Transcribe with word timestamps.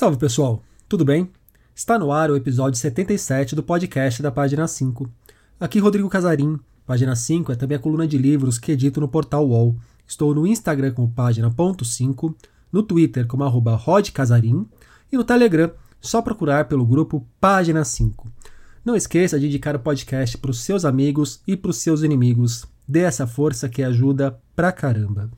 Salve 0.00 0.16
pessoal, 0.16 0.62
tudo 0.88 1.04
bem? 1.04 1.28
Está 1.74 1.98
no 1.98 2.10
ar 2.10 2.30
o 2.30 2.34
episódio 2.34 2.80
77 2.80 3.54
do 3.54 3.62
podcast 3.62 4.22
da 4.22 4.32
página 4.32 4.66
5. 4.66 5.06
Aqui 5.60 5.78
Rodrigo 5.78 6.08
Casarim. 6.08 6.58
Página 6.86 7.14
5 7.14 7.52
é 7.52 7.54
também 7.54 7.76
a 7.76 7.78
coluna 7.78 8.08
de 8.08 8.16
livros 8.16 8.58
que 8.58 8.72
edito 8.72 8.98
no 8.98 9.08
portal 9.08 9.46
UOL. 9.46 9.76
Estou 10.06 10.34
no 10.34 10.46
Instagram 10.46 10.94
como 10.94 11.12
página.5, 11.12 12.34
no 12.72 12.82
Twitter 12.82 13.26
como 13.26 13.44
arroba 13.44 13.76
rodcasarim 13.76 14.66
e 15.12 15.18
no 15.18 15.22
Telegram 15.22 15.70
só 16.00 16.22
procurar 16.22 16.64
pelo 16.64 16.86
grupo 16.86 17.28
Página 17.38 17.84
5. 17.84 18.26
Não 18.82 18.96
esqueça 18.96 19.38
de 19.38 19.48
indicar 19.48 19.76
o 19.76 19.80
podcast 19.80 20.38
para 20.38 20.50
os 20.50 20.62
seus 20.62 20.86
amigos 20.86 21.42
e 21.46 21.58
para 21.58 21.72
os 21.72 21.76
seus 21.76 22.00
inimigos. 22.02 22.64
Dê 22.88 23.00
essa 23.00 23.26
força 23.26 23.68
que 23.68 23.82
ajuda 23.82 24.40
pra 24.56 24.72
caramba. 24.72 25.30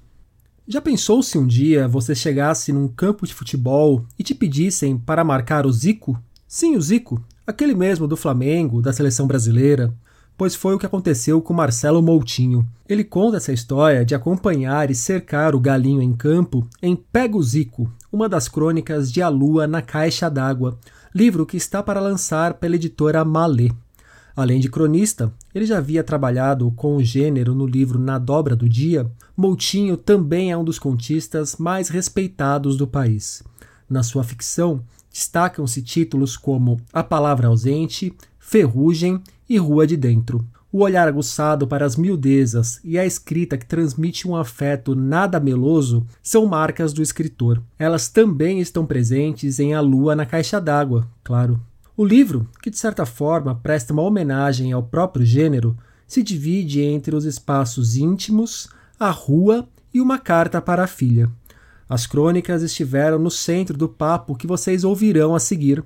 Já 0.72 0.80
pensou 0.80 1.22
se 1.22 1.36
um 1.36 1.46
dia 1.46 1.86
você 1.86 2.14
chegasse 2.14 2.72
num 2.72 2.88
campo 2.88 3.26
de 3.26 3.34
futebol 3.34 4.06
e 4.18 4.22
te 4.22 4.34
pedissem 4.34 4.96
para 4.96 5.22
marcar 5.22 5.66
o 5.66 5.70
Zico? 5.70 6.18
Sim, 6.48 6.76
o 6.76 6.80
Zico, 6.80 7.22
aquele 7.46 7.74
mesmo 7.74 8.08
do 8.08 8.16
Flamengo, 8.16 8.80
da 8.80 8.90
seleção 8.90 9.26
brasileira, 9.26 9.92
pois 10.34 10.54
foi 10.54 10.74
o 10.74 10.78
que 10.78 10.86
aconteceu 10.86 11.42
com 11.42 11.52
Marcelo 11.52 12.00
Moutinho. 12.00 12.66
Ele 12.88 13.04
conta 13.04 13.36
essa 13.36 13.52
história 13.52 14.02
de 14.02 14.14
acompanhar 14.14 14.90
e 14.90 14.94
cercar 14.94 15.54
o 15.54 15.60
galinho 15.60 16.00
em 16.00 16.14
campo 16.14 16.66
em 16.82 16.96
Pega 16.96 17.36
o 17.36 17.42
Zico, 17.42 17.92
uma 18.10 18.26
das 18.26 18.48
crônicas 18.48 19.12
de 19.12 19.20
A 19.20 19.28
Lua 19.28 19.66
na 19.66 19.82
Caixa 19.82 20.30
d'Água, 20.30 20.78
livro 21.14 21.44
que 21.44 21.58
está 21.58 21.82
para 21.82 22.00
lançar 22.00 22.54
pela 22.54 22.76
editora 22.76 23.22
Malê. 23.26 23.70
Além 24.34 24.60
de 24.60 24.70
cronista, 24.70 25.32
ele 25.54 25.66
já 25.66 25.78
havia 25.78 26.02
trabalhado 26.02 26.70
com 26.72 26.96
o 26.96 27.04
gênero 27.04 27.54
no 27.54 27.66
livro 27.66 27.98
Na 27.98 28.18
Dobra 28.18 28.56
do 28.56 28.68
Dia. 28.68 29.10
Moutinho 29.36 29.96
também 29.96 30.50
é 30.50 30.56
um 30.56 30.64
dos 30.64 30.78
contistas 30.78 31.56
mais 31.56 31.88
respeitados 31.88 32.76
do 32.76 32.86
país. 32.86 33.42
Na 33.88 34.02
sua 34.02 34.24
ficção, 34.24 34.82
destacam-se 35.12 35.82
títulos 35.82 36.36
como 36.36 36.80
A 36.92 37.02
Palavra 37.02 37.48
Ausente, 37.48 38.14
Ferrugem 38.38 39.20
e 39.48 39.58
Rua 39.58 39.86
de 39.86 39.96
Dentro. 39.96 40.46
O 40.72 40.78
olhar 40.78 41.06
aguçado 41.06 41.66
para 41.66 41.84
as 41.84 41.96
miudezas 41.96 42.80
e 42.82 42.98
a 42.98 43.04
escrita 43.04 43.58
que 43.58 43.66
transmite 43.66 44.26
um 44.26 44.34
afeto 44.34 44.94
nada 44.94 45.38
meloso 45.38 46.06
são 46.22 46.46
marcas 46.46 46.94
do 46.94 47.02
escritor. 47.02 47.62
Elas 47.78 48.08
também 48.08 48.58
estão 48.58 48.86
presentes 48.86 49.60
em 49.60 49.74
A 49.74 49.80
Lua 49.82 50.16
na 50.16 50.24
Caixa 50.24 50.58
d'Água, 50.58 51.06
claro. 51.22 51.60
O 51.96 52.04
livro, 52.04 52.48
que 52.62 52.70
de 52.70 52.78
certa 52.78 53.04
forma 53.04 53.54
presta 53.54 53.92
uma 53.92 54.02
homenagem 54.02 54.72
ao 54.72 54.82
próprio 54.82 55.26
gênero, 55.26 55.76
se 56.06 56.22
divide 56.22 56.80
entre 56.80 57.14
os 57.14 57.24
espaços 57.24 57.96
íntimos, 57.96 58.68
a 58.98 59.10
rua 59.10 59.68
e 59.92 60.00
uma 60.00 60.18
carta 60.18 60.60
para 60.60 60.84
a 60.84 60.86
filha. 60.86 61.30
As 61.88 62.06
crônicas 62.06 62.62
estiveram 62.62 63.18
no 63.18 63.30
centro 63.30 63.76
do 63.76 63.88
papo 63.88 64.34
que 64.34 64.46
vocês 64.46 64.84
ouvirão 64.84 65.34
a 65.34 65.40
seguir. 65.40 65.84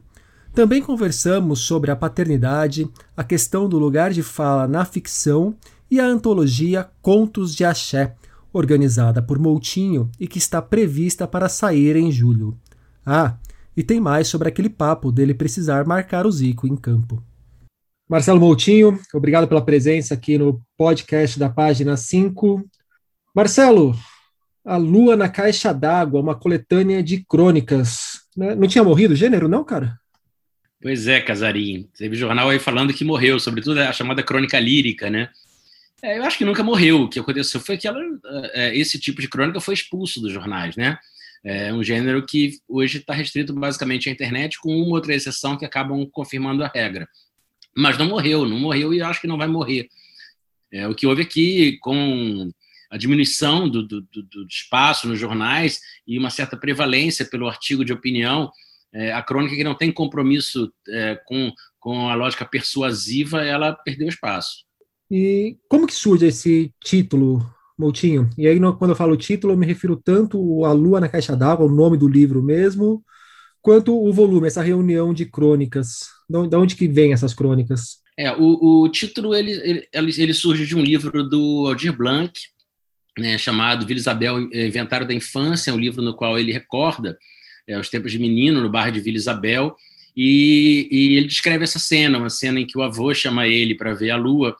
Também 0.54 0.80
conversamos 0.80 1.60
sobre 1.60 1.90
a 1.90 1.96
paternidade, 1.96 2.88
a 3.16 3.24
questão 3.24 3.68
do 3.68 3.78
lugar 3.78 4.12
de 4.12 4.22
fala 4.22 4.68
na 4.68 4.84
ficção 4.84 5.56
e 5.90 5.98
a 5.98 6.06
antologia 6.06 6.88
Contos 7.02 7.54
de 7.54 7.64
Axé, 7.64 8.14
organizada 8.52 9.20
por 9.20 9.38
Moutinho 9.38 10.08
e 10.18 10.28
que 10.28 10.38
está 10.38 10.62
prevista 10.62 11.26
para 11.26 11.48
sair 11.48 11.96
em 11.96 12.12
julho. 12.12 12.56
Ah, 13.04 13.36
e 13.76 13.82
tem 13.82 14.00
mais 14.00 14.28
sobre 14.28 14.48
aquele 14.48 14.70
papo 14.70 15.12
dele 15.12 15.34
precisar 15.34 15.86
marcar 15.86 16.26
o 16.26 16.30
Zico 16.30 16.66
em 16.66 16.76
campo. 16.76 17.22
Marcelo 18.08 18.40
Moutinho, 18.40 18.98
obrigado 19.12 19.46
pela 19.48 19.64
presença 19.64 20.14
aqui 20.14 20.38
no 20.38 20.62
podcast 20.78 21.38
da 21.38 21.48
página 21.48 21.96
5. 21.96 22.64
Marcelo, 23.34 23.94
A 24.64 24.76
Lua 24.76 25.16
na 25.16 25.28
Caixa 25.28 25.74
d'Água, 25.74 26.20
uma 26.20 26.34
coletânea 26.34 27.02
de 27.02 27.24
crônicas. 27.24 28.20
Né? 28.36 28.54
Não 28.54 28.68
tinha 28.68 28.84
morrido 28.84 29.12
o 29.12 29.16
gênero, 29.16 29.48
não, 29.48 29.64
cara? 29.64 29.98
Pois 30.80 31.08
é, 31.08 31.20
Casarim. 31.20 31.88
Teve 31.98 32.14
jornal 32.16 32.48
aí 32.48 32.60
falando 32.60 32.94
que 32.94 33.04
morreu, 33.04 33.40
sobretudo 33.40 33.80
a 33.80 33.92
chamada 33.92 34.22
crônica 34.22 34.58
lírica, 34.58 35.10
né? 35.10 35.28
É, 36.02 36.18
eu 36.18 36.24
acho 36.24 36.38
que 36.38 36.44
nunca 36.44 36.62
morreu. 36.62 37.02
O 37.02 37.08
que 37.08 37.18
aconteceu 37.18 37.60
foi 37.60 37.76
que 37.76 37.88
ela, 37.88 38.00
é, 38.52 38.76
esse 38.76 39.00
tipo 39.00 39.20
de 39.20 39.28
crônica 39.28 39.60
foi 39.60 39.74
expulso 39.74 40.20
dos 40.20 40.32
jornais, 40.32 40.76
né? 40.76 40.96
É 41.44 41.72
um 41.72 41.82
gênero 41.82 42.24
que 42.24 42.58
hoje 42.68 42.98
está 42.98 43.14
restrito 43.14 43.52
basicamente 43.54 44.08
à 44.08 44.12
internet, 44.12 44.58
com 44.58 44.74
uma 44.76 44.94
outra 44.94 45.14
exceção 45.14 45.56
que 45.56 45.64
acabam 45.64 46.08
confirmando 46.10 46.64
a 46.64 46.68
regra. 46.68 47.08
Mas 47.76 47.98
não 47.98 48.06
morreu, 48.06 48.46
não 48.46 48.58
morreu 48.58 48.92
e 48.92 49.02
acho 49.02 49.20
que 49.20 49.26
não 49.26 49.36
vai 49.38 49.46
morrer. 49.46 49.88
É, 50.72 50.88
o 50.88 50.94
que 50.94 51.06
houve 51.06 51.22
aqui, 51.22 51.78
com 51.78 52.50
a 52.90 52.96
diminuição 52.96 53.68
do, 53.68 53.82
do, 53.82 54.00
do, 54.00 54.46
espaço 54.48 55.08
nos 55.08 55.18
jornais 55.18 55.80
e 56.06 56.18
uma 56.18 56.30
certa 56.30 56.56
prevalência 56.56 57.24
pelo 57.24 57.48
artigo 57.48 57.84
de 57.84 57.92
opinião, 57.92 58.50
é, 58.92 59.12
a 59.12 59.22
crônica 59.22 59.54
que 59.54 59.64
não 59.64 59.74
tem 59.74 59.92
compromisso 59.92 60.72
é, 60.88 61.20
com, 61.26 61.52
com 61.78 62.08
a 62.08 62.14
lógica 62.14 62.44
persuasiva, 62.44 63.44
ela 63.44 63.72
perdeu 63.72 64.08
espaço. 64.08 64.64
E 65.10 65.56
como 65.68 65.86
que 65.86 65.94
surge 65.94 66.26
esse 66.26 66.72
título 66.82 67.55
Moutinho. 67.78 68.30
E 68.38 68.46
aí, 68.46 68.58
quando 68.78 68.90
eu 68.90 68.96
falo 68.96 69.16
título, 69.16 69.52
eu 69.52 69.56
me 69.56 69.66
refiro 69.66 69.96
tanto 69.96 70.64
a 70.64 70.72
Lua 70.72 71.00
na 71.00 71.08
Caixa 71.08 71.36
d'Água, 71.36 71.66
o 71.66 71.74
nome 71.74 71.96
do 71.96 72.08
livro 72.08 72.42
mesmo, 72.42 73.04
quanto 73.60 73.94
o 73.94 74.12
volume, 74.12 74.46
essa 74.46 74.62
reunião 74.62 75.12
de 75.12 75.26
crônicas. 75.26 76.08
De 76.28 76.56
onde 76.56 76.74
que 76.74 76.88
vem 76.88 77.12
essas 77.12 77.34
crônicas? 77.34 77.98
É, 78.18 78.32
o, 78.32 78.84
o 78.84 78.88
título 78.88 79.34
ele, 79.34 79.52
ele, 79.52 79.88
ele, 79.92 80.32
surge 80.32 80.64
de 80.66 80.74
um 80.74 80.80
livro 80.80 81.22
do 81.22 81.66
Aldir 81.66 81.94
Blanc, 81.94 82.32
né, 83.18 83.36
chamado 83.36 83.86
Vila 83.86 84.00
Isabel 84.00 84.40
Inventário 84.40 85.06
da 85.06 85.12
Infância, 85.12 85.74
um 85.74 85.78
livro 85.78 86.02
no 86.02 86.14
qual 86.14 86.38
ele 86.38 86.52
recorda 86.52 87.18
é, 87.66 87.78
os 87.78 87.90
tempos 87.90 88.10
de 88.10 88.18
menino 88.18 88.60
no 88.60 88.70
bairro 88.70 88.92
de 88.92 89.00
Vila 89.00 89.16
Isabel, 89.16 89.76
e, 90.16 90.88
e 90.90 91.16
ele 91.16 91.26
descreve 91.26 91.64
essa 91.64 91.78
cena, 91.78 92.16
uma 92.16 92.30
cena 92.30 92.58
em 92.58 92.66
que 92.66 92.78
o 92.78 92.82
avô 92.82 93.12
chama 93.12 93.46
ele 93.46 93.74
para 93.74 93.92
ver 93.92 94.10
a 94.10 94.16
lua, 94.16 94.56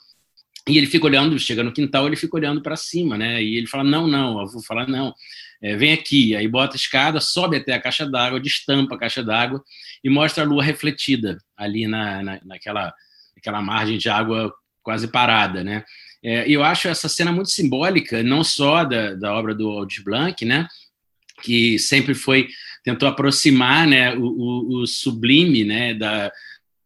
e 0.69 0.77
ele 0.77 0.87
fica 0.87 1.07
olhando, 1.07 1.39
chega 1.39 1.63
no 1.63 1.73
quintal, 1.73 2.07
ele 2.07 2.17
fica 2.17 2.37
olhando 2.37 2.61
para 2.61 2.77
cima, 2.77 3.17
né? 3.17 3.43
E 3.43 3.57
ele 3.57 3.67
fala: 3.67 3.85
não, 3.85 4.07
não, 4.07 4.41
eu 4.41 4.49
vou 4.49 4.63
falar 4.63 4.89
não. 4.89 5.15
É, 5.63 5.77
vem 5.77 5.93
aqui, 5.93 6.35
aí 6.35 6.47
bota 6.49 6.75
a 6.75 6.77
escada, 6.77 7.21
sobe 7.21 7.57
até 7.57 7.73
a 7.73 7.81
caixa 7.81 8.05
d'água, 8.05 8.41
destampa 8.41 8.95
a 8.95 8.99
caixa 8.99 9.23
d'água 9.23 9.63
e 10.03 10.11
mostra 10.11 10.45
a 10.45 10.47
lua 10.47 10.63
refletida 10.63 11.39
ali 11.57 11.87
na, 11.87 12.23
na, 12.23 12.41
naquela, 12.45 12.93
naquela 13.35 13.63
margem 13.63 13.97
de 13.97 14.09
água 14.09 14.53
quase 14.83 15.09
parada, 15.09 15.63
né? 15.63 15.85
É, 16.23 16.49
eu 16.49 16.65
acho 16.65 16.89
essa 16.89 17.09
cena 17.09 17.31
muito 17.31 17.51
simbólica, 17.51 18.23
não 18.23 18.43
só 18.43 18.85
da, 18.85 19.15
da 19.15 19.33
obra 19.35 19.55
do 19.55 19.69
Aldir 19.69 20.03
Blanc, 20.03 20.45
né? 20.45 20.67
Que 21.43 21.79
sempre 21.79 22.15
foi 22.15 22.49
tentou 22.83 23.09
aproximar, 23.09 23.85
né, 23.85 24.15
o, 24.15 24.23
o, 24.23 24.83
o 24.83 24.87
sublime, 24.87 25.65
né, 25.65 25.93
da, 25.93 26.31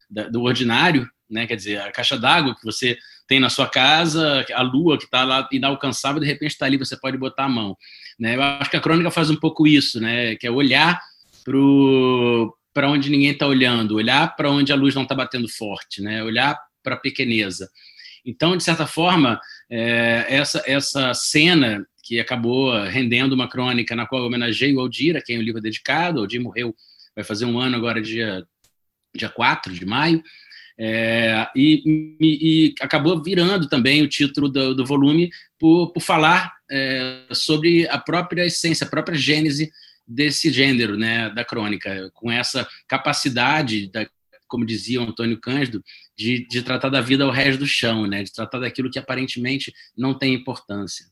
da, 0.08 0.28
do 0.28 0.42
ordinário, 0.42 1.06
né? 1.28 1.47
Quer 1.47 1.56
dizer, 1.56 1.80
a 1.80 1.92
caixa 1.92 2.18
d'água 2.18 2.54
que 2.54 2.64
você 2.64 2.98
tem 3.30 3.38
na 3.38 3.48
sua 3.48 3.68
casa, 3.68 4.44
a 4.52 4.60
lua 4.60 4.98
que 4.98 5.04
está 5.04 5.22
lá 5.22 5.48
inalcançável, 5.52 6.20
de 6.20 6.26
repente 6.26 6.50
está 6.50 6.66
ali, 6.66 6.76
você 6.76 6.96
pode 6.96 7.16
botar 7.16 7.44
a 7.44 7.48
mão. 7.48 7.76
Né? 8.18 8.34
Eu 8.34 8.42
acho 8.42 8.68
que 8.68 8.76
a 8.76 8.80
crônica 8.80 9.08
faz 9.08 9.30
um 9.30 9.36
pouco 9.36 9.68
isso, 9.68 10.00
né? 10.00 10.34
que 10.34 10.48
é 10.48 10.50
olhar 10.50 11.00
para 12.74 12.91
onde 12.91 13.08
ninguém 13.08 13.30
está 13.30 13.46
olhando, 13.46 13.94
olhar 13.94 14.34
para 14.34 14.50
onde 14.50 14.72
a 14.72 14.74
luz 14.74 14.96
não 14.96 15.04
está 15.04 15.14
batendo 15.14 15.48
forte, 15.48 16.02
né? 16.02 16.24
olhar 16.24 16.58
para 16.82 16.96
a 16.96 16.98
pequeneza. 16.98 17.70
Então, 18.26 18.56
de 18.56 18.64
certa 18.64 18.84
forma, 18.84 19.41
é, 19.70 20.26
essa, 20.28 20.64
essa 20.66 21.14
cena 21.14 21.86
que 22.02 22.18
acabou 22.18 22.82
rendendo 22.82 23.32
uma 23.32 23.48
crônica 23.48 23.94
na 23.94 24.08
qual 24.08 24.22
eu 24.22 24.26
homenageei 24.26 24.74
o 24.74 24.80
Aldir, 24.80 25.16
a 25.16 25.22
quem 25.22 25.38
o 25.38 25.42
livro 25.42 25.60
é 25.60 25.62
dedicado, 25.62 26.18
o 26.18 26.22
Aldir 26.22 26.42
morreu, 26.42 26.74
vai 27.14 27.24
fazer 27.24 27.44
um 27.44 27.60
ano 27.60 27.76
agora, 27.76 28.02
dia, 28.02 28.44
dia 29.14 29.28
4 29.28 29.72
de 29.72 29.86
maio, 29.86 30.20
é, 30.82 31.46
e, 31.54 32.16
e, 32.18 32.68
e, 32.68 32.74
acabou 32.80 33.22
virando 33.22 33.68
também 33.68 34.00
o 34.00 34.08
título 34.08 34.48
do, 34.48 34.74
do 34.74 34.86
volume 34.86 35.28
por, 35.58 35.92
por 35.92 36.00
falar 36.00 36.54
é, 36.70 37.26
sobre 37.32 37.86
a 37.88 37.98
própria 37.98 38.46
essência, 38.46 38.86
a 38.86 38.88
própria 38.88 39.18
gênese 39.18 39.71
desse 40.09 40.50
gênero 40.50 40.97
né, 40.97 41.28
da 41.34 41.44
crônica, 41.44 42.10
com 42.15 42.32
essa 42.32 42.66
capacidade, 42.88 43.91
da, 43.92 44.09
como 44.48 44.65
dizia 44.65 45.03
Antônio 45.03 45.38
Cândido, 45.38 45.84
de, 46.16 46.48
de 46.48 46.62
tratar 46.62 46.88
da 46.88 47.03
vida 47.03 47.24
ao 47.24 47.30
resto 47.30 47.59
do 47.59 47.66
chão, 47.66 48.06
né, 48.06 48.22
de 48.22 48.33
tratar 48.33 48.60
daquilo 48.60 48.91
que 48.91 48.98
aparentemente 48.98 49.74
não 49.94 50.15
tem 50.15 50.33
importância. 50.33 51.04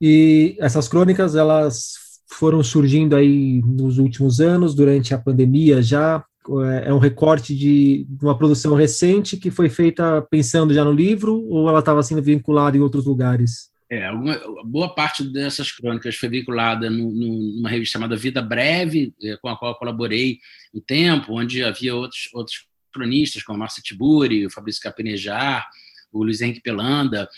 E 0.00 0.56
essas 0.58 0.88
crônicas, 0.88 1.36
elas 1.36 1.92
foram 2.26 2.60
surgindo 2.60 3.14
aí 3.14 3.62
nos 3.64 3.98
últimos 3.98 4.40
anos, 4.40 4.74
durante 4.74 5.14
a 5.14 5.18
pandemia 5.18 5.80
já, 5.80 6.24
é, 6.64 6.88
é 6.88 6.94
um 6.94 6.98
recorte 6.98 7.54
de 7.54 8.06
uma 8.20 8.36
produção 8.36 8.74
recente 8.74 9.36
que 9.36 9.50
foi 9.50 9.68
feita 9.68 10.22
pensando 10.30 10.74
já 10.74 10.84
no 10.84 10.92
livro 10.92 11.42
ou 11.48 11.68
ela 11.68 11.78
estava 11.78 12.02
sendo 12.02 12.22
vinculada 12.22 12.76
em 12.76 12.80
outros 12.80 13.04
lugares? 13.04 13.70
É, 13.90 14.06
alguma, 14.06 14.40
boa 14.64 14.94
parte 14.94 15.22
dessas 15.22 15.70
crônicas 15.70 16.16
foi 16.16 16.28
vinculada 16.28 16.88
no, 16.88 17.12
no, 17.12 17.56
numa 17.56 17.68
revista 17.68 17.92
chamada 17.92 18.16
Vida 18.16 18.40
Breve, 18.40 19.12
é, 19.22 19.36
com 19.36 19.48
a 19.48 19.56
qual 19.56 19.78
colaborei 19.78 20.38
um 20.72 20.80
tempo, 20.80 21.34
onde 21.34 21.62
havia 21.62 21.94
outros, 21.94 22.30
outros 22.32 22.66
cronistas, 22.90 23.42
como 23.42 23.58
Márcia 23.58 23.82
Tiburi, 23.82 24.46
o 24.46 24.50
Fabrício 24.50 24.82
Capinejar, 24.82 25.68
o 26.10 26.24
Luiz 26.24 26.40
Henrique 26.40 26.62
Pelanda. 26.62 27.28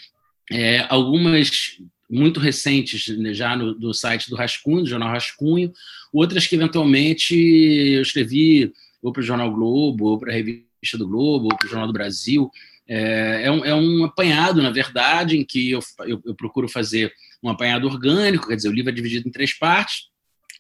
É, 0.51 0.87
algumas 0.89 1.79
muito 2.09 2.39
recentes 2.39 3.09
né, 3.19 3.35
já 3.35 3.57
no, 3.57 3.75
no 3.75 3.93
site 3.93 4.31
do 4.31 4.37
Rascunho, 4.37 4.83
do 4.83 4.89
jornal 4.89 5.11
Rascunho, 5.11 5.73
outras 6.13 6.47
que 6.47 6.55
eventualmente 6.55 7.35
eu 7.35 8.03
escrevi 8.03 8.73
ou 9.05 9.13
para 9.13 9.21
o 9.21 9.25
Jornal 9.25 9.53
Globo, 9.53 10.07
ou 10.07 10.19
para 10.19 10.33
a 10.33 10.35
Revista 10.35 10.97
do 10.97 11.07
Globo, 11.07 11.45
ou 11.45 11.57
para 11.57 11.67
o 11.67 11.69
Jornal 11.69 11.87
do 11.87 11.93
Brasil. 11.93 12.51
É, 12.89 13.43
é, 13.45 13.51
um, 13.51 13.65
é, 13.65 13.75
um, 13.75 14.05
apanhado, 14.05 14.63
na 14.63 14.71
verdade, 14.71 15.37
em 15.37 15.45
que 15.45 15.71
eu, 15.71 15.81
eu, 16.07 16.23
eu, 16.25 16.35
procuro 16.35 16.67
fazer 16.69 17.13
um 17.43 17.51
apanhado 17.51 17.87
orgânico, 17.87 18.49
quer 18.49 18.57
dizer, 18.57 18.71
o 18.71 18.73
livro 18.73 18.91
é 18.91 18.95
dividido 18.95 19.29
em 19.29 19.31
três 19.31 19.53
partes. 19.53 20.09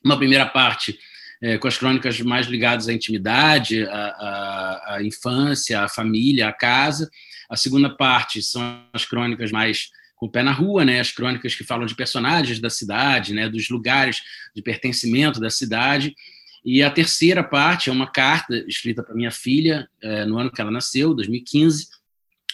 Uma 0.05 0.19
primeira 0.19 0.45
parte 0.45 0.99
é, 1.43 1.57
com 1.57 1.67
as 1.67 1.79
crônicas 1.79 2.21
mais 2.21 2.47
ligadas 2.47 2.87
à 2.87 2.93
intimidade, 2.93 3.85
à, 3.87 3.97
à, 3.97 4.95
à 4.97 5.03
infância, 5.03 5.81
à 5.81 5.89
família, 5.89 6.49
à 6.49 6.53
casa. 6.53 7.11
A 7.49 7.57
segunda 7.57 7.89
parte 7.89 8.43
são 8.43 8.83
as 8.93 9.07
crônicas 9.07 9.51
mais 9.51 9.89
com 10.17 10.27
o 10.27 10.31
pé 10.31 10.43
na 10.43 10.53
rua, 10.53 10.85
né? 10.85 11.01
As 11.01 11.11
crônicas 11.11 11.55
que 11.55 11.65
falam 11.65 11.87
de 11.87 11.95
personagens 11.95 12.59
da 12.61 12.69
cidade, 12.69 13.33
né? 13.33 13.49
Dos 13.49 13.71
lugares 13.71 14.23
de 14.55 14.61
pertencimento 14.63 15.41
da 15.41 15.51
cidade. 15.51 16.15
E 16.65 16.83
a 16.83 16.91
terceira 16.91 17.45
parte 17.45 17.91
é 17.91 17.93
uma 17.93 18.11
carta 18.11 18.57
escrita 18.67 19.03
para 19.03 19.15
minha 19.15 19.31
filha 19.31 19.89
é, 20.01 20.25
no 20.25 20.39
ano 20.39 20.51
que 20.51 20.61
ela 20.61 20.71
nasceu, 20.71 21.15
2015, 21.15 21.89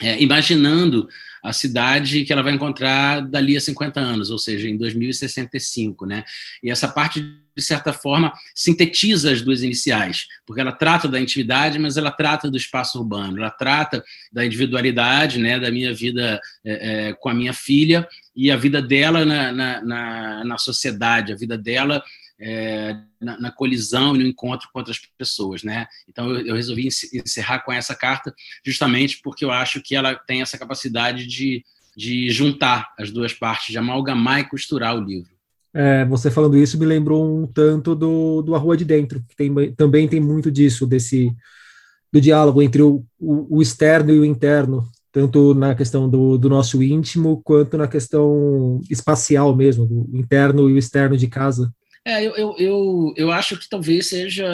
é, 0.03 0.21
imaginando 0.21 1.09
a 1.43 1.53
cidade 1.53 2.25
que 2.25 2.33
ela 2.33 2.43
vai 2.43 2.53
encontrar 2.53 3.21
dali 3.21 3.57
a 3.57 3.61
50 3.61 4.01
anos, 4.01 4.31
ou 4.31 4.39
seja, 4.39 4.69
em 4.69 4.77
2065, 4.77 6.07
né? 6.07 6.25
E 6.63 6.71
essa 6.71 6.89
parte 6.89 7.21
de 7.57 7.63
certa 7.63 7.93
forma 7.93 8.33
sintetiza 8.55 9.31
as 9.33 9.43
duas 9.43 9.63
iniciais, 9.63 10.27
porque 10.47 10.61
ela 10.61 10.73
trata 10.73 11.07
da 11.07 11.21
intimidade, 11.21 11.79
mas 11.79 11.97
ela 11.97 12.11
trata 12.11 12.51
do 12.51 12.57
espaço 12.57 12.99
urbano, 12.99 13.39
ela 13.39 13.51
trata 13.51 14.03
da 14.33 14.45
individualidade, 14.45 15.39
né, 15.39 15.59
da 15.59 15.71
minha 15.71 15.93
vida 15.93 16.41
é, 16.65 17.09
é, 17.09 17.13
com 17.13 17.29
a 17.29 17.35
minha 17.35 17.53
filha 17.53 18.09
e 18.35 18.51
a 18.51 18.57
vida 18.57 18.81
dela 18.81 19.25
na, 19.25 19.53
na, 19.53 19.83
na, 19.83 20.45
na 20.45 20.59
sociedade, 20.59 21.33
a 21.33 21.37
vida 21.37 21.59
dela 21.59 22.03
é, 22.41 22.97
na, 23.21 23.39
na, 23.39 23.51
colisão 23.51 24.17
e 24.17 24.21
no 24.21 24.27
encontro 24.27 24.69
com 24.73 24.79
outras 24.79 24.99
pessoas, 25.19 25.63
né? 25.63 25.87
Então 26.09 26.31
eu, 26.31 26.47
eu, 26.47 26.55
resolvi 26.55 26.89
encerrar 27.13 27.61
com 27.61 27.73
essa 27.73 27.95
carta 27.95 28.35
justamente 28.65 29.21
porque 29.23 29.45
eu 29.45 29.51
acho 29.51 29.83
que 29.83 29.95
ela 29.95 30.15
tem 30.15 30.41
essa 30.41 30.57
capacidade 30.57 31.27
de, 31.27 31.63
de 31.95 32.31
juntar 32.31 32.93
as 32.99 33.11
duas 33.11 33.35
partes, 33.35 33.73
de 33.73 33.79
amalgamar 33.79 34.41
e 34.41 34.49
costurar 34.49 34.97
o 34.97 35.05
livro. 35.05 35.31
É, 35.73 36.05
você 36.07 36.31
falando 36.31 36.57
isso 36.57 36.79
me 36.79 36.87
lembrou 36.87 37.43
um 37.43 37.47
tanto 37.47 37.95
do, 37.95 38.43
do 38.43 38.55
A 38.55 38.59
Rua 38.59 38.77
de 38.77 38.85
Dentro, 38.85 39.23
que 39.29 39.37
tem, 39.37 39.73
também 39.75 40.09
tem 40.09 40.19
muito 40.19 40.51
disso, 40.51 40.87
desse 40.87 41.33
do 42.13 42.21
diálogo 42.21 42.61
entre 42.61 42.83
o, 42.83 43.05
o, 43.19 43.59
o 43.59 43.63
externo 43.63 44.13
e 44.13 44.19
o 44.19 44.25
interno, 44.25 44.89
tanto 45.13 45.55
na 45.55 45.75
questão 45.75 46.09
do, 46.09 46.37
do, 46.37 46.49
nosso 46.49 46.83
íntimo, 46.83 47.41
quanto 47.45 47.77
na 47.77 47.87
questão 47.87 48.81
espacial 48.91 49.55
mesmo, 49.55 49.87
do 49.87 50.17
interno 50.17 50.69
e 50.69 50.73
o 50.73 50.79
externo 50.79 51.17
de 51.17 51.29
casa. 51.29 51.73
É, 52.05 52.25
eu, 52.25 52.35
eu, 52.35 52.55
eu, 52.59 53.15
eu 53.17 53.33
acho 53.33 53.59
que 53.59 53.69
talvez 53.69 54.09
seja 54.09 54.47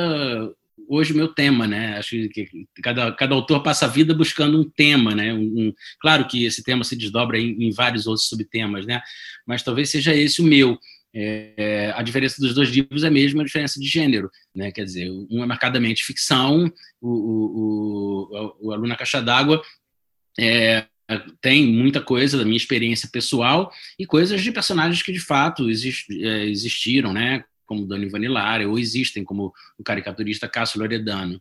hoje 0.89 1.13
o 1.13 1.17
meu 1.17 1.29
tema, 1.29 1.67
né? 1.67 1.97
Acho 1.97 2.11
que 2.29 2.49
cada, 2.83 3.13
cada 3.13 3.35
autor 3.35 3.63
passa 3.63 3.87
a 3.87 3.89
vida 3.89 4.15
buscando 4.15 4.61
um 4.61 4.69
tema, 4.69 5.15
né? 5.15 5.33
Um, 5.33 5.39
um, 5.69 5.75
claro 6.01 6.27
que 6.27 6.45
esse 6.45 6.63
tema 6.63 6.85
se 6.85 6.97
desdobra 6.97 7.39
em, 7.39 7.65
em, 7.65 7.71
vários 7.71 8.07
outros 8.07 8.29
subtemas, 8.29 8.87
né? 8.87 9.01
Mas 9.47 9.63
talvez 9.63 9.91
seja 9.91 10.15
esse 10.15 10.41
o 10.41 10.45
meu. 10.45 10.79
É, 11.19 11.93
a 11.97 12.03
diferença 12.03 12.41
dos 12.41 12.55
dois 12.55 12.69
livros 12.69 13.03
é 13.03 13.09
a 13.09 13.11
diferença 13.11 13.81
de 13.81 13.87
gênero, 13.87 14.31
né? 14.55 14.71
Quer 14.71 14.85
dizer, 14.85 15.11
um 15.31 15.43
é 15.43 15.47
marcadamente 15.47 16.05
ficção, 16.05 16.71
o, 17.01 17.09
o, 17.09 18.29
o, 18.61 18.69
o 18.69 18.73
Aluna 18.73 18.97
Caixa 18.97 19.23
d'Água 19.23 19.63
é, 20.39 20.87
tem 21.41 21.67
muita 21.67 22.01
coisa 22.01 22.37
da 22.37 22.45
minha 22.45 22.57
experiência 22.57 23.09
pessoal 23.11 23.71
e 23.99 24.05
coisas 24.07 24.43
de 24.43 24.51
personagens 24.51 25.03
que 25.03 25.13
de 25.13 25.21
fato 25.21 25.69
é, 25.69 26.45
existiram, 26.47 27.13
né? 27.13 27.45
Como 27.65 27.87
Dani 27.87 28.09
Vanillare, 28.09 28.67
ou 28.67 28.79
existem, 28.79 29.25
como 29.25 29.53
o 29.79 29.85
caricaturista 29.85 30.49
Cássio 30.49 30.81
Loredano. 30.81 31.41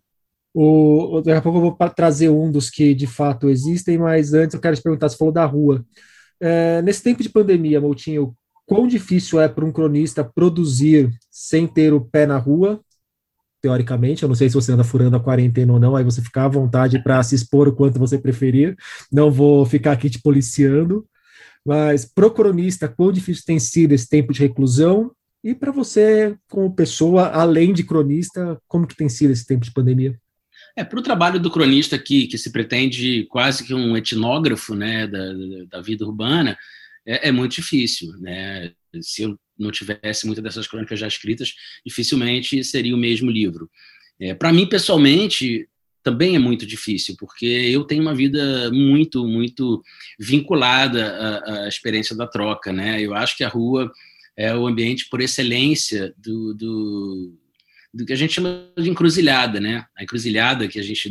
O, 0.53 1.21
daqui 1.23 1.37
a 1.37 1.41
pouco 1.41 1.57
eu 1.57 1.61
vou 1.61 1.89
trazer 1.89 2.29
um 2.29 2.49
dos 2.51 2.69
que 2.69 2.95
de 2.95 3.05
fato 3.05 3.49
existem, 3.49 3.97
mas 3.97 4.33
antes 4.33 4.53
eu 4.53 4.61
quero 4.61 4.75
te 4.75 4.81
perguntar: 4.81 5.09
você 5.09 5.17
falou 5.17 5.33
da 5.33 5.45
rua. 5.45 5.85
É, 6.39 6.81
nesse 6.81 7.03
tempo 7.03 7.21
de 7.21 7.29
pandemia, 7.29 7.81
Moutinho, 7.81 8.35
quão 8.65 8.87
difícil 8.87 9.39
é 9.39 9.47
para 9.47 9.65
um 9.65 9.71
cronista 9.71 10.23
produzir 10.23 11.09
sem 11.29 11.67
ter 11.67 11.93
o 11.93 12.01
pé 12.01 12.25
na 12.25 12.37
rua, 12.37 12.81
teoricamente. 13.65 14.21
Eu 14.21 14.29
não 14.29 14.35
sei 14.35 14.47
se 14.47 14.53
você 14.53 14.71
anda 14.71 14.83
furando 14.83 15.15
a 15.15 15.19
quarentena 15.19 15.73
ou 15.73 15.79
não, 15.79 15.95
aí 15.95 16.03
você 16.03 16.21
fica 16.21 16.43
à 16.43 16.47
vontade 16.47 17.01
para 17.01 17.23
se 17.23 17.33
expor 17.33 17.67
o 17.67 17.73
quanto 17.73 17.97
você 17.97 18.15
preferir. 18.15 18.75
Não 19.11 19.31
vou 19.31 19.65
ficar 19.65 19.93
aqui 19.93 20.07
te 20.07 20.21
policiando. 20.21 21.03
Mas, 21.65 22.05
pro 22.05 22.29
cronista, 22.29 22.87
quão 22.87 23.11
difícil 23.11 23.43
tem 23.43 23.57
sido 23.57 23.93
esse 23.93 24.07
tempo 24.07 24.31
de 24.31 24.39
reclusão? 24.39 25.11
E 25.43 25.55
para 25.55 25.71
você, 25.71 26.37
como 26.47 26.75
pessoa, 26.75 27.29
além 27.29 27.73
de 27.73 27.83
cronista, 27.83 28.61
como 28.67 28.85
que 28.85 28.95
tem 28.95 29.09
sido 29.09 29.31
esse 29.31 29.47
tempo 29.47 29.65
de 29.65 29.73
pandemia? 29.73 30.15
É, 30.77 30.83
para 30.83 30.99
o 30.99 31.03
trabalho 31.03 31.39
do 31.39 31.49
cronista 31.49 31.97
que, 31.97 32.27
que 32.27 32.37
se 32.37 32.51
pretende 32.51 33.25
quase 33.31 33.63
que 33.63 33.73
um 33.73 33.97
etnógrafo 33.97 34.75
né, 34.75 35.07
da, 35.07 35.33
da 35.71 35.81
vida 35.81 36.05
urbana, 36.05 36.55
é, 37.03 37.29
é, 37.29 37.31
muito 37.31 37.55
difícil. 37.55 38.11
Né? 38.19 38.71
Se 39.01 39.23
eu 39.23 39.39
não 39.57 39.71
tivesse 39.71 40.25
muitas 40.25 40.43
dessas 40.43 40.67
crônicas 40.67 40.99
já 40.99 41.07
escritas, 41.07 41.53
dificilmente 41.85 42.63
seria 42.63 42.95
o 42.95 42.99
mesmo 42.99 43.29
livro. 43.29 43.69
É, 44.19 44.33
Para 44.33 44.51
mim, 44.53 44.67
pessoalmente, 44.67 45.67
também 46.03 46.35
é 46.35 46.39
muito 46.39 46.65
difícil, 46.65 47.15
porque 47.17 47.45
eu 47.45 47.83
tenho 47.83 48.01
uma 48.01 48.13
vida 48.13 48.69
muito, 48.71 49.25
muito 49.27 49.83
vinculada 50.19 51.07
à, 51.07 51.63
à 51.63 51.67
experiência 51.67 52.15
da 52.15 52.27
troca. 52.27 52.71
Né? 52.71 53.01
Eu 53.01 53.13
acho 53.15 53.35
que 53.35 53.43
a 53.43 53.49
rua 53.49 53.91
é 54.37 54.55
o 54.55 54.67
ambiente 54.67 55.07
por 55.09 55.21
excelência 55.21 56.13
do, 56.17 56.53
do, 56.53 57.33
do 57.93 58.05
que 58.05 58.13
a 58.13 58.15
gente 58.15 58.33
chama 58.33 58.69
de 58.77 58.89
encruzilhada, 58.89 59.59
né? 59.59 59.85
A 59.97 60.03
encruzilhada 60.03 60.67
que 60.67 60.77
a 60.77 60.83
gente 60.83 61.09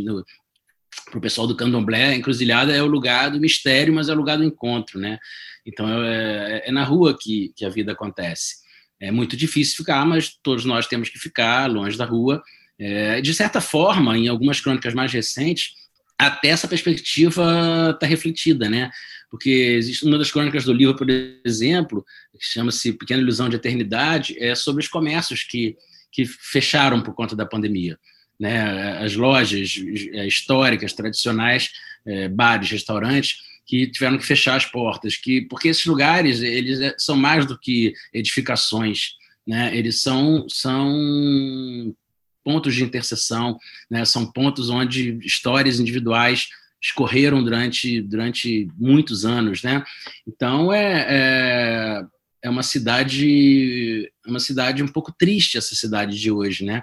para 1.04 1.18
o 1.18 1.20
pessoal 1.20 1.46
do 1.46 1.56
candomblé, 1.56 2.06
a 2.06 2.16
encruzilhada 2.16 2.72
é 2.74 2.82
o 2.82 2.86
lugar 2.86 3.30
do 3.30 3.40
mistério, 3.40 3.94
mas 3.94 4.08
é 4.08 4.12
o 4.12 4.16
lugar 4.16 4.38
do 4.38 4.44
encontro, 4.44 4.98
né? 4.98 5.18
Então 5.66 5.88
é, 6.02 6.62
é, 6.64 6.68
é 6.68 6.72
na 6.72 6.84
rua 6.84 7.16
que, 7.18 7.52
que 7.56 7.64
a 7.64 7.68
vida 7.68 7.92
acontece. 7.92 8.56
É 9.00 9.10
muito 9.10 9.36
difícil 9.36 9.76
ficar, 9.76 10.04
mas 10.06 10.38
todos 10.42 10.64
nós 10.64 10.86
temos 10.86 11.08
que 11.08 11.18
ficar 11.18 11.70
longe 11.70 11.96
da 11.96 12.04
rua. 12.04 12.42
É, 12.78 13.20
de 13.20 13.34
certa 13.34 13.60
forma, 13.60 14.16
em 14.16 14.28
algumas 14.28 14.60
crônicas 14.60 14.94
mais 14.94 15.12
recentes, 15.12 15.72
até 16.18 16.48
essa 16.48 16.68
perspectiva 16.68 17.90
está 17.94 18.06
refletida, 18.06 18.68
né? 18.68 18.90
Porque 19.30 19.50
existe 19.50 20.04
uma 20.04 20.18
das 20.18 20.30
crônicas 20.30 20.64
do 20.64 20.72
livro, 20.72 20.96
por 20.96 21.06
exemplo, 21.44 22.04
que 22.38 22.46
chama-se 22.46 22.92
Pequena 22.92 23.20
Ilusão 23.20 23.48
de 23.48 23.56
Eternidade, 23.56 24.36
é 24.38 24.54
sobre 24.54 24.82
os 24.82 24.88
comércios 24.88 25.42
que, 25.42 25.76
que 26.12 26.24
fecharam 26.24 27.02
por 27.02 27.14
conta 27.14 27.34
da 27.34 27.44
pandemia 27.44 27.98
né, 28.38 28.98
as 28.98 29.14
lojas 29.14 29.80
é, 30.12 30.26
históricas, 30.26 30.92
tradicionais, 30.92 31.70
é, 32.06 32.28
bares, 32.28 32.70
restaurantes, 32.70 33.38
que 33.66 33.86
tiveram 33.86 34.18
que 34.18 34.26
fechar 34.26 34.56
as 34.56 34.66
portas, 34.66 35.16
que 35.16 35.42
porque 35.42 35.68
esses 35.68 35.86
lugares 35.86 36.42
eles 36.42 36.80
é, 36.80 36.94
são 36.98 37.16
mais 37.16 37.46
do 37.46 37.58
que 37.58 37.94
edificações, 38.12 39.14
né? 39.46 39.76
Eles 39.76 40.02
são 40.02 40.46
são 40.48 41.94
pontos 42.42 42.74
de 42.74 42.84
interseção, 42.84 43.58
né? 43.90 44.04
São 44.04 44.30
pontos 44.30 44.68
onde 44.68 45.18
histórias 45.22 45.80
individuais 45.80 46.48
escorreram 46.82 47.42
durante 47.42 48.02
durante 48.02 48.68
muitos 48.76 49.24
anos, 49.24 49.62
né? 49.62 49.82
Então 50.26 50.70
é, 50.72 51.06
é, 51.08 52.02
é 52.42 52.50
uma 52.50 52.62
cidade 52.62 54.12
uma 54.26 54.40
cidade 54.40 54.82
um 54.82 54.88
pouco 54.88 55.10
triste 55.10 55.56
essa 55.56 55.74
cidade 55.74 56.20
de 56.20 56.30
hoje, 56.30 56.64
né? 56.64 56.82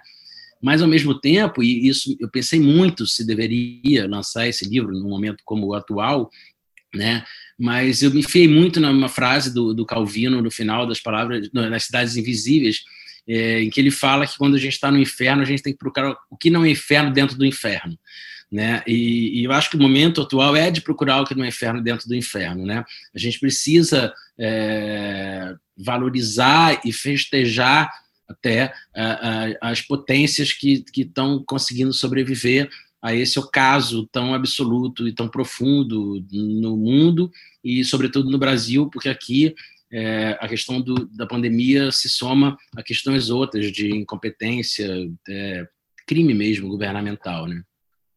Mas, 0.62 0.82
ao 0.82 0.88
mesmo 0.88 1.20
tempo, 1.20 1.64
e 1.64 1.88
isso 1.88 2.16
eu 2.20 2.30
pensei 2.30 2.60
muito 2.60 3.08
se 3.08 3.26
deveria 3.26 4.08
lançar 4.08 4.48
esse 4.48 4.68
livro 4.68 4.92
num 4.92 5.10
momento 5.10 5.42
como 5.44 5.68
o 5.68 5.74
atual, 5.74 6.30
né? 6.94 7.24
mas 7.62 8.02
eu 8.02 8.12
me 8.12 8.22
enfiei 8.22 8.48
muito 8.48 8.80
numa 8.80 9.08
frase 9.08 9.54
do, 9.54 9.72
do 9.74 9.86
Calvino 9.86 10.42
no 10.42 10.50
final 10.50 10.88
das 10.88 11.00
palavras, 11.00 11.48
nas 11.54 11.84
Cidades 11.84 12.18
Invisíveis, 12.18 12.84
é, 13.28 13.62
em 13.62 13.70
que 13.70 13.80
ele 13.80 13.92
fala 13.92 14.26
que 14.26 14.36
quando 14.36 14.56
a 14.56 14.60
gente 14.60 14.74
está 14.74 14.90
no 14.90 14.98
inferno, 14.98 15.44
a 15.44 15.46
gente 15.46 15.62
tem 15.62 15.72
que 15.72 15.78
procurar 15.78 16.16
o 16.30 16.36
que 16.36 16.50
não 16.50 16.66
é 16.66 16.72
inferno 16.72 17.14
dentro 17.14 17.38
do 17.38 17.46
inferno. 17.46 17.98
Né? 18.52 18.82
E, 18.88 19.40
e, 19.40 19.44
eu 19.46 19.52
acho 19.52 19.70
que 19.70 19.78
o 19.78 19.80
momento 19.80 20.22
atual 20.22 20.56
é 20.56 20.72
de 20.72 20.82
procurar 20.82 21.22
o 21.22 21.26
que 21.26 21.36
não 21.36 21.46
é 21.46 21.48
inferno 21.48 21.82
dentro 21.82 22.08
do 22.08 22.16
inferno. 22.16 22.66
Né? 22.66 22.84
A 23.14 23.20
gente 23.20 23.40
precisa 23.40 24.12
é, 24.38 25.54
valorizar 25.78 26.82
e 26.84 26.92
festejar 26.92 27.90
até 28.32 28.74
as 29.62 29.82
potências 29.82 30.54
que 30.54 30.84
estão 30.96 31.44
conseguindo 31.46 31.94
sobreviver 31.94 32.70
a 33.02 33.16
esse 33.16 33.40
ocaso 33.40 34.08
tão 34.12 34.34
absoluto 34.34 35.08
e 35.08 35.14
tão 35.14 35.28
profundo 35.28 36.24
no 36.32 36.78
mundo 36.78 37.32
e, 37.64 37.84
sobretudo, 37.84 38.30
no 38.30 38.38
Brasil, 38.38 38.90
porque 38.92 39.10
aqui 39.10 39.56
é, 39.92 40.38
a 40.40 40.48
questão 40.48 40.80
do, 40.80 41.08
da 41.08 41.26
pandemia 41.26 41.92
se 41.92 42.10
soma 42.10 42.56
a 42.76 42.84
questões 42.84 43.30
outras 43.30 43.72
de 43.72 43.94
incompetência, 43.94 44.88
é, 45.28 45.68
crime 46.08 46.34
mesmo 46.34 46.70
governamental, 46.70 47.48
né? 47.48 47.62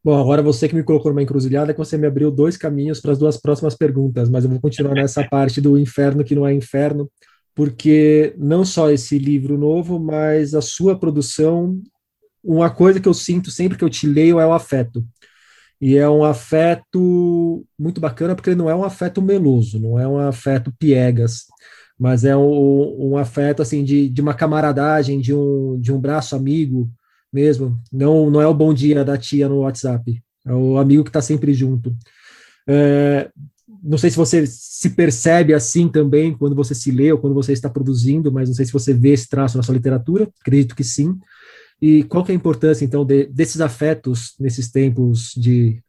Bom, 0.05 0.21
agora 0.21 0.43
você 0.43 0.69
que 0.69 0.75
me 0.75 0.85
colocou 0.85 1.11
numa 1.11 1.23
encruzilhada, 1.23 1.73
que 1.73 1.79
você 1.79 1.97
me 1.97 2.07
abriu 2.07 2.31
dois 2.31 2.59
caminhos 2.59 3.01
para 3.01 3.13
as 3.13 3.19
duas 3.19 3.39
próximas 3.39 3.75
perguntas, 3.75 4.29
mas 4.29 4.45
eu 4.45 4.51
vou 4.51 4.61
continuar 4.61 4.95
nessa 4.95 5.25
parte 5.29 5.63
do 5.63 5.79
inferno 5.79 6.23
que 6.23 6.35
não 6.35 6.47
é 6.47 6.53
inferno, 6.53 7.11
porque 7.55 8.35
não 8.37 8.65
só 8.65 8.91
esse 8.91 9.19
livro 9.19 9.57
novo, 9.57 9.99
mas 9.99 10.55
a 10.55 10.61
sua 10.61 10.99
produção, 10.99 11.81
uma 12.43 12.71
coisa 12.71 13.01
que 13.01 13.09
eu 13.09 13.15
sinto 13.15 13.51
sempre 13.51 13.79
que 13.79 13.85
eu 13.85 13.91
te 13.91 14.07
leio 14.07 14.41
é 14.41 14.47
o 14.47 14.53
afeto. 14.53 15.05
E 15.81 15.97
é 15.97 16.09
um 16.09 16.25
afeto 16.25 17.67
muito 17.79 18.01
bacana, 18.01 18.35
porque 18.35 18.51
ele 18.51 18.57
não 18.57 18.71
é 18.71 18.75
um 18.75 18.85
afeto 18.85 19.21
meloso, 19.21 19.79
não 19.79 19.99
é 19.99 20.09
um 20.09 20.19
afeto 20.19 20.73
piegas, 20.79 21.45
mas 21.99 22.25
é 22.25 22.37
um, 22.37 23.13
um 23.13 23.17
afeto 23.17 23.63
assim 23.63 23.85
de, 23.85 24.09
de 24.09 24.21
uma 24.21 24.35
camaradagem, 24.35 25.21
de 25.21 25.35
um, 25.35 25.79
de 25.81 25.93
um 25.93 26.01
braço 26.01 26.35
amigo, 26.35 26.91
mesmo. 27.33 27.81
Não, 27.93 28.31
não 28.31 28.41
é 28.41 28.47
o 28.47 28.55
bom 28.55 28.73
dia 28.73 29.05
da 29.05 29.19
tia 29.19 29.49
no 29.49 29.61
WhatsApp. 29.61 30.23
É 30.47 30.53
o 30.53 30.79
amigo 30.79 31.03
que 31.05 31.11
está 31.11 31.21
sempre 31.21 31.53
junto. 31.53 31.95
É, 32.69 33.31
não 33.85 33.99
sei 33.99 34.11
se 34.11 34.17
você 34.17 34.47
se 34.47 34.91
percebe 34.91 35.53
assim 35.53 35.89
também 35.89 36.35
quando 36.37 36.57
você 36.57 36.75
se 36.75 36.91
lê 36.91 37.13
ou 37.13 37.19
quando 37.19 37.35
você 37.35 37.53
está 37.53 37.69
produzindo, 37.69 38.33
mas 38.33 38.49
não 38.49 38.57
sei 38.57 38.65
se 38.65 38.73
você 38.73 38.95
vê 38.95 39.11
esse 39.11 39.29
traço 39.29 39.59
na 39.59 39.63
sua 39.63 39.75
literatura. 39.75 40.29
Acredito 40.41 40.75
que 40.75 40.83
sim. 40.83 41.19
E 41.83 42.03
qual 42.05 42.25
que 42.25 42.33
é 42.33 42.35
a 42.35 42.37
importância, 42.37 42.85
então, 42.85 43.05
de, 43.05 43.27
desses 43.27 43.61
afetos 43.61 44.35
nesses 44.41 44.71
tempos 44.71 45.35
de 45.37 45.83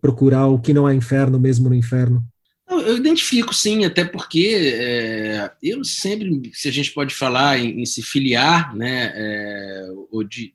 procurar 0.00 0.46
o 0.46 0.58
que 0.58 0.72
não 0.72 0.88
é 0.88 0.94
inferno 0.94 1.38
mesmo 1.38 1.68
no 1.68 1.74
inferno? 1.74 2.24
Eu 2.68 2.96
identifico, 2.96 3.54
sim, 3.54 3.84
até 3.84 4.02
porque 4.02 4.56
é, 4.74 5.52
eu 5.62 5.84
sempre, 5.84 6.50
se 6.54 6.68
a 6.68 6.72
gente 6.72 6.90
pode 6.92 7.14
falar 7.14 7.58
em, 7.58 7.82
em 7.82 7.84
se 7.84 8.02
filiar, 8.02 8.74
né, 8.74 9.12
é, 9.14 9.86
ou 10.10 10.24
de, 10.24 10.54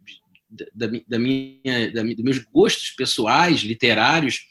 da, 0.74 0.88
da 1.08 1.20
minha, 1.20 1.92
da, 1.94 2.02
dos 2.02 2.24
meus 2.24 2.40
gostos 2.40 2.90
pessoais, 2.98 3.60
literários, 3.60 4.48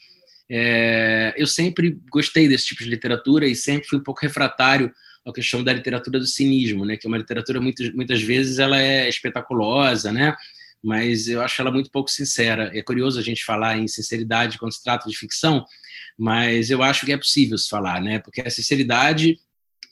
é, 0.49 1.33
eu 1.37 1.45
sempre 1.45 1.99
gostei 2.11 2.47
desse 2.47 2.67
tipo 2.67 2.83
de 2.83 2.89
literatura 2.89 3.47
e 3.47 3.55
sempre 3.55 3.87
fui 3.87 3.99
um 3.99 4.03
pouco 4.03 4.21
refratário 4.21 4.91
à 5.25 5.33
questão 5.33 5.63
da 5.63 5.73
literatura 5.73 6.19
do 6.19 6.25
cinismo, 6.25 6.85
né? 6.85 6.95
Que 6.95 7.05
é 7.05 7.09
uma 7.09 7.17
literatura 7.17 7.59
muitas 7.59 7.93
muitas 7.93 8.21
vezes 8.21 8.59
ela 8.59 8.81
é 8.81 9.09
espetaculosa, 9.09 10.11
né? 10.11 10.35
Mas 10.81 11.27
eu 11.27 11.41
acho 11.41 11.61
ela 11.61 11.71
muito 11.71 11.91
pouco 11.91 12.09
sincera. 12.09 12.71
É 12.73 12.81
curioso 12.81 13.19
a 13.19 13.23
gente 13.23 13.43
falar 13.43 13.77
em 13.77 13.87
sinceridade 13.87 14.57
quando 14.57 14.73
se 14.73 14.83
trata 14.83 15.09
de 15.09 15.17
ficção, 15.17 15.65
mas 16.17 16.69
eu 16.69 16.81
acho 16.81 17.05
que 17.05 17.11
é 17.11 17.17
possível 17.17 17.57
se 17.57 17.67
falar, 17.67 18.01
né? 18.01 18.19
Porque 18.19 18.41
a 18.41 18.49
sinceridade 18.49 19.37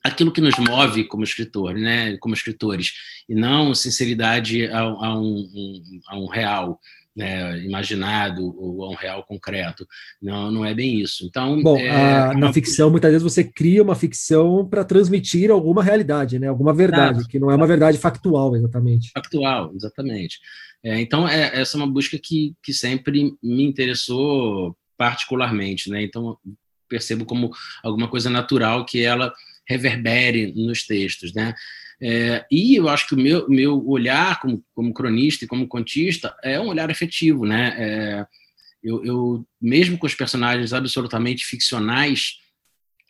aquilo 0.06 0.32
que 0.32 0.40
nos 0.40 0.56
move 0.60 1.06
como 1.06 1.24
escritor, 1.24 1.74
né, 1.74 2.16
como 2.18 2.36
escritores, 2.36 2.94
e 3.28 3.34
não 3.34 3.74
sinceridade 3.74 4.68
a, 4.68 4.80
a, 4.82 5.20
um, 5.20 6.00
a 6.08 6.16
um, 6.16 6.28
real 6.28 6.80
né, 7.16 7.60
imaginado 7.64 8.44
ou 8.58 8.84
a 8.84 8.90
um 8.90 8.96
real 8.96 9.24
concreto. 9.24 9.88
Não, 10.22 10.52
não 10.52 10.66
é 10.66 10.74
bem 10.74 11.00
isso. 11.00 11.26
Então, 11.26 11.62
bom, 11.62 11.78
é, 11.78 11.90
a, 11.90 12.34
na 12.34 12.52
ficção 12.52 12.90
muitas 12.90 13.12
vezes 13.12 13.24
você 13.24 13.44
cria 13.44 13.82
uma 13.82 13.96
ficção 13.96 14.68
para 14.68 14.84
transmitir 14.84 15.50
alguma 15.50 15.82
realidade, 15.82 16.38
né, 16.38 16.48
alguma 16.48 16.74
verdade, 16.74 17.28
que 17.28 17.40
não 17.40 17.50
é 17.50 17.56
uma 17.56 17.68
verdade 17.68 17.98
factual, 17.98 18.56
exatamente. 18.56 19.12
Factual, 19.14 19.72
exatamente. 19.74 20.40
É, 20.84 21.00
então, 21.00 21.28
é, 21.28 21.62
essa 21.62 21.78
é 21.78 21.80
uma 21.80 21.92
busca 21.92 22.18
que, 22.22 22.54
que 22.62 22.74
sempre 22.74 23.34
me 23.42 23.64
interessou 23.64 24.76
particularmente, 24.98 25.90
né? 25.90 26.04
Então 26.04 26.38
percebo 26.88 27.26
como 27.26 27.52
alguma 27.84 28.08
coisa 28.08 28.30
natural 28.30 28.86
que 28.86 29.02
ela 29.02 29.34
reverbere 29.68 30.54
nos 30.56 30.86
textos, 30.86 31.34
né? 31.34 31.54
É, 32.02 32.46
e 32.52 32.76
eu 32.76 32.90
acho 32.90 33.08
que 33.08 33.16
o 33.16 33.18
meu, 33.18 33.48
meu 33.50 33.88
olhar 33.88 34.40
como, 34.40 34.64
como 34.74 34.94
cronista 34.94 35.46
e 35.46 35.48
como 35.48 35.68
contista 35.68 36.36
é 36.44 36.60
um 36.60 36.68
olhar 36.68 36.90
efetivo, 36.90 37.46
né? 37.46 37.76
É, 37.78 38.26
eu, 38.84 39.04
eu, 39.04 39.48
mesmo 39.60 39.98
com 39.98 40.06
os 40.06 40.14
personagens 40.14 40.72
absolutamente 40.72 41.46
ficcionais, 41.46 42.36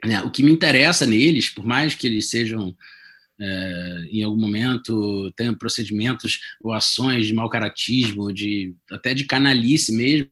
né, 0.05 0.21
o 0.21 0.31
que 0.31 0.41
me 0.41 0.51
interessa 0.51 1.05
neles, 1.05 1.49
por 1.49 1.65
mais 1.65 1.95
que 1.95 2.07
eles 2.07 2.29
sejam 2.29 2.75
é, 3.39 4.07
em 4.09 4.23
algum 4.23 4.39
momento 4.39 5.31
tenham 5.35 5.53
procedimentos 5.53 6.39
ou 6.61 6.71
ações 6.71 7.27
de 7.27 7.33
mau 7.33 7.49
caratismo, 7.49 8.31
de 8.31 8.73
até 8.89 9.13
de 9.13 9.25
canalice 9.25 9.91
mesmo, 9.91 10.29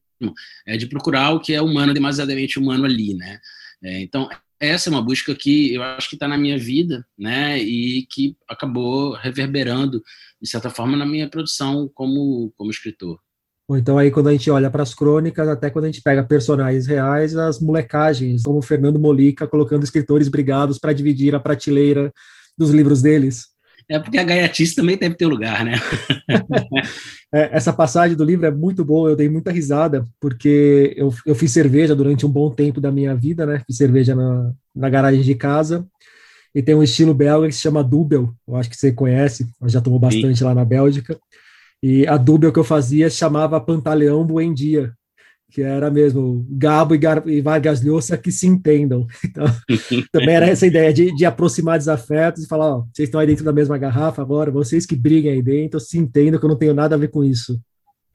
é 0.66 0.78
de 0.78 0.88
procurar 0.88 1.32
o 1.32 1.40
que 1.40 1.54
é 1.54 1.62
humano, 1.62 1.94
demasiadamente 1.94 2.58
humano 2.58 2.86
ali, 2.86 3.14
né? 3.14 3.40
É, 3.84 4.00
então 4.00 4.30
essa 4.64 4.90
é 4.90 4.92
uma 4.92 5.02
busca 5.02 5.36
que 5.36 5.74
eu 5.74 5.84
acho 5.84 6.10
que 6.10 6.16
está 6.16 6.28
na 6.28 6.38
minha 6.38 6.58
vida, 6.58 7.06
né, 7.18 7.60
e 7.60 8.06
que 8.10 8.36
acabou 8.48 9.14
reverberando 9.14 10.02
de 10.42 10.50
certa 10.50 10.70
forma 10.70 10.96
na 10.98 11.06
minha 11.06 11.30
produção 11.30 11.90
como 11.94 12.54
como 12.58 12.72
escritor. 12.72 13.20
Ou 13.68 13.78
então 13.78 13.98
aí 13.98 14.12
quando 14.12 14.28
a 14.28 14.32
gente 14.32 14.50
olha 14.52 14.70
para 14.70 14.84
as 14.84 14.94
crônicas, 14.94 15.48
até 15.48 15.70
quando 15.70 15.86
a 15.86 15.88
gente 15.88 16.02
pega 16.02 16.24
personagens 16.24 16.86
reais, 16.86 17.36
as 17.36 17.60
molecagens, 17.60 18.44
como 18.44 18.62
Fernando 18.62 19.00
Molica 19.00 19.48
colocando 19.48 19.84
escritores 19.84 20.28
brigados 20.28 20.78
para 20.78 20.94
dividir 20.94 21.34
a 21.34 21.40
prateleira 21.40 22.12
dos 22.58 22.72
livros 22.72 23.02
deles. 23.02 23.53
É 23.90 24.00
porque 24.00 24.18
a 24.18 24.24
gaiatice 24.24 24.76
também 24.76 24.98
deve 24.98 25.16
ter 25.16 25.26
lugar, 25.26 25.64
né? 25.66 25.74
é, 27.34 27.50
essa 27.52 27.74
passagem 27.74 28.16
do 28.16 28.24
livro 28.24 28.46
é 28.46 28.52
muito 28.52 28.84
boa, 28.84 29.10
eu 29.10 29.16
dei 29.16 29.30
muita 29.30 29.52
risada, 29.52 30.06
porque 30.20 30.94
eu, 30.96 31.14
eu 31.26 31.36
fiz 31.36 31.52
cerveja 31.52 31.96
durante 31.96 32.26
um 32.26 32.30
bom 32.30 32.50
tempo 32.50 32.80
da 32.80 32.92
minha 32.92 33.16
vida, 33.16 33.46
né? 33.46 33.62
Fiz 33.66 33.78
cerveja 33.78 34.16
na, 34.16 34.52
na 34.76 34.90
garagem 34.90 35.22
de 35.22 35.36
casa, 35.36 35.86
e 36.56 36.62
tem 36.62 36.76
um 36.76 36.84
estilo 36.84 37.14
belga 37.14 37.48
que 37.48 37.56
se 37.56 37.62
chama 37.62 37.84
Dubel, 37.84 38.34
eu 38.48 38.56
acho 38.56 38.70
que 38.70 38.78
você 38.78 38.92
conhece, 38.92 39.48
já 39.66 39.82
tomou 39.82 40.00
bastante 40.00 40.38
Sim. 40.38 40.44
lá 40.46 40.54
na 40.54 40.64
Bélgica. 40.64 41.20
E 41.82 42.06
a 42.08 42.16
Dubel 42.16 42.54
que 42.54 42.60
eu 42.60 42.64
fazia 42.64 43.10
chamava 43.10 43.60
Pantaleão 43.60 44.26
Buendia, 44.26 44.94
que 45.54 45.62
era 45.62 45.92
mesmo 45.92 46.46
Gabo 46.50 46.96
e, 46.96 46.98
Gar 46.98 47.28
e 47.28 47.40
Vargas 47.40 47.84
Llosa 47.84 48.18
que 48.18 48.32
se 48.32 48.48
entendam. 48.48 49.06
Então, 49.24 49.46
também 50.12 50.36
era 50.36 50.48
essa 50.48 50.66
ideia 50.66 50.94
de, 50.94 51.16
de 51.16 51.26
aproximar 51.26 51.78
desafetos 51.78 52.44
e 52.44 52.48
falar, 52.48 52.78
ó, 52.78 52.86
vocês 52.94 53.08
estão 53.08 53.20
aí 53.20 53.28
dentro 53.28 53.46
da 53.46 53.54
mesma 53.54 53.78
garrafa 53.78 54.22
agora, 54.22 54.52
vocês 54.52 54.86
que 54.86 54.96
briguem 54.96 55.32
aí 55.32 55.42
dentro, 55.42 55.80
se 55.80 55.98
entendam 55.98 56.40
que 56.40 56.46
eu 56.46 56.50
não 56.50 56.58
tenho 56.58 56.74
nada 56.74 56.96
a 56.96 56.98
ver 56.98 57.10
com 57.10 57.24
isso. 57.24 57.60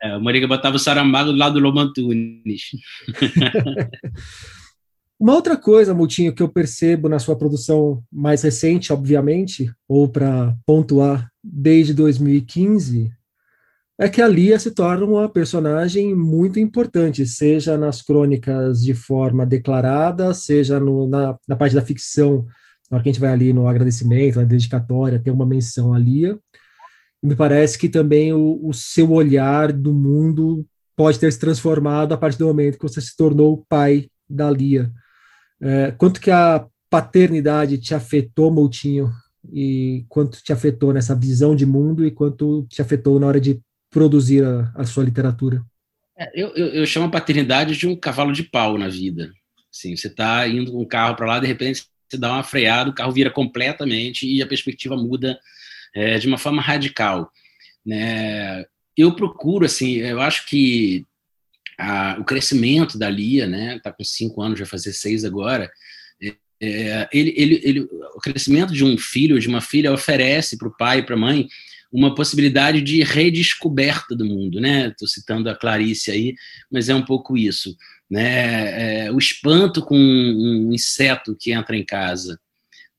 É, 0.02 0.16
o 0.16 0.20
Mariga 0.20 0.46
botava 0.46 0.76
o 0.76 0.78
Sarambago 0.78 1.32
do 1.32 1.38
lado 1.38 1.54
do 1.54 1.60
Lomantunes. 1.60 2.70
Uma 5.18 5.34
outra 5.34 5.56
coisa, 5.56 5.92
Multinho, 5.92 6.32
que 6.32 6.42
eu 6.42 6.48
percebo 6.48 7.08
na 7.08 7.18
sua 7.18 7.36
produção 7.36 8.00
mais 8.12 8.42
recente, 8.42 8.92
obviamente, 8.92 9.72
ou 9.88 10.08
para 10.08 10.54
pontuar 10.64 11.28
desde 11.42 11.92
2015, 11.92 13.10
é 13.98 14.08
que 14.08 14.22
a 14.22 14.28
Lia 14.28 14.58
se 14.60 14.70
torna 14.70 15.04
uma 15.04 15.28
personagem 15.28 16.14
muito 16.14 16.60
importante, 16.60 17.26
seja 17.26 17.76
nas 17.76 18.00
crônicas 18.00 18.80
de 18.80 18.94
forma 18.94 19.44
declarada, 19.44 20.32
seja 20.32 20.78
no, 20.78 21.08
na, 21.08 21.36
na, 21.48 21.56
parte 21.56 21.74
da 21.74 21.82
ficção, 21.82 22.46
na 22.88 22.96
hora 22.96 23.02
que 23.02 23.08
a 23.08 23.12
gente 23.12 23.20
vai 23.20 23.32
ali 23.32 23.52
no 23.52 23.66
agradecimento, 23.66 24.38
na 24.38 24.44
dedicatória, 24.44 25.18
tem 25.18 25.32
uma 25.32 25.44
menção 25.44 25.92
a 25.92 25.98
Lia. 25.98 26.38
Me 27.20 27.34
parece 27.34 27.76
que 27.76 27.88
também 27.88 28.32
o, 28.32 28.60
o 28.62 28.72
seu 28.72 29.10
olhar 29.10 29.72
do 29.72 29.92
mundo 29.92 30.64
pode 30.94 31.18
ter 31.18 31.32
se 31.32 31.38
transformado 31.38 32.14
a 32.14 32.16
partir 32.16 32.38
do 32.38 32.46
momento 32.46 32.78
que 32.78 32.88
você 32.88 33.00
se 33.00 33.16
tornou 33.16 33.66
pai 33.68 34.08
da 34.30 34.48
Lia. 34.48 34.92
É, 35.60 35.90
quanto 35.90 36.20
que 36.20 36.30
a 36.30 36.64
paternidade 36.88 37.78
te 37.78 37.96
afetou, 37.96 38.48
Moutinho, 38.48 39.10
e 39.52 40.04
quanto 40.08 40.40
te 40.40 40.52
afetou 40.52 40.92
nessa 40.92 41.16
visão 41.16 41.56
de 41.56 41.66
mundo 41.66 42.06
e 42.06 42.12
quanto 42.12 42.64
te 42.68 42.80
afetou 42.80 43.18
na 43.18 43.26
hora 43.26 43.40
de 43.40 43.60
produzir 43.98 44.44
a, 44.44 44.72
a 44.76 44.84
sua 44.84 45.02
literatura? 45.02 45.64
É, 46.16 46.30
eu, 46.40 46.48
eu, 46.54 46.66
eu, 46.68 46.86
chamo 46.86 47.06
a 47.06 47.10
paternidade 47.10 47.76
de 47.76 47.88
um 47.88 47.96
cavalo 47.96 48.32
de 48.32 48.44
pau 48.44 48.78
na 48.78 48.88
vida. 48.88 49.32
Assim, 49.72 49.96
você 49.96 50.06
está 50.06 50.46
indo 50.46 50.70
com 50.70 50.82
um 50.82 50.86
carro 50.86 51.16
para 51.16 51.26
lá, 51.26 51.40
de 51.40 51.48
repente 51.48 51.84
você 52.08 52.16
dá 52.16 52.32
uma 52.32 52.44
freada, 52.44 52.90
o 52.90 52.94
carro 52.94 53.12
vira 53.12 53.28
completamente 53.28 54.24
e 54.24 54.40
a 54.40 54.46
perspectiva 54.46 54.96
muda 54.96 55.38
é, 55.94 56.16
de 56.18 56.28
uma 56.28 56.38
forma 56.38 56.62
radical. 56.62 57.30
Né? 57.84 58.64
Eu 58.96 59.14
procuro, 59.16 59.66
assim, 59.66 59.96
eu 59.96 60.20
acho 60.20 60.46
que 60.46 61.04
a, 61.76 62.16
o 62.20 62.24
crescimento 62.24 62.96
da 62.96 63.10
Lia, 63.10 63.46
né, 63.46 63.76
está 63.76 63.92
com 63.92 64.04
cinco 64.04 64.40
anos, 64.40 64.58
vai 64.58 64.66
fazer 64.66 64.92
seis 64.92 65.24
agora, 65.24 65.70
é, 66.22 66.36
é, 66.60 67.08
ele, 67.12 67.34
ele, 67.36 67.60
ele, 67.64 67.80
o 68.14 68.20
crescimento 68.20 68.72
de 68.72 68.84
um 68.84 68.96
filho, 68.96 69.40
de 69.40 69.48
uma 69.48 69.60
filha, 69.60 69.92
oferece 69.92 70.56
para 70.56 70.68
o 70.68 70.76
pai 70.76 70.98
e 70.98 71.02
para 71.02 71.16
a 71.16 71.18
mãe 71.18 71.48
uma 71.90 72.14
possibilidade 72.14 72.80
de 72.82 73.02
redescoberta 73.02 74.14
do 74.14 74.24
mundo, 74.24 74.60
né? 74.60 74.88
Estou 74.88 75.08
citando 75.08 75.48
a 75.48 75.56
Clarice 75.56 76.10
aí, 76.10 76.34
mas 76.70 76.88
é 76.88 76.94
um 76.94 77.04
pouco 77.04 77.36
isso, 77.36 77.76
né? 78.10 79.06
É, 79.06 79.12
o 79.12 79.18
espanto 79.18 79.82
com 79.82 79.96
um 79.96 80.72
inseto 80.72 81.36
que 81.38 81.52
entra 81.52 81.76
em 81.76 81.84
casa, 81.84 82.38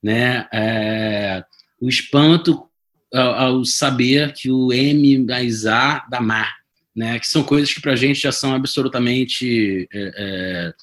né? 0.02 0.48
É, 0.52 1.44
o 1.80 1.88
espanto 1.88 2.68
ao, 3.14 3.34
ao, 3.34 3.66
saber 3.66 4.34
que 4.34 4.50
o 4.52 4.74
M 4.74 5.20
mais 5.20 5.66
A 5.66 6.06
dá 6.10 6.20
mar, 6.20 6.56
né? 6.96 7.20
Que 7.20 7.28
são 7.28 7.44
coisas 7.44 7.74
que 7.74 7.82
para 7.82 7.94
a 7.94 7.98
gente 7.98 8.20
já 8.20 8.32
são 8.32 8.54
absolutamente 8.56 9.88
é, 9.94 10.14
é, 10.18 10.74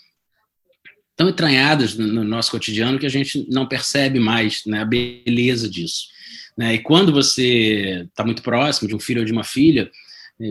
tão 1.17 1.29
entranhadas 1.29 1.97
no, 1.97 2.07
no 2.07 2.25
nosso 2.25 2.51
cotidiano 2.53 2.99
que 2.99 3.07
a 3.07 3.11
gente 3.11 3.47
não 3.49 3.67
percebe 3.67 4.21
mais 4.21 4.63
né, 4.67 4.83
a 4.83 4.85
beleza 4.85 5.69
disso. 5.69 6.15
Né? 6.57 6.75
E 6.75 6.79
quando 6.79 7.13
você 7.13 8.07
está 8.09 8.25
muito 8.25 8.43
próximo 8.43 8.89
de 8.89 8.95
um 8.95 9.01
filho 9.01 9.21
ou 9.21 9.27
de 9.27 9.33
uma 9.33 9.45
filha, 9.45 9.91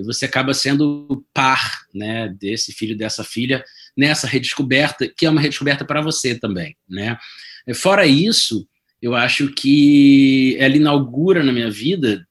você 0.04 0.26
acaba 0.26 0.54
sendo 0.54 1.24
par 1.34 1.86
né, 1.94 2.34
desse 2.40 2.72
filho, 2.72 2.98
dessa 2.98 3.24
filha, 3.24 3.64
nessa 3.96 4.28
redescoberta, 4.28 5.08
que 5.08 5.26
é 5.26 5.30
uma 5.30 5.42
redescoberta 5.42 5.86
para 5.86 6.02
você 6.02 6.36
também. 6.36 6.76
Né? 6.90 7.18
Fora 7.74 8.06
isso, 8.06 8.68
eu 9.02 9.16
acho 9.16 9.50
que 9.50 10.56
ela 10.60 10.76
inaugura 10.76 11.44
na 11.44 11.52
minha 11.52 11.70
vida, 11.70 12.26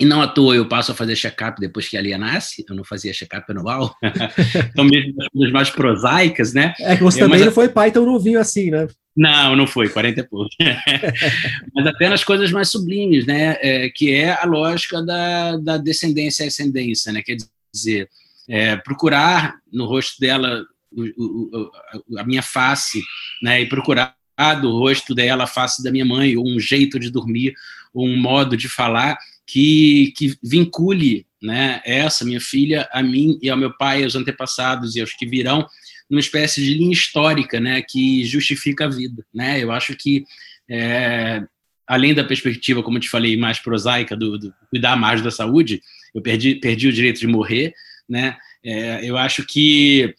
e 0.00 0.04
não 0.04 0.22
à 0.22 0.26
toa 0.26 0.54
eu 0.54 0.66
passo 0.66 0.92
a 0.92 0.94
fazer 0.94 1.14
check-up 1.14 1.60
depois 1.60 1.88
que 1.88 1.96
a 1.96 2.00
Lia 2.00 2.16
nasce, 2.16 2.64
eu 2.68 2.74
não 2.74 2.84
fazia 2.84 3.12
check-up 3.12 3.44
anual, 3.50 3.94
então 4.70 4.84
mesmo 4.84 5.14
das 5.34 5.52
mais 5.52 5.68
prosaicas, 5.68 6.54
né? 6.54 6.74
É 6.80 6.96
que 6.96 7.02
você 7.02 7.20
é, 7.20 7.24
também 7.24 7.44
não 7.44 7.52
foi 7.52 7.68
pai 7.68 7.90
tão 7.90 8.06
novinho 8.06 8.40
assim, 8.40 8.70
né? 8.70 8.88
Não, 9.20 9.54
não 9.54 9.66
foi, 9.66 9.90
40 9.90 10.18
e 10.18 10.24
pouco. 10.24 10.48
mas 11.74 11.86
apenas 11.86 12.24
coisas 12.24 12.50
mais 12.50 12.70
sublimes, 12.70 13.26
né? 13.26 13.58
É, 13.60 13.90
que 13.90 14.14
é 14.14 14.32
a 14.32 14.46
lógica 14.46 15.02
da, 15.02 15.58
da 15.58 15.76
descendência 15.76 16.42
e 16.42 16.46
ascendência, 16.46 17.12
né? 17.12 17.20
Quer 17.20 17.36
dizer, 17.70 18.08
é, 18.48 18.76
procurar 18.76 19.56
no 19.70 19.84
rosto 19.84 20.18
dela 20.18 20.64
o, 20.90 21.02
o, 21.02 22.18
a 22.18 22.24
minha 22.24 22.40
face, 22.40 23.02
né? 23.42 23.60
E 23.60 23.68
procurar 23.68 24.16
do 24.62 24.70
rosto 24.70 25.14
dela 25.14 25.44
a 25.44 25.46
face 25.46 25.82
da 25.82 25.92
minha 25.92 26.06
mãe, 26.06 26.34
ou 26.34 26.48
um 26.48 26.58
jeito 26.58 26.98
de 26.98 27.10
dormir, 27.10 27.52
ou 27.92 28.08
um 28.08 28.16
modo 28.16 28.56
de 28.56 28.70
falar 28.70 29.18
que, 29.46 30.14
que 30.16 30.34
vincule 30.42 31.26
né, 31.42 31.82
essa 31.84 32.24
minha 32.24 32.40
filha 32.40 32.88
a 32.90 33.02
mim 33.02 33.38
e 33.42 33.50
ao 33.50 33.58
meu 33.58 33.76
pai, 33.76 34.02
aos 34.02 34.14
antepassados 34.14 34.96
e 34.96 35.00
aos 35.02 35.12
que 35.12 35.26
virão, 35.26 35.68
numa 36.10 36.20
espécie 36.20 36.62
de 36.62 36.74
linha 36.74 36.92
histórica 36.92 37.60
né, 37.60 37.80
que 37.80 38.24
justifica 38.24 38.86
a 38.86 38.88
vida. 38.88 39.24
Né? 39.32 39.62
Eu 39.62 39.70
acho 39.70 39.94
que, 39.96 40.24
é, 40.68 41.42
além 41.86 42.12
da 42.12 42.24
perspectiva, 42.24 42.82
como 42.82 42.96
eu 42.96 43.02
te 43.02 43.08
falei, 43.08 43.36
mais 43.36 43.60
prosaica, 43.60 44.16
do, 44.16 44.36
do, 44.36 44.52
cuidar 44.68 44.96
mais 44.96 45.22
da 45.22 45.30
saúde, 45.30 45.80
eu 46.12 46.20
perdi, 46.20 46.56
perdi 46.56 46.88
o 46.88 46.92
direito 46.92 47.20
de 47.20 47.26
morrer, 47.28 47.72
né? 48.08 48.36
É, 48.62 49.08
eu 49.08 49.16
acho 49.16 49.46
que 49.46 50.14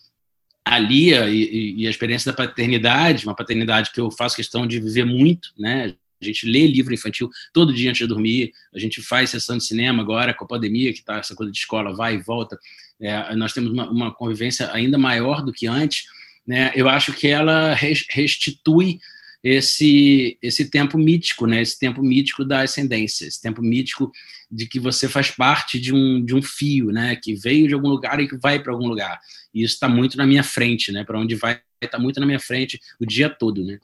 a 0.63 0.79
Lia 0.79 1.29
e, 1.29 1.81
e, 1.81 1.87
a 1.87 1.89
experiência 1.89 2.31
da 2.31 2.35
paternidade, 2.35 3.25
uma 3.25 3.35
paternidade 3.35 3.91
que 3.91 3.99
eu 3.99 4.09
faço 4.09 4.35
questão 4.35 4.65
de 4.65 4.79
viver 4.79 5.05
muito, 5.05 5.49
né? 5.57 5.93
A 6.21 6.25
gente 6.25 6.45
lê 6.45 6.67
livro 6.67 6.93
infantil 6.93 7.29
todo 7.51 7.73
dia 7.73 7.89
antes 7.89 7.99
de 7.99 8.07
dormir, 8.07 8.53
a 8.73 8.79
gente 8.79 9.01
faz 9.01 9.31
sessão 9.31 9.57
de 9.57 9.65
cinema 9.65 10.03
agora 10.03 10.33
com 10.33 10.45
a 10.45 10.47
pandemia, 10.47 10.93
que 10.93 10.99
está 10.99 11.17
essa 11.17 11.35
coisa 11.35 11.51
de 11.51 11.57
escola, 11.57 11.95
vai 11.95 12.15
e 12.15 12.21
volta. 12.21 12.59
É, 13.01 13.35
nós 13.35 13.53
temos 13.53 13.71
uma, 13.71 13.89
uma, 13.89 14.13
convivência 14.13 14.71
ainda 14.71 14.97
maior 14.97 15.43
do 15.43 15.51
que 15.51 15.67
antes. 15.67 16.03
Né? 16.45 16.71
Eu 16.75 16.87
acho 16.87 17.13
que 17.13 17.27
ela 17.27 17.73
restitui 17.73 18.99
esse 19.43 20.37
esse 20.41 20.69
tempo 20.69 20.97
mítico, 20.97 21.47
né? 21.47 21.61
Esse 21.61 21.79
tempo 21.79 22.03
mítico 22.03 22.45
da 22.45 22.61
ascendência, 22.61 23.25
esse 23.25 23.41
tempo 23.41 23.61
mítico 23.61 24.11
de 24.51 24.67
que 24.67 24.79
você 24.79 25.09
faz 25.09 25.31
parte 25.31 25.79
de 25.79 25.93
um, 25.93 26.23
de 26.23 26.35
um 26.35 26.41
fio, 26.41 26.91
né? 26.91 27.15
Que 27.15 27.33
veio 27.33 27.67
de 27.67 27.73
algum 27.73 27.89
lugar 27.89 28.19
e 28.19 28.27
que 28.27 28.37
vai 28.37 28.61
para 28.61 28.71
algum 28.71 28.87
lugar. 28.87 29.19
E 29.53 29.63
isso 29.63 29.73
está 29.73 29.89
muito 29.89 30.15
na 30.15 30.27
minha 30.27 30.43
frente, 30.43 30.91
né? 30.91 31.03
Para 31.03 31.19
onde 31.19 31.35
vai 31.35 31.59
está 31.81 31.97
muito 31.97 32.19
na 32.19 32.27
minha 32.27 32.39
frente 32.39 32.79
o 32.99 33.05
dia 33.05 33.27
todo, 33.27 33.63
né? 33.63 33.79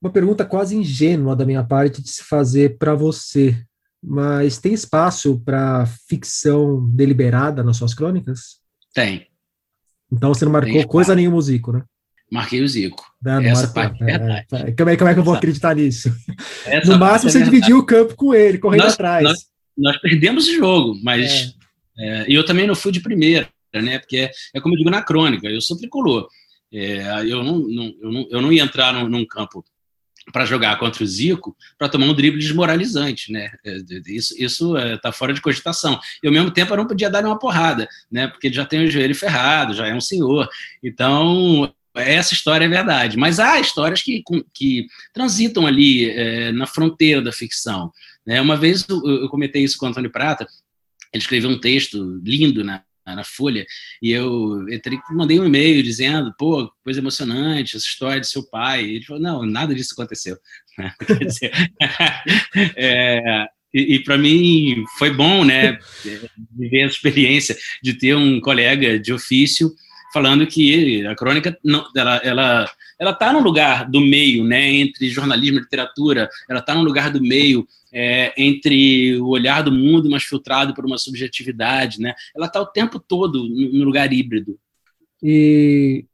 Uma 0.00 0.12
pergunta 0.12 0.44
quase 0.44 0.76
ingênua 0.76 1.34
da 1.34 1.44
minha 1.44 1.64
parte 1.64 2.00
de 2.00 2.08
se 2.08 2.22
fazer 2.22 2.78
para 2.78 2.94
você, 2.94 3.60
mas 4.02 4.58
tem 4.58 4.72
espaço 4.72 5.40
para 5.44 5.86
ficção 6.08 6.88
deliberada 6.90 7.62
nas 7.62 7.76
suas 7.76 7.94
crônicas? 7.94 8.60
Tem. 8.94 9.26
Então 10.12 10.32
você 10.32 10.44
não 10.44 10.52
marcou 10.52 10.86
coisa 10.86 11.14
nenhuma 11.14 11.36
o 11.36 11.42
Zico, 11.42 11.72
né? 11.72 11.84
Marquei 12.30 12.62
o 12.62 12.68
Zico. 12.68 13.04
Não, 13.22 13.40
não 13.40 13.48
Essa 13.48 13.62
marcou, 13.62 13.74
parte 13.74 14.02
é 14.02 14.06
verdade. 14.06 14.46
É, 14.52 14.72
como, 14.72 14.90
é, 14.90 14.96
como 14.96 15.10
é 15.10 15.14
que 15.14 15.20
eu 15.20 15.24
vou 15.24 15.34
acreditar 15.34 15.74
nisso? 15.74 16.14
Essa 16.64 16.92
no 16.92 16.98
máximo 16.98 17.28
é 17.28 17.32
você 17.32 17.42
dividiu 17.42 17.78
o 17.78 17.86
campo 17.86 18.14
com 18.14 18.32
ele, 18.34 18.58
correndo 18.58 18.84
nós, 18.84 18.94
atrás. 18.94 19.24
Nós, 19.24 19.46
nós, 19.76 20.00
perdemos 20.00 20.48
o 20.48 20.54
jogo, 20.54 20.98
mas. 21.02 21.54
É. 21.98 22.30
e 22.30 22.34
eu 22.34 22.44
também 22.44 22.66
não 22.66 22.74
fui 22.74 22.92
de 22.92 23.00
primeira, 23.00 23.48
né? 23.74 23.98
Porque 23.98 24.16
é, 24.16 24.30
é 24.54 24.60
como 24.60 24.74
eu 24.74 24.78
digo 24.78 24.90
na 24.90 25.02
crônica, 25.02 25.48
eu 25.48 25.60
sou 25.60 25.76
tricolor. 25.76 26.28
eu, 26.72 27.42
não, 27.42 27.58
não, 27.58 27.94
eu, 28.00 28.12
não, 28.12 28.28
eu 28.30 28.42
não 28.42 28.52
ia 28.52 28.62
entrar 28.62 28.94
num, 28.94 29.08
num 29.08 29.26
campo 29.26 29.64
para 30.32 30.44
jogar 30.44 30.78
contra 30.78 31.02
o 31.02 31.06
Zico 31.06 31.56
para 31.78 31.88
tomar 31.88 32.06
um 32.06 32.14
drible 32.14 32.38
desmoralizante, 32.38 33.32
né? 33.32 33.50
Isso 34.06 34.34
isso 34.38 34.76
está 34.76 35.12
fora 35.12 35.32
de 35.32 35.40
cogitação. 35.40 35.98
E 36.22 36.26
ao 36.26 36.32
mesmo 36.32 36.50
tempo 36.50 36.72
eu 36.72 36.76
não 36.76 36.86
podia 36.86 37.10
dar 37.10 37.24
uma 37.24 37.38
porrada, 37.38 37.88
né? 38.10 38.28
Porque 38.28 38.46
ele 38.48 38.54
já 38.54 38.64
tem 38.64 38.84
o 38.84 38.90
joelho 38.90 39.14
ferrado, 39.14 39.74
já 39.74 39.86
é 39.86 39.94
um 39.94 40.00
senhor. 40.00 40.48
Então 40.82 41.72
essa 41.94 42.34
história 42.34 42.64
é 42.64 42.68
verdade, 42.68 43.16
mas 43.16 43.40
há 43.40 43.58
histórias 43.58 44.00
que, 44.00 44.22
que 44.54 44.86
transitam 45.12 45.66
ali 45.66 46.08
é, 46.08 46.52
na 46.52 46.66
fronteira 46.66 47.20
da 47.20 47.32
ficção. 47.32 47.92
Né? 48.24 48.40
Uma 48.40 48.56
vez 48.56 48.86
eu, 48.88 49.28
comentei 49.28 49.64
isso 49.64 49.76
com 49.76 49.86
o 49.86 49.88
Antônio 49.88 50.10
Prata, 50.10 50.46
ele 51.12 51.22
escreveu 51.22 51.50
um 51.50 51.58
texto 51.58 52.20
lindo 52.24 52.62
na, 52.62 52.82
na 53.06 53.24
Folha, 53.24 53.66
e 54.02 54.10
eu 54.10 54.68
entrei, 54.68 54.98
mandei 55.10 55.40
um 55.40 55.46
e-mail 55.46 55.82
dizendo, 55.82 56.32
pô, 56.38 56.70
coisa 56.84 57.00
emocionante, 57.00 57.76
essa 57.76 57.86
história 57.86 58.20
de 58.20 58.28
seu 58.28 58.48
pai. 58.48 58.84
E 58.84 58.96
ele 58.96 59.04
falou, 59.04 59.22
não, 59.22 59.46
nada 59.46 59.74
disso 59.74 59.94
aconteceu. 59.94 60.36
Quer 61.06 61.24
dizer, 61.24 61.52
é, 62.76 63.46
e, 63.72 63.96
e 63.96 64.04
para 64.04 64.18
mim 64.18 64.84
foi 64.98 65.10
bom, 65.10 65.44
né, 65.44 65.78
viver 66.56 66.82
a 66.84 66.86
experiência 66.86 67.56
de 67.82 67.94
ter 67.94 68.14
um 68.14 68.40
colega 68.40 68.98
de 68.98 69.12
ofício 69.12 69.72
falando 70.12 70.46
que 70.46 71.06
a 71.06 71.14
crônica 71.14 71.56
não, 71.64 71.86
ela 71.96 72.16
ela 72.24 72.70
ela 73.00 73.12
está 73.12 73.32
no 73.32 73.40
lugar 73.40 73.90
do 73.90 74.00
meio, 74.00 74.44
né, 74.44 74.70
entre 74.72 75.08
jornalismo 75.08 75.58
e 75.58 75.62
literatura, 75.62 76.28
ela 76.48 76.60
está 76.60 76.74
no 76.74 76.82
lugar 76.82 77.10
do 77.10 77.20
meio 77.20 77.66
é, 77.92 78.32
entre 78.36 79.18
o 79.20 79.28
olhar 79.28 79.62
do 79.62 79.72
mundo, 79.72 80.10
mas 80.10 80.22
filtrado 80.22 80.74
por 80.74 80.84
uma 80.84 80.98
subjetividade, 80.98 82.00
né? 82.00 82.14
Ela 82.36 82.46
está 82.46 82.60
o 82.60 82.66
tempo 82.66 83.00
todo 83.00 83.48
no 83.48 83.84
lugar 83.84 84.12
híbrido. 84.12 84.58
E 85.22 86.04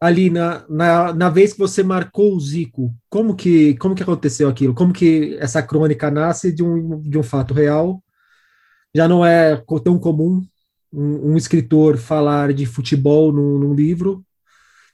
ali 0.00 0.30
na, 0.30 0.64
na, 0.68 1.12
na, 1.12 1.28
vez 1.28 1.52
que 1.52 1.58
você 1.58 1.82
marcou 1.82 2.34
o 2.34 2.40
Zico, 2.40 2.92
como 3.08 3.36
que 3.36 3.74
como 3.76 3.94
que 3.94 4.02
aconteceu 4.02 4.48
aquilo? 4.48 4.74
Como 4.74 4.92
que 4.92 5.36
essa 5.38 5.62
crônica 5.62 6.10
nasce 6.10 6.52
de 6.52 6.62
um, 6.62 7.00
de 7.02 7.18
um 7.18 7.22
fato 7.22 7.54
real? 7.54 8.02
Já 8.94 9.06
não 9.06 9.24
é 9.24 9.62
tão 9.84 9.98
comum 9.98 10.44
um, 10.92 11.32
um 11.32 11.36
escritor 11.36 11.96
falar 11.96 12.52
de 12.52 12.66
futebol 12.66 13.32
num, 13.32 13.58
num, 13.58 13.74
livro, 13.74 14.24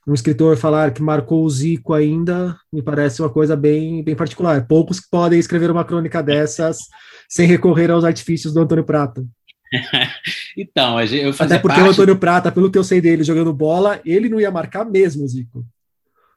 um 0.08 0.14
escritor 0.14 0.56
falar 0.56 0.92
que 0.92 1.02
marcou 1.02 1.44
o 1.44 1.50
Zico 1.50 1.92
ainda, 1.92 2.58
me 2.72 2.82
parece 2.82 3.20
uma 3.20 3.28
coisa 3.28 3.54
bem, 3.54 4.02
bem 4.02 4.16
particular. 4.16 4.66
Poucos 4.66 5.00
podem 5.00 5.38
escrever 5.38 5.70
uma 5.70 5.84
crônica 5.84 6.22
dessas 6.22 6.78
sem 7.28 7.46
recorrer 7.46 7.90
aos 7.90 8.04
artifícios 8.04 8.54
do 8.54 8.60
Antônio 8.60 8.84
Prata. 8.84 9.22
então, 10.56 10.98
eu 10.98 11.32
fazia 11.34 11.56
Até 11.56 11.58
porque 11.58 11.76
parte... 11.76 11.88
o 11.88 11.92
Antônio 11.92 12.16
Prata, 12.16 12.50
pelo 12.50 12.70
que 12.70 12.78
eu 12.78 12.84
sei 12.84 13.02
dele 13.02 13.22
jogando 13.22 13.52
bola, 13.52 14.00
ele 14.02 14.30
não 14.30 14.40
ia 14.40 14.50
marcar 14.50 14.86
mesmo 14.86 15.24
o 15.24 15.28
Zico. 15.28 15.62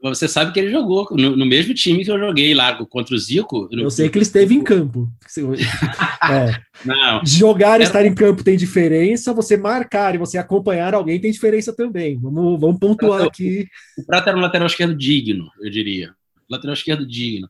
Você 0.02 0.28
sabe 0.28 0.52
que 0.52 0.60
ele 0.60 0.72
jogou 0.72 1.08
no, 1.12 1.36
no, 1.36 1.46
mesmo 1.46 1.76
time 1.76 2.04
que 2.04 2.10
eu 2.10 2.18
joguei 2.18 2.56
lá 2.56 2.74
contra 2.86 3.14
o 3.14 3.18
Zico. 3.20 3.70
No... 3.72 3.84
Eu 3.84 3.92
sei 3.92 4.10
que 4.10 4.18
ele 4.18 4.24
esteve 4.24 4.56
em 4.56 4.64
campo. 4.64 5.08
é. 6.30 6.60
Não. 6.84 7.24
Jogar 7.24 7.80
e 7.80 7.84
estar 7.84 8.04
em 8.04 8.16
campo 8.16 8.44
tem 8.44 8.58
diferença, 8.58 9.34
você 9.34 9.56
marcar 9.56 10.16
e 10.16 10.18
você 10.18 10.40
acompanhar 10.40 10.96
alguém 10.96 11.20
tem 11.20 11.32
diferença 11.32 11.72
também. 11.72 12.20
Vamos, 12.20 12.60
vamos 12.60 12.80
pontuar 12.80 13.22
aqui. 13.24 13.68
O 13.96 14.04
Prata 14.04 14.32
era 14.32 14.38
um 14.38 14.42
lateral 14.42 14.66
esquerdo 14.66 14.96
digno, 14.96 15.48
eu 15.62 15.70
diria. 15.70 16.16
Lateral 16.50 16.74
esquerdo 16.74 17.08
digno. 17.08 17.48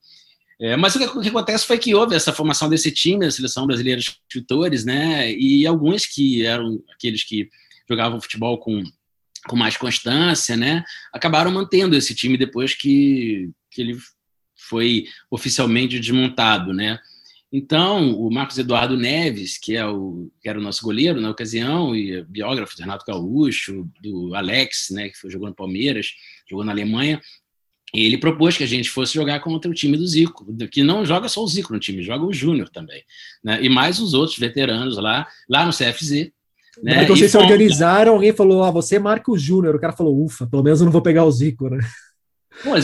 É, 0.60 0.76
mas 0.76 0.94
o 0.94 1.00
que, 1.00 1.06
o 1.06 1.22
que, 1.22 1.30
acontece 1.30 1.66
foi 1.66 1.78
que 1.80 1.96
houve 1.96 2.16
essa 2.16 2.34
formação 2.34 2.70
desse 2.70 2.92
time, 2.92 3.26
a 3.26 3.32
seleção 3.32 3.66
brasileira 3.66 4.00
de 4.00 4.10
escritores, 4.28 4.86
né? 4.86 5.32
E 5.32 5.66
alguns 5.66 6.06
que 6.06 6.46
eram 6.46 6.84
aqueles 6.94 7.24
que 7.24 7.50
jogavam 7.90 8.22
futebol 8.22 8.60
com 8.60 8.84
com 9.48 9.56
mais 9.56 9.78
constância, 9.78 10.56
né, 10.56 10.84
acabaram 11.12 11.52
mantendo 11.52 11.96
esse 11.96 12.14
time 12.14 12.38
depois 12.38 12.74
que, 12.74 13.50
que 13.72 13.82
ele 13.82 13.98
foi 14.56 15.06
oficialmente 15.30 16.00
desmontado, 16.00 16.74
né. 16.74 17.00
Então, 17.54 18.14
o 18.14 18.32
Marcos 18.32 18.58
Eduardo 18.58 18.96
Neves, 18.96 19.58
que, 19.58 19.76
é 19.76 19.86
o, 19.86 20.32
que 20.42 20.48
era 20.48 20.58
o 20.58 20.62
nosso 20.62 20.82
goleiro 20.82 21.20
na 21.20 21.30
ocasião, 21.30 21.94
e 21.94 22.24
biógrafo 22.24 22.78
do 22.78 22.80
Renato 22.80 23.06
Gaúcho, 23.06 23.90
do 24.02 24.34
Alex, 24.34 24.90
né, 24.92 25.10
que 25.10 25.18
foi, 25.18 25.30
jogou 25.30 25.50
no 25.50 25.56
Palmeiras, 25.56 26.14
jogou 26.50 26.64
na 26.64 26.72
Alemanha, 26.72 27.22
ele 27.94 28.18
propôs 28.18 28.56
que 28.56 28.64
a 28.64 28.68
gente 28.68 28.90
fosse 28.90 29.14
jogar 29.14 29.42
contra 29.42 29.70
o 29.70 29.74
time 29.74 29.98
do 29.98 30.08
Zico, 30.08 30.46
que 30.72 30.82
não 30.82 31.06
joga 31.06 31.28
só 31.28 31.44
o 31.44 31.48
Zico 31.48 31.74
no 31.74 31.80
time, 31.80 32.02
joga 32.02 32.24
o 32.24 32.32
Júnior 32.32 32.70
também, 32.70 33.04
né, 33.44 33.62
e 33.62 33.68
mais 33.68 34.00
os 34.00 34.14
outros 34.14 34.38
veteranos 34.38 34.96
lá, 34.98 35.28
lá 35.50 35.66
no 35.66 35.74
CFZ, 35.74 36.32
né? 36.82 37.04
Então, 37.04 37.16
vocês 37.16 37.32
se 37.32 37.38
organizaram, 37.38 38.14
alguém 38.14 38.34
falou, 38.34 38.64
ah, 38.64 38.72
você 38.72 38.98
marca 38.98 39.32
o 39.32 39.38
Júnior. 39.38 39.76
O 39.76 39.80
cara 39.80 39.94
falou, 39.94 40.24
ufa, 40.24 40.48
pelo 40.48 40.64
menos 40.64 40.80
eu 40.80 40.86
não 40.86 40.92
vou 40.92 41.02
pegar 41.02 41.26
o 41.26 41.32
Zico, 41.32 41.70
né? 41.70 41.80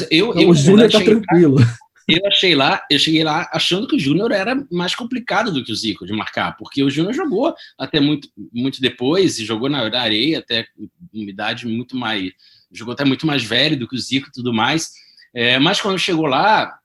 Eu, 0.10 0.30
então, 0.30 0.41
eu, 0.41 0.50
o 0.50 0.56
Júnior 0.56 0.91
tá 0.91 1.00
tranquilo. 1.00 1.56
Lá, 1.56 1.78
eu 2.08 2.26
achei 2.26 2.56
lá, 2.56 2.82
eu 2.89 2.97
cheguei 2.97 3.23
lá 3.23 3.50
achando 3.52 3.88
que 3.88 3.95
o 3.95 4.00
Júnior 4.00 4.32
era 4.32 4.56
mais 4.71 4.95
complicado 4.95 5.52
do 5.52 5.63
que 5.63 5.71
o 5.71 5.76
Zico 5.76 6.06
de 6.06 6.13
marcar, 6.13 6.56
porque 6.56 6.82
o 6.82 6.89
Júnior 6.89 7.13
jogou 7.13 7.54
até 7.78 8.00
muito, 8.00 8.30
muito 8.52 8.80
depois, 8.80 9.38
e 9.39 9.45
jogou 9.45 9.69
na 9.69 9.82
areia 10.00 10.39
até 10.39 10.65
uma 11.13 11.30
idade 11.30 11.67
muito 11.67 11.97
mais. 11.97 12.32
jogou 12.71 12.93
até 12.93 13.04
muito 13.04 13.28
mais 13.28 13.43
velho 13.43 13.78
do 13.78 13.88
que 13.88 13.95
o 13.95 14.00
Zico 14.00 14.30
e 14.30 14.32
tudo 14.32 14.54
mais. 14.54 14.91
É, 15.34 15.60
mas 15.60 15.82
quando 15.82 16.00
chegou 16.00 16.26
lá, 16.26 16.80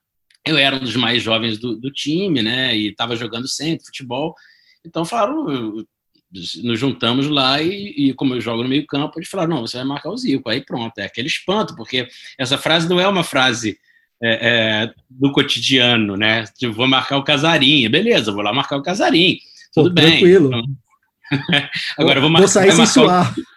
eu 0.45 0.57
era 0.57 0.75
um 0.75 0.79
dos 0.79 0.95
mais 0.97 1.23
jovens 1.23 1.57
do, 1.57 1.77
do 1.77 1.89
time, 1.89 2.41
né? 2.41 2.75
E 2.75 2.89
estava 2.89 3.15
jogando 3.15 3.47
sempre 3.47 3.85
futebol. 3.85 4.35
Então 4.85 5.05
falaram, 5.05 5.85
nos 6.63 6.79
juntamos 6.79 7.27
lá 7.27 7.61
e, 7.61 7.93
e, 7.95 8.13
como 8.13 8.33
eu 8.33 8.41
jogo 8.41 8.63
no 8.63 8.69
meio 8.69 8.85
campo, 8.87 9.19
eles 9.19 9.29
falaram, 9.29 9.55
não, 9.55 9.61
você 9.61 9.77
vai 9.77 9.85
marcar 9.85 10.09
o 10.09 10.17
Zico. 10.17 10.49
Aí 10.49 10.61
pronto, 10.61 10.97
é 10.97 11.05
aquele 11.05 11.27
espanto, 11.27 11.75
porque 11.75 12.07
essa 12.37 12.57
frase 12.57 12.89
não 12.89 12.99
é 12.99 13.07
uma 13.07 13.23
frase 13.23 13.77
é, 14.21 14.31
é, 14.31 14.93
do 15.09 15.31
cotidiano, 15.31 16.17
né? 16.17 16.45
Tipo, 16.57 16.73
vou 16.73 16.87
marcar 16.87 17.17
o 17.17 17.23
Casarinho, 17.23 17.89
beleza, 17.89 18.31
vou 18.31 18.41
lá 18.41 18.51
marcar 18.51 18.77
o 18.77 18.83
Casarinho, 18.83 19.37
tudo 19.73 19.89
Pô, 19.89 19.95
bem. 20.01 20.11
Tranquilo. 20.11 20.47
Então, 20.47 20.63
agora 21.97 22.19
vou, 22.19 22.29
marcar, 22.29 22.45
vou 22.45 22.51
sair 22.51 22.71
sem 22.71 22.85
suar. 22.85 23.33
O... 23.37 23.53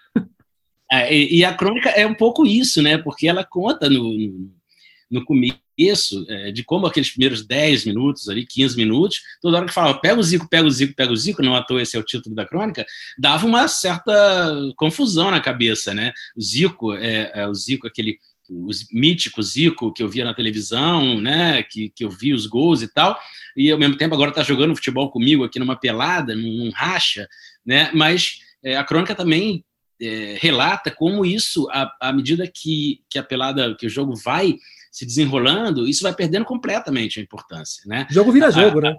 É, 0.93 1.15
e, 1.15 1.39
e, 1.39 1.45
a 1.45 1.55
crônica 1.55 1.89
é 1.91 2.07
um 2.07 2.15
pouco 2.15 2.47
isso, 2.47 2.83
né? 2.83 2.99
Porque 2.99 3.27
ela 3.27 3.45
conta 3.45 3.89
no, 3.89 4.13
no, 4.13 4.51
no 5.11 5.25
começo 5.77 6.25
é, 6.29 6.51
de 6.51 6.65
como 6.65 6.87
aqueles 6.87 7.11
primeiros 7.11 7.47
10 7.47 7.85
minutos, 7.85 8.29
ali, 8.29 8.47
15 8.47 8.77
minutos, 8.77 9.21
toda 9.41 9.59
hora 9.59 9.67
que 9.67 9.75
falava 9.75 9.99
pega 10.01 10.19
o 10.19 10.23
Zico, 10.23 10.49
pega 10.49 10.67
o 10.67 10.71
Zico, 10.71 10.95
pega 10.95 11.13
o 11.13 11.17
Zico, 11.17 11.43
não 11.43 11.55
à 11.55 11.63
toa 11.63 11.83
esse 11.83 11.97
é 11.97 12.01
o 12.01 12.05
título 12.05 12.35
da 12.35 12.47
crônica, 12.47 12.85
dava 13.19 13.47
uma 13.47 13.69
certa 13.69 14.13
confusão 14.77 15.31
na 15.31 15.41
cabeça, 15.41 15.93
né? 15.93 16.13
O 16.37 16.41
Zico, 16.41 16.95
é, 16.95 17.31
é 17.35 17.47
o 17.47 17.55
Zico, 17.55 17.87
aquele 17.87 18.19
o 18.49 18.71
mítico 18.93 19.43
Zico 19.43 19.93
que 19.93 20.03
eu 20.03 20.09
via 20.09 20.25
na 20.25 20.33
televisão, 20.35 21.21
né, 21.21 21.63
que, 21.65 21.91
que 21.91 22.05
eu 22.05 22.11
vi 22.11 22.33
os 22.33 22.47
gols 22.47 22.81
e 22.81 22.87
tal, 22.87 23.19
e 23.57 23.71
ao 23.71 23.79
mesmo 23.79 23.97
tempo 23.97 24.15
agora 24.15 24.31
está 24.31 24.43
jogando 24.43 24.75
futebol 24.75 25.11
comigo 25.11 25.43
aqui 25.43 25.59
numa 25.59 25.75
pelada, 25.75 26.35
num 26.35 26.71
racha, 26.71 27.29
né, 27.65 27.91
mas 27.93 28.39
é, 28.63 28.77
a 28.77 28.85
crônica 28.85 29.17
também 29.17 29.65
é, 30.01 30.37
relata 30.41 30.91
como 30.91 31.25
isso, 31.25 31.67
à, 31.71 32.13
medida 32.13 32.47
que, 32.47 33.01
que 33.09 33.19
a 33.19 33.23
pelada, 33.23 33.75
que 33.75 33.87
o 33.87 33.91
jogo 33.91 34.15
vai 34.15 34.57
se 34.97 35.05
desenrolando, 35.05 35.87
isso 35.87 36.03
vai 36.03 36.15
perdendo 36.15 36.47
completamente 36.47 37.21
a 37.21 37.23
importância, 37.23 37.83
né? 37.85 38.07
O 38.11 38.15
jogo 38.15 38.33
vira 38.33 38.51
jogo, 38.51 38.79
a, 38.79 38.81
né? 38.81 38.97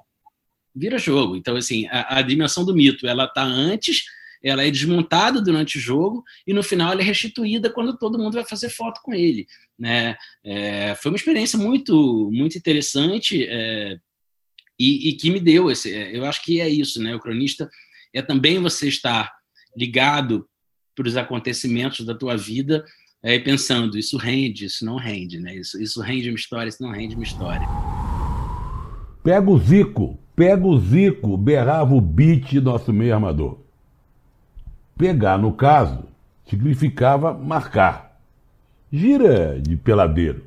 Vira 0.76 1.00
jogo. 1.00 1.36
Então, 1.36 1.56
assim, 1.56 1.88
a, 1.88 2.20
a 2.20 2.22
dimensão 2.22 2.64
do 2.64 2.76
mito, 2.76 3.08
ela 3.08 3.24
está 3.26 3.42
antes, 3.42 4.04
ela 4.44 4.64
é 4.64 4.70
desmontada 4.70 5.42
durante 5.42 5.80
o 5.80 5.82
jogo 5.82 6.24
e 6.46 6.54
no 6.54 6.62
final 6.62 6.92
ela 6.92 7.02
é 7.02 7.04
restituída 7.04 7.72
quando 7.72 7.98
todo 7.98 8.20
mundo 8.20 8.36
vai 8.36 8.46
fazer 8.46 8.70
foto 8.70 9.02
com 9.02 9.12
ele, 9.12 9.48
né? 9.78 10.16
É, 10.44 10.94
foi 11.02 11.10
uma 11.10 11.18
experiência 11.18 11.58
muito, 11.58 12.30
muito 12.32 12.56
interessante 12.56 13.48
é, 13.50 13.98
e, 14.78 15.10
e, 15.10 15.14
que 15.14 15.32
me 15.32 15.40
deu 15.40 15.72
esse. 15.72 15.92
É, 15.92 16.16
eu 16.16 16.26
acho 16.26 16.44
que 16.44 16.62
é 16.62 16.70
isso, 16.70 17.02
né? 17.02 17.16
O 17.16 17.20
cronista 17.20 17.68
é 18.14 18.22
também 18.22 18.60
você 18.60 18.88
estar 18.88 19.34
ligado 19.76 20.48
para 20.96 21.08
os 21.08 21.18
acontecimentos 21.18 22.06
da 22.06 22.14
tua 22.14 22.38
vida, 22.38 22.86
aí 23.24 23.40
pensando, 23.40 23.98
isso 23.98 24.18
rende, 24.18 24.66
isso 24.66 24.86
não 24.86 24.96
rende, 24.96 25.40
né? 25.40 25.56
Isso, 25.56 25.82
isso 25.82 26.02
rende 26.02 26.30
uma 26.30 26.36
história, 26.36 26.70
isso 26.70 26.82
não 26.82 26.92
rende 26.92 27.16
uma 27.16 27.24
história. 27.24 27.68
Pega 29.24 29.50
o 29.50 29.58
Zico, 29.58 30.18
pega 30.36 30.66
o 30.66 30.80
Zico, 30.80 31.38
berrava 31.38 31.94
o 31.94 32.02
beat 32.02 32.54
nosso 32.54 32.94
meio 32.94 33.14
armador. 33.14 33.60
Pegar, 34.98 35.38
no 35.38 35.54
caso, 35.54 36.06
significava 36.50 37.34
marcar. 37.34 38.20
Gira 38.92 39.60
de 39.60 39.76
peladeiro. 39.76 40.46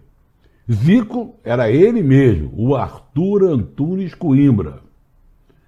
Zico 0.70 1.34
era 1.44 1.70
ele 1.70 2.02
mesmo, 2.02 2.52
o 2.56 2.74
Arthur 2.74 3.44
Antunes 3.44 4.14
Coimbra. 4.14 4.82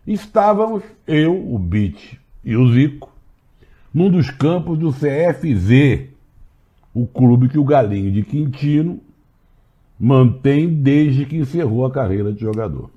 Estávamos 0.07 0.83
eu, 1.07 1.53
o 1.53 1.59
Beat 1.59 2.19
e 2.45 2.57
o 2.57 2.73
Zico 2.73 3.13
num 3.93 4.11
dos 4.11 4.31
campos 4.31 4.79
do 4.79 4.93
CFZ, 4.93 6.09
o 6.95 7.07
clube 7.07 7.49
que 7.49 7.59
o 7.59 7.65
Galinho 7.65 8.13
de 8.13 8.23
Quintino 8.23 9.01
mantém 9.99 10.69
desde 10.69 11.25
que 11.25 11.37
encerrou 11.37 11.87
a 11.87 11.91
carreira 11.91 12.33
de 12.33 12.41
jogador. 12.41 12.91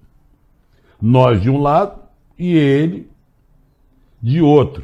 Nós 1.01 1.41
de 1.41 1.49
um 1.49 1.61
lado 1.61 1.99
e 2.37 2.55
ele 2.55 3.07
de 4.21 4.41
outro, 4.41 4.83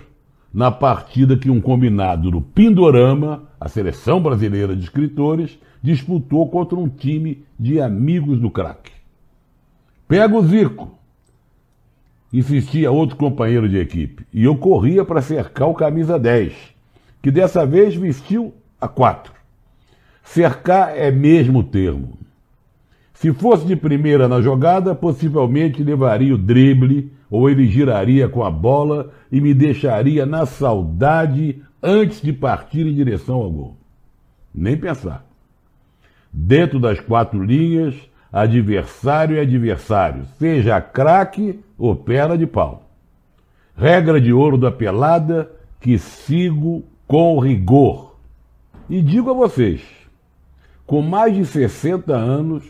na 0.54 0.70
partida 0.70 1.36
que 1.36 1.50
um 1.50 1.60
combinado 1.60 2.30
do 2.30 2.42
Pindorama, 2.42 3.50
a 3.60 3.68
seleção 3.68 4.22
brasileira 4.22 4.76
de 4.76 4.84
escritores, 4.84 5.58
disputou 5.82 6.48
contra 6.50 6.78
um 6.78 6.88
time 6.88 7.44
de 7.60 7.82
amigos 7.82 8.40
do 8.40 8.52
craque. 8.52 8.92
Pega 10.08 10.36
o 10.36 10.46
Zico, 10.46 10.92
insistia 12.32 12.92
outro 12.92 13.16
companheiro 13.16 13.68
de 13.68 13.78
equipe, 13.78 14.26
e 14.32 14.44
eu 14.44 14.56
corria 14.56 15.04
para 15.04 15.22
cercar 15.22 15.68
o 15.68 15.74
camisa 15.74 16.20
10, 16.20 16.54
que 17.22 17.32
dessa 17.32 17.66
vez 17.66 17.96
vestiu 17.96 18.54
a 18.82 18.88
4. 18.88 19.32
Cercar 20.24 20.98
é 20.98 21.12
mesmo 21.12 21.64
termo. 21.64 22.18
Se 23.14 23.32
fosse 23.32 23.66
de 23.66 23.76
primeira 23.76 24.28
na 24.28 24.42
jogada, 24.42 24.96
possivelmente 24.96 25.84
levaria 25.84 26.34
o 26.34 26.38
drible 26.40 27.14
ou 27.30 27.48
ele 27.48 27.68
giraria 27.68 28.28
com 28.28 28.44
a 28.44 28.50
bola 28.50 29.12
e 29.32 29.40
me 29.40 29.54
deixaria 29.54 30.26
na 30.26 30.48
saudade 30.48 31.62
antes 31.82 32.20
de 32.20 32.34
partir 32.34 32.88
em 32.88 32.96
direção 32.96 33.36
ao 33.36 33.52
gol. 33.52 33.78
Nem 34.54 34.76
pensar. 34.76 35.26
Dentro 36.34 36.80
das 36.80 37.00
quatro 37.00 37.44
linhas, 37.44 37.96
adversário 38.32 39.38
é 39.38 39.42
adversário, 39.42 40.26
seja 40.40 40.82
craque 40.82 41.60
ou 41.78 41.96
perna 41.96 42.38
de 42.38 42.48
pau. 42.48 42.90
Regra 43.76 44.20
de 44.20 44.34
ouro 44.34 44.58
da 44.58 44.72
pelada 44.72 45.52
que 45.80 45.98
sigo 45.98 46.84
com 47.08 47.40
rigor. 47.40 48.11
E 48.90 49.02
digo 49.02 49.30
a 49.30 49.34
vocês, 49.34 49.82
com 50.86 51.02
mais 51.02 51.36
de 51.36 51.46
60 51.46 52.14
anos, 52.14 52.64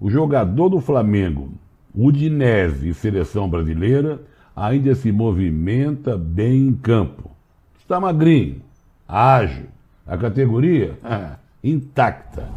o 0.00 0.10
jogador 0.10 0.68
do 0.68 0.80
Flamengo, 0.80 1.52
Udinese 1.94 2.88
e 2.88 2.94
seleção 2.94 3.48
brasileira 3.48 4.20
ainda 4.54 4.94
se 4.94 5.10
movimenta 5.10 6.16
bem 6.16 6.68
em 6.68 6.72
campo. 6.74 7.30
Está 7.78 7.98
magrinho, 7.98 8.62
ágil, 9.06 9.66
a 10.06 10.16
categoria 10.16 10.98
intacta. 11.62 12.48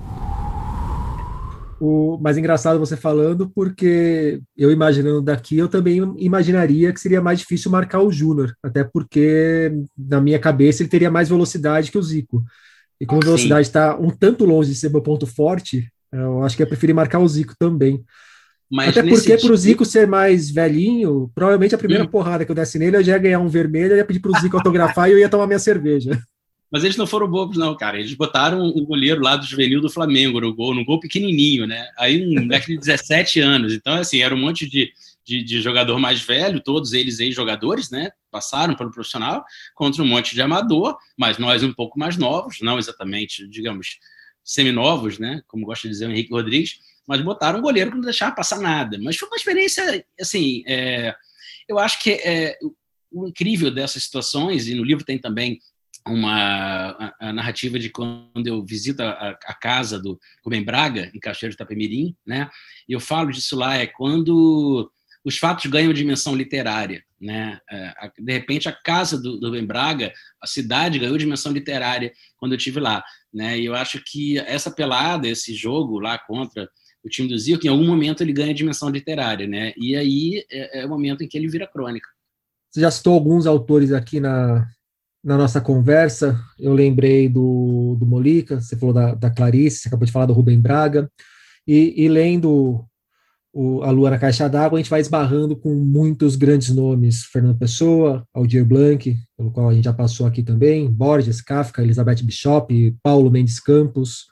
O 1.79 2.17
mais 2.19 2.37
engraçado 2.37 2.79
você 2.79 2.97
falando, 2.97 3.49
porque 3.49 4.41
eu 4.57 4.71
imaginando 4.71 5.21
daqui, 5.21 5.57
eu 5.57 5.67
também 5.67 5.97
imaginaria 6.17 6.91
que 6.91 6.99
seria 6.99 7.21
mais 7.21 7.39
difícil 7.39 7.69
marcar 7.69 8.01
o 8.01 8.11
Júnior, 8.11 8.55
até 8.63 8.83
porque 8.83 9.71
na 9.95 10.19
minha 10.19 10.39
cabeça 10.39 10.81
ele 10.81 10.89
teria 10.89 11.11
mais 11.11 11.29
velocidade 11.29 11.91
que 11.91 11.97
o 11.97 12.01
Zico. 12.01 12.43
E 12.99 13.05
como 13.05 13.21
a 13.21 13.25
velocidade 13.25 13.67
está 13.67 13.97
um 13.97 14.09
tanto 14.09 14.45
longe 14.45 14.69
de 14.69 14.75
ser 14.75 14.89
meu 14.89 15.01
ponto 15.01 15.27
forte, 15.27 15.87
eu 16.11 16.43
acho 16.43 16.55
que 16.55 16.63
eu 16.63 16.67
preferi 16.67 16.93
marcar 16.93 17.19
o 17.19 17.27
Zico 17.27 17.53
também. 17.57 18.03
Mas 18.69 18.89
Até 18.89 19.07
porque, 19.07 19.37
para 19.37 19.53
o 19.53 19.57
Zico 19.57 19.85
ser 19.85 20.07
mais 20.07 20.49
velhinho, 20.49 21.31
provavelmente 21.33 21.73
a 21.73 21.77
primeira 21.77 22.03
hum. 22.03 22.07
porrada 22.07 22.43
que 22.43 22.51
eu 22.51 22.55
desse 22.55 22.77
nele, 22.77 22.97
eu 22.97 23.03
já 23.03 23.13
ia 23.13 23.17
ganhar 23.17 23.39
um 23.39 23.47
vermelho, 23.47 23.93
eu 23.93 23.97
ia 23.97 24.05
pedir 24.05 24.19
para 24.19 24.31
o 24.31 24.39
Zico 24.39 24.57
autografar 24.57 25.09
e 25.09 25.13
eu 25.13 25.19
ia 25.19 25.29
tomar 25.29 25.47
minha 25.47 25.59
cerveja. 25.59 26.19
Mas 26.69 26.83
eles 26.83 26.97
não 26.97 27.07
foram 27.07 27.29
bobos, 27.29 27.57
não, 27.57 27.77
cara. 27.77 27.97
Eles 27.97 28.13
botaram 28.13 28.61
um 28.61 28.83
goleiro 28.83 29.21
lá 29.21 29.37
do 29.37 29.45
juvenil 29.45 29.79
do 29.79 29.89
Flamengo 29.89 30.41
no 30.41 30.53
gol, 30.53 30.75
no 30.75 30.83
gol 30.83 30.99
pequenininho, 30.99 31.65
né? 31.65 31.87
Aí 31.97 32.21
um 32.21 32.41
moleque 32.41 32.73
de 32.73 32.77
17 32.77 33.39
anos. 33.39 33.73
Então, 33.73 33.93
assim, 33.93 34.21
era 34.21 34.35
um 34.35 34.39
monte 34.39 34.69
de, 34.69 34.91
de, 35.27 35.43
de 35.43 35.61
jogador 35.61 35.99
mais 35.99 36.21
velho, 36.21 36.61
todos 36.61 36.93
eles 36.93 37.19
ex-jogadores, 37.19 37.91
né? 37.91 38.11
Passaram 38.31 38.75
pelo 38.75 38.91
profissional, 38.91 39.43
contra 39.75 40.01
um 40.01 40.07
monte 40.07 40.33
de 40.33 40.41
amador, 40.41 40.97
mas 41.17 41.37
nós 41.37 41.63
um 41.63 41.73
pouco 41.73 41.99
mais 41.99 42.15
novos, 42.15 42.61
não 42.61 42.79
exatamente, 42.79 43.45
digamos, 43.45 43.99
seminovos, 44.41 45.19
né? 45.19 45.41
Como 45.45 45.65
gosta 45.65 45.85
de 45.87 45.93
dizer 45.93 46.07
o 46.07 46.11
Henrique 46.11 46.31
Rodrigues, 46.31 46.79
mas 47.05 47.21
botaram 47.21 47.59
um 47.59 47.61
goleiro 47.61 47.91
que 47.91 47.97
não 47.97 48.03
deixava 48.03 48.33
passar 48.33 48.59
nada. 48.61 48.97
Mas 49.01 49.17
foi 49.17 49.27
uma 49.27 49.35
experiência, 49.35 50.05
assim, 50.19 50.63
é, 50.65 51.13
eu 51.67 51.77
acho 51.77 52.01
que 52.01 52.11
é, 52.11 52.57
o 53.11 53.27
incrível 53.27 53.69
dessas 53.69 54.05
situações, 54.05 54.69
e 54.69 54.75
no 54.75 54.83
livro 54.83 55.03
tem 55.03 55.19
também 55.19 55.59
uma 56.07 56.91
a, 56.91 57.15
a, 57.19 57.33
narrativa 57.33 57.77
de 57.77 57.89
quando 57.89 58.47
eu 58.47 58.63
visito 58.65 59.03
a, 59.03 59.37
a, 59.43 59.53
casa 59.53 59.99
do 59.99 60.17
Rubem 60.41 60.63
Braga, 60.63 61.11
em 61.13 61.19
Cachoeiro 61.19 61.51
de 61.51 61.55
Itapemirim, 61.55 62.15
né? 62.25 62.49
E 62.87 62.93
eu 62.93 62.99
falo 63.01 63.29
disso 63.29 63.57
lá, 63.57 63.75
é 63.75 63.85
quando 63.85 64.89
os 65.27 65.37
fatos 65.37 65.69
ganham 65.69 65.91
dimensão 65.91 66.33
literária, 66.33 67.03
né? 67.19 67.59
É, 67.69 67.93
de 68.17 68.31
repente, 68.31 68.69
a 68.69 68.71
casa 68.71 69.21
do, 69.21 69.45
Rubem 69.45 69.65
Braga, 69.65 70.13
a 70.41 70.47
cidade 70.47 70.97
ganhou 70.97 71.17
dimensão 71.17 71.51
literária 71.51 72.13
quando 72.37 72.53
eu 72.53 72.57
tive 72.57 72.79
lá, 72.79 73.03
né? 73.33 73.59
E 73.59 73.65
eu 73.65 73.75
acho 73.75 74.01
que 74.05 74.39
essa 74.39 74.71
pelada, 74.71 75.27
esse 75.27 75.53
jogo 75.53 75.99
lá 75.99 76.17
contra 76.17 76.69
o 77.03 77.09
time 77.09 77.27
do 77.27 77.37
Zico, 77.37 77.67
em 77.67 77.69
algum 77.69 77.85
momento 77.85 78.23
ele 78.23 78.31
ganha 78.31 78.53
dimensão 78.53 78.87
literária, 78.87 79.45
né? 79.45 79.73
E 79.75 79.97
aí 79.97 80.45
é, 80.49 80.79
é 80.79 80.85
o 80.85 80.89
momento 80.89 81.25
em 81.25 81.27
que 81.27 81.37
ele 81.37 81.49
vira 81.49 81.67
crônica. 81.67 82.07
Você 82.71 82.79
já 82.79 82.89
citou 82.89 83.13
alguns 83.13 83.45
autores 83.45 83.91
aqui 83.91 84.21
na, 84.21 84.65
na 85.21 85.37
nossa 85.37 85.59
conversa, 85.59 86.39
eu 86.57 86.73
lembrei 86.73 87.27
do, 87.27 87.97
do 87.99 88.05
Molica, 88.05 88.61
você 88.61 88.77
falou 88.77 88.95
da, 88.95 89.13
da 89.13 89.29
Clarice, 89.29 89.79
você 89.79 89.87
acabou 89.89 90.05
de 90.05 90.11
falar 90.13 90.25
do 90.25 90.33
Rubem 90.33 90.57
Braga, 90.59 91.11
e, 91.67 91.93
e 91.97 92.07
lendo 92.07 92.87
o, 93.53 93.81
A 93.83 93.91
Lua 93.91 94.09
na 94.11 94.19
Caixa 94.19 94.47
d'Água, 94.47 94.77
a 94.77 94.81
gente 94.81 94.89
vai 94.89 95.01
esbarrando 95.01 95.55
com 95.55 95.73
muitos 95.73 96.35
grandes 96.35 96.69
nomes, 96.69 97.23
Fernando 97.25 97.57
Pessoa, 97.57 98.23
Aldir 98.33 98.65
Blanc, 98.65 99.15
pelo 99.37 99.51
qual 99.51 99.69
a 99.69 99.73
gente 99.73 99.85
já 99.85 99.93
passou 99.93 100.25
aqui 100.27 100.43
também, 100.43 100.89
Borges, 100.89 101.41
Kafka, 101.41 101.81
Elizabeth 101.81 102.23
Bishop, 102.23 102.95
Paulo 103.01 103.31
Mendes 103.31 103.59
Campos, 103.59 104.25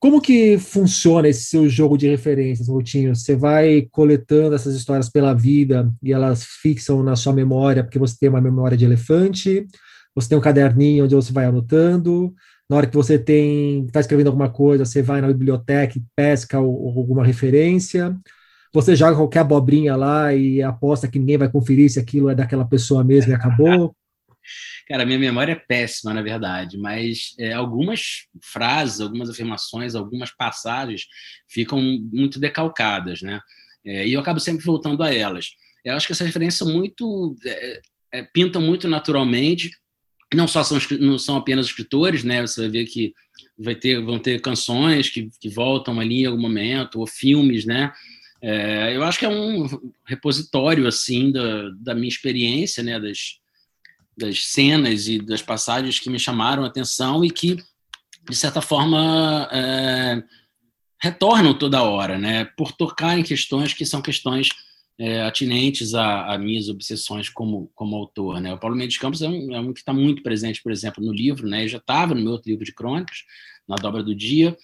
Como 0.00 0.20
que 0.20 0.58
funciona 0.58 1.26
esse 1.28 1.44
seu 1.44 1.68
jogo 1.68 1.98
de 1.98 2.08
referências, 2.08 2.68
Moutinho? 2.68 3.16
Você 3.16 3.34
vai 3.34 3.88
coletando 3.90 4.54
essas 4.54 4.76
histórias 4.76 5.10
pela 5.10 5.34
vida 5.34 5.92
e 6.00 6.12
elas 6.12 6.44
fixam 6.44 7.02
na 7.02 7.16
sua 7.16 7.32
memória, 7.32 7.82
porque 7.82 7.98
você 7.98 8.16
tem 8.18 8.28
uma 8.28 8.40
memória 8.40 8.76
de 8.76 8.84
elefante, 8.84 9.66
você 10.14 10.28
tem 10.28 10.38
um 10.38 10.40
caderninho 10.40 11.04
onde 11.04 11.16
você 11.16 11.32
vai 11.32 11.46
anotando, 11.46 12.32
na 12.70 12.76
hora 12.76 12.86
que 12.86 12.96
você 12.96 13.18
tem 13.18 13.86
está 13.86 13.98
escrevendo 13.98 14.28
alguma 14.28 14.48
coisa, 14.48 14.84
você 14.84 15.02
vai 15.02 15.20
na 15.20 15.26
biblioteca 15.28 15.98
e 15.98 16.04
pesca 16.14 16.58
alguma 16.58 17.24
referência, 17.24 18.16
você 18.72 18.94
joga 18.94 19.16
qualquer 19.16 19.40
abobrinha 19.40 19.96
lá 19.96 20.34
e 20.34 20.62
aposta 20.62 21.08
que 21.08 21.18
ninguém 21.18 21.38
vai 21.38 21.50
conferir 21.50 21.90
se 21.90 21.98
aquilo 21.98 22.28
é 22.28 22.34
daquela 22.34 22.64
pessoa 22.64 23.02
mesmo 23.02 23.32
e 23.32 23.34
acabou. 23.34 23.94
Cara, 24.88 25.04
minha 25.04 25.18
memória 25.18 25.52
é 25.52 25.54
péssima, 25.54 26.14
na 26.14 26.22
verdade, 26.22 26.78
mas 26.78 27.34
é, 27.38 27.52
algumas 27.52 28.26
frases, 28.42 29.00
algumas 29.00 29.28
afirmações, 29.28 29.94
algumas 29.94 30.30
passagens 30.30 31.02
ficam 31.46 31.80
muito 31.80 32.40
decalcadas, 32.40 33.20
né? 33.20 33.40
É, 33.84 34.06
e 34.06 34.14
eu 34.14 34.20
acabo 34.20 34.40
sempre 34.40 34.64
voltando 34.64 35.02
a 35.02 35.12
elas. 35.12 35.50
Eu 35.84 35.94
acho 35.94 36.06
que 36.06 36.12
essas 36.12 36.26
referências 36.26 36.58
são 36.58 36.72
muito. 36.72 37.36
É, 37.44 37.80
é, 38.12 38.22
pintam 38.22 38.62
muito 38.62 38.88
naturalmente. 38.88 39.70
Não 40.34 40.48
só 40.48 40.62
são, 40.62 40.78
não 41.00 41.18
são 41.18 41.36
apenas 41.36 41.66
escritores, 41.66 42.24
né? 42.24 42.40
Você 42.46 42.62
vai 42.62 42.70
ver 42.70 42.84
que 42.86 43.14
vai 43.58 43.74
ter, 43.74 44.02
vão 44.02 44.18
ter 44.18 44.40
canções 44.40 45.08
que, 45.08 45.30
que 45.40 45.48
voltam 45.48 45.98
ali 46.00 46.22
em 46.22 46.26
algum 46.26 46.40
momento, 46.40 47.00
ou 47.00 47.06
filmes, 47.06 47.64
né? 47.64 47.92
É, 48.40 48.94
eu 48.96 49.02
acho 49.02 49.18
que 49.18 49.26
é 49.26 49.28
um 49.28 49.66
repositório 50.04 50.86
assim 50.86 51.32
da, 51.32 51.70
da 51.80 51.94
minha 51.94 52.08
experiência, 52.08 52.82
né? 52.82 52.98
Das, 53.00 53.38
das 54.16 54.46
cenas 54.46 55.08
e 55.08 55.18
das 55.18 55.42
passagens 55.42 55.98
que 55.98 56.10
me 56.10 56.18
chamaram 56.18 56.64
a 56.64 56.66
atenção 56.66 57.24
e 57.24 57.30
que, 57.30 57.56
de 58.28 58.36
certa 58.36 58.60
forma, 58.60 59.48
é, 59.52 60.22
retornam 61.00 61.56
toda 61.56 61.82
hora, 61.82 62.18
né? 62.18 62.44
Por 62.56 62.72
tocar 62.72 63.18
em 63.18 63.22
questões 63.22 63.72
que 63.72 63.84
são 63.84 64.00
questões 64.00 64.48
é, 64.98 65.22
atinentes 65.22 65.94
a, 65.94 66.34
a, 66.34 66.38
minhas 66.38 66.68
obsessões 66.68 67.28
como, 67.28 67.70
como 67.74 67.96
autor, 67.96 68.40
né? 68.40 68.52
O 68.52 68.58
Paulo 68.58 68.76
Mendes 68.76 68.98
Campos 68.98 69.22
é 69.22 69.28
um, 69.28 69.54
é 69.54 69.60
um 69.60 69.72
que 69.72 69.80
está 69.80 69.92
muito 69.92 70.22
presente, 70.22 70.62
por 70.62 70.72
exemplo, 70.72 71.04
no 71.04 71.12
livro, 71.12 71.46
né? 71.46 71.64
Eu 71.64 71.68
já 71.68 71.78
estava 71.78 72.14
no 72.14 72.20
meu 72.20 72.32
outro 72.32 72.50
livro 72.50 72.64
de 72.64 72.72
crônicas, 72.72 73.24
na 73.66 73.76
Dobra 73.76 74.02
do 74.02 74.14
Dia, 74.14 74.56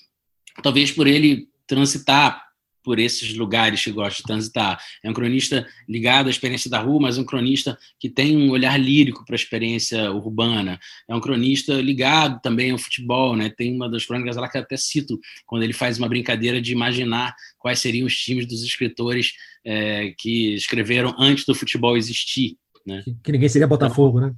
talvez 0.63 0.91
por 0.91 1.07
ele 1.07 1.49
transitar 1.67 2.45
por 2.85 2.99
esses 2.99 3.35
lugares 3.35 3.83
que 3.83 3.91
gosta 3.91 4.19
de 4.19 4.23
transitar. 4.23 4.79
É 5.03 5.11
um 5.11 5.15
cronista 5.15 5.67
ligado 5.89 6.27
à 6.27 6.31
experiência 6.31 6.71
da 6.71 6.79
rua, 6.79 7.01
mas 7.01 7.17
um 7.17 7.25
cronista 7.25 7.77
que 7.99 8.11
tem 8.11 8.37
um 8.37 8.51
olhar 8.51 8.79
lírico 8.79 9.25
para 9.25 9.35
a 9.35 9.37
experiência 9.37 10.13
urbana. 10.13 10.79
É 11.09 11.15
um 11.15 11.21
cronista 11.21 11.81
ligado 11.81 12.41
também 12.43 12.71
ao 12.71 12.79
futebol, 12.79 13.35
né? 13.35 13.49
Tem 13.49 13.75
uma 13.75 13.91
das 13.91 14.05
crônicas 14.05 14.37
lá 14.37 14.49
que 14.49 14.59
eu 14.59 14.63
até 14.63 14.77
cito, 14.77 15.19
quando 15.47 15.63
ele 15.63 15.73
faz 15.73 15.99
uma 15.99 16.09
brincadeira 16.09 16.61
de 16.61 16.73
imaginar 16.73 17.35
quais 17.59 17.81
seriam 17.81 18.07
os 18.07 18.15
times 18.15 18.47
dos 18.47 18.63
escritores 18.63 19.33
é, 19.65 20.15
que 20.19 20.55
escreveram 20.55 21.15
antes 21.19 21.47
do 21.47 21.55
futebol 21.55 21.97
existir. 21.97 22.57
Né? 22.87 23.03
Que 23.23 23.33
ninguém 23.33 23.49
seria 23.49 23.67
Botafogo, 23.67 24.21
né? 24.21 24.35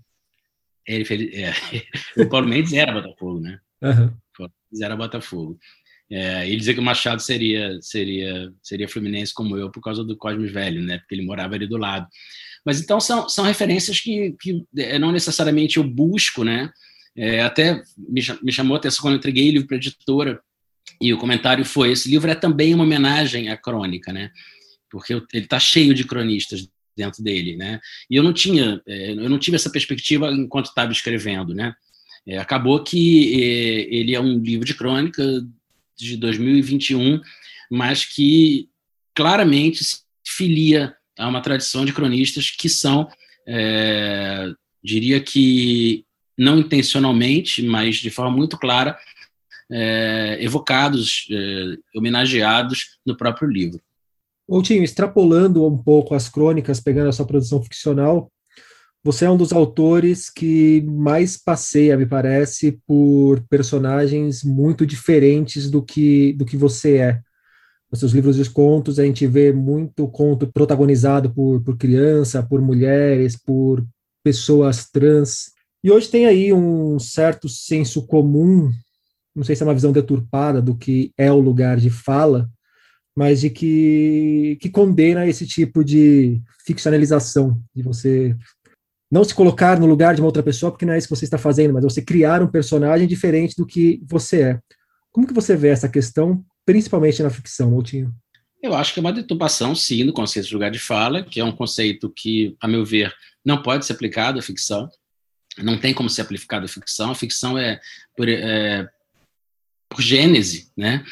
Ele 0.87 1.05
fez, 1.05 1.21
é, 1.35 1.53
o 2.23 2.29
Paulo 2.29 2.47
Mendes 2.47 2.73
era 2.73 2.93
Botafogo, 2.93 3.41
né? 3.41 3.59
Uhum. 3.83 4.15
Era 4.81 4.97
Botafogo. 4.97 5.59
É, 6.11 6.49
e 6.49 6.57
dizer 6.57 6.75
que 6.75 6.81
o 6.81 6.85
Machado 6.85 7.21
seria 7.21 7.81
seria 7.83 8.53
seria 8.63 8.89
fluminense 8.89 9.35
como 9.35 9.57
eu 9.57 9.71
por 9.71 9.81
causa 9.81 10.05
do 10.05 10.17
Cosme 10.17 10.47
Velho, 10.47 10.81
né? 10.81 10.99
Porque 10.99 11.15
ele 11.17 11.27
morava 11.27 11.55
ali 11.55 11.67
do 11.67 11.77
lado. 11.77 12.07
Mas 12.65 12.81
então 12.81 13.01
são, 13.01 13.29
são 13.29 13.45
referências 13.45 14.01
que, 14.01 14.35
que 14.41 14.65
é, 14.77 14.99
não 14.99 15.11
necessariamente 15.11 15.79
eu 15.79 15.85
busco, 15.85 16.45
né? 16.45 16.71
É, 17.17 17.43
até 17.43 17.83
me, 17.97 18.21
me 18.43 18.53
chamou 18.53 18.77
a 18.77 18.79
atenção 18.79 19.03
quando 19.03 19.15
eu 19.15 19.19
entreguei 19.19 19.49
o 19.49 19.53
livro 19.53 19.67
para 19.67 19.77
a 19.77 19.79
editora 19.79 20.41
e 21.01 21.13
o 21.13 21.19
comentário 21.19 21.65
foi: 21.65 21.91
esse 21.93 22.09
livro 22.09 22.31
é 22.31 22.35
também 22.35 22.75
uma 22.75 22.85
homenagem 22.85 23.49
à 23.49 23.57
crônica, 23.57 24.13
né? 24.13 24.31
Porque 24.91 25.13
ele 25.13 25.45
está 25.45 25.59
cheio 25.59 25.93
de 25.93 26.05
cronistas 26.05 26.69
dentro 26.97 27.23
dele, 27.23 27.57
né? 27.57 27.81
E 28.11 28.17
eu 28.17 28.23
não 28.23 28.33
tinha, 28.33 28.81
é, 28.87 29.13
eu 29.13 29.29
não 29.29 29.39
tive 29.39 29.57
essa 29.57 29.71
perspectiva 29.71 30.31
enquanto 30.31 30.67
estava 30.67 30.93
escrevendo, 30.93 31.55
né? 31.55 31.75
É, 32.27 32.39
acabou 32.39 32.83
que 32.83 33.33
ele 33.91 34.15
é 34.15 34.21
um 34.21 34.39
livro 34.39 34.65
de 34.65 34.75
crônica 34.75 35.23
de 35.97 36.17
2021, 36.17 37.21
mas 37.71 38.05
que 38.05 38.69
claramente 39.15 39.85
se 39.85 40.01
filia 40.27 40.95
a 41.19 41.29
uma 41.29 41.41
tradição 41.41 41.85
de 41.85 41.93
cronistas 41.93 42.51
que 42.51 42.69
são, 42.69 43.09
é, 43.47 44.51
diria 44.83 45.21
que 45.21 46.05
não 46.39 46.59
intencionalmente, 46.59 47.63
mas 47.63 47.97
de 47.97 48.11
forma 48.11 48.37
muito 48.37 48.59
clara, 48.59 48.99
é, 49.71 50.39
evocados, 50.41 51.27
é, 51.31 51.99
homenageados 51.99 52.99
no 53.05 53.17
próprio 53.17 53.49
livro. 53.49 53.81
Outinho, 54.47 54.85
extrapolando 54.85 55.67
um 55.67 55.77
pouco 55.77 56.15
as 56.15 56.29
crônicas, 56.29 56.79
pegando 56.79 57.09
a 57.09 57.13
sua 57.13 57.27
produção 57.27 57.63
ficcional, 57.63 58.31
você 59.07 59.25
é 59.25 59.31
um 59.31 59.37
dos 59.37 59.53
autores 59.53 60.29
que 60.29 60.83
mais 60.83 61.37
passeia, 61.37 61.97
me 61.97 62.05
parece, 62.05 62.73
por 62.85 63.41
personagens 63.49 64.43
muito 64.43 64.85
diferentes 64.85 65.71
do 65.71 65.81
que, 65.81 66.33
do 66.33 66.45
que 66.45 66.57
você 66.57 66.97
é. 66.97 67.21
Nos 67.89 68.01
seus 68.01 68.11
livros 68.11 68.35
de 68.35 68.51
contos, 68.51 68.99
a 68.99 69.05
gente 69.05 69.25
vê 69.25 69.53
muito 69.53 70.09
conto 70.09 70.51
protagonizado 70.53 71.33
por, 71.33 71.63
por 71.63 71.77
criança, 71.77 72.43
por 72.43 72.61
mulheres, 72.61 73.37
por 73.37 73.87
pessoas 74.25 74.91
trans. 74.91 75.53
E 75.85 75.91
hoje 75.93 76.09
tem 76.09 76.27
aí 76.27 76.53
um 76.53 76.99
certo 76.99 77.49
senso 77.49 78.05
comum, 78.09 78.73
não 79.33 79.45
sei 79.45 79.55
se 79.55 79.63
é 79.63 79.67
uma 79.67 79.75
visão 79.75 79.93
deturpada 79.93 80.61
do 80.61 80.77
que 80.77 81.13
é 81.17 81.31
o 81.31 81.39
lugar 81.39 81.77
de 81.77 81.91
fala, 81.91 82.51
mas 83.17 83.41
de 83.41 83.51
que, 83.51 84.59
que 84.61 84.69
condena 84.69 85.29
esse 85.29 85.47
tipo 85.47 85.85
de 85.85 86.43
ficcionalização, 86.67 87.63
de 87.73 87.85
você 87.85 88.37
não 89.11 89.25
se 89.25 89.35
colocar 89.35 89.79
no 89.79 89.87
lugar 89.87 90.15
de 90.15 90.21
uma 90.21 90.27
outra 90.27 90.43
pessoa, 90.43 90.71
porque 90.71 90.85
não 90.85 90.93
é 90.93 90.99
isso 90.99 91.09
que 91.09 91.15
você 91.17 91.25
está 91.25 91.39
fazendo, 91.39 91.73
mas 91.75 91.85
você 91.85 92.03
criar 92.03 92.43
um 92.43 92.49
personagem 92.49 93.07
diferente 93.07 93.55
do 93.57 93.67
que 93.67 94.01
você 94.05 94.43
é. 94.43 94.61
Como 95.13 95.27
que 95.27 95.35
você 95.35 95.57
vê 95.57 95.69
essa 95.69 95.89
questão, 95.89 96.45
principalmente 96.65 97.23
na 97.23 97.31
ficção, 97.31 97.71
Moutinho? 97.71 98.13
Eu 98.63 98.75
acho 98.75 98.93
que 98.93 98.99
é 98.99 99.03
uma 99.03 99.13
deturpação, 99.13 99.75
sim, 99.75 100.05
do 100.05 100.13
conceito 100.13 100.49
de 100.49 100.55
lugar 100.55 100.71
de 100.71 100.79
fala, 100.79 101.23
que 101.23 101.39
é 101.39 101.45
um 101.45 101.53
conceito 101.53 102.11
que, 102.11 102.57
a 102.61 102.67
meu 102.67 102.85
ver, 102.85 103.15
não 103.45 103.63
pode 103.63 103.87
ser 103.87 103.93
aplicado 103.93 104.39
à 104.39 104.43
ficção. 104.43 104.89
Não 105.59 105.79
tem 105.79 105.95
como 105.95 106.11
ser 106.11 106.23
aplicado 106.23 106.65
à 106.65 106.69
ficção. 106.69 107.11
A 107.11 107.15
ficção 107.15 107.57
é 107.57 107.81
por, 108.17 108.29
é, 108.29 108.89
por 109.89 110.03
gênese, 110.03 110.71
né? 110.77 111.05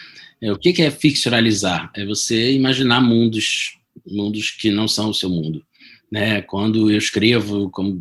É, 0.42 0.52
o 0.52 0.58
que 0.58 0.82
é 0.82 0.90
ficcionalizar? 0.90 1.90
É 1.94 2.04
você 2.04 2.52
imaginar 2.52 3.00
mundos, 3.00 3.78
mundos 4.04 4.50
que 4.50 4.70
não 4.70 4.88
são 4.88 5.10
o 5.10 5.14
seu 5.14 5.30
mundo 5.30 5.64
né? 6.14 6.42
Quando 6.42 6.92
eu 6.92 6.96
escrevo, 6.96 7.68
como, 7.70 8.00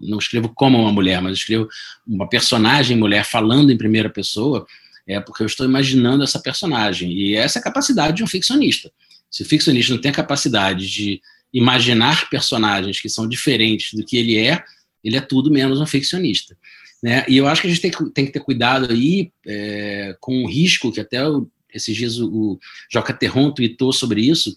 não 0.00 0.16
escrevo 0.16 0.48
como 0.54 0.78
uma 0.78 0.90
mulher, 0.90 1.20
mas 1.20 1.36
escrevo 1.36 1.68
uma 2.06 2.26
personagem 2.26 2.96
mulher 2.96 3.26
falando 3.26 3.70
em 3.70 3.76
primeira 3.76 4.08
pessoa, 4.08 4.66
é 5.06 5.20
porque 5.20 5.42
eu 5.42 5.46
estou 5.46 5.66
imaginando 5.66 6.24
essa 6.24 6.40
personagem. 6.40 7.12
E 7.12 7.36
essa 7.36 7.58
é 7.58 7.60
a 7.60 7.62
capacidade 7.62 8.16
de 8.16 8.24
um 8.24 8.26
ficcionista. 8.26 8.90
Se 9.30 9.42
o 9.42 9.46
ficcionista 9.46 9.92
não 9.92 10.00
tem 10.00 10.10
a 10.10 10.14
capacidade 10.14 10.90
de 10.90 11.20
imaginar 11.52 12.30
personagens 12.30 12.98
que 12.98 13.10
são 13.10 13.28
diferentes 13.28 13.92
do 13.92 14.02
que 14.02 14.16
ele 14.16 14.38
é, 14.38 14.64
ele 15.04 15.18
é 15.18 15.20
tudo 15.20 15.50
menos 15.50 15.78
um 15.78 15.84
ficcionista. 15.84 16.56
Né? 17.02 17.22
E 17.28 17.36
eu 17.36 17.46
acho 17.46 17.60
que 17.60 17.66
a 17.66 17.70
gente 17.70 17.82
tem 17.82 17.90
que, 17.90 18.10
tem 18.12 18.24
que 18.24 18.32
ter 18.32 18.40
cuidado 18.40 18.90
aí 18.90 19.30
é, 19.46 20.16
com 20.18 20.42
o 20.42 20.48
risco, 20.48 20.90
que 20.90 21.00
até 21.00 21.28
o, 21.28 21.46
esses 21.70 21.94
dias 21.94 22.18
o, 22.18 22.28
o 22.32 22.58
Joca 22.90 23.12
Terron 23.12 23.50
tweetou 23.50 23.92
sobre 23.92 24.22
isso, 24.22 24.56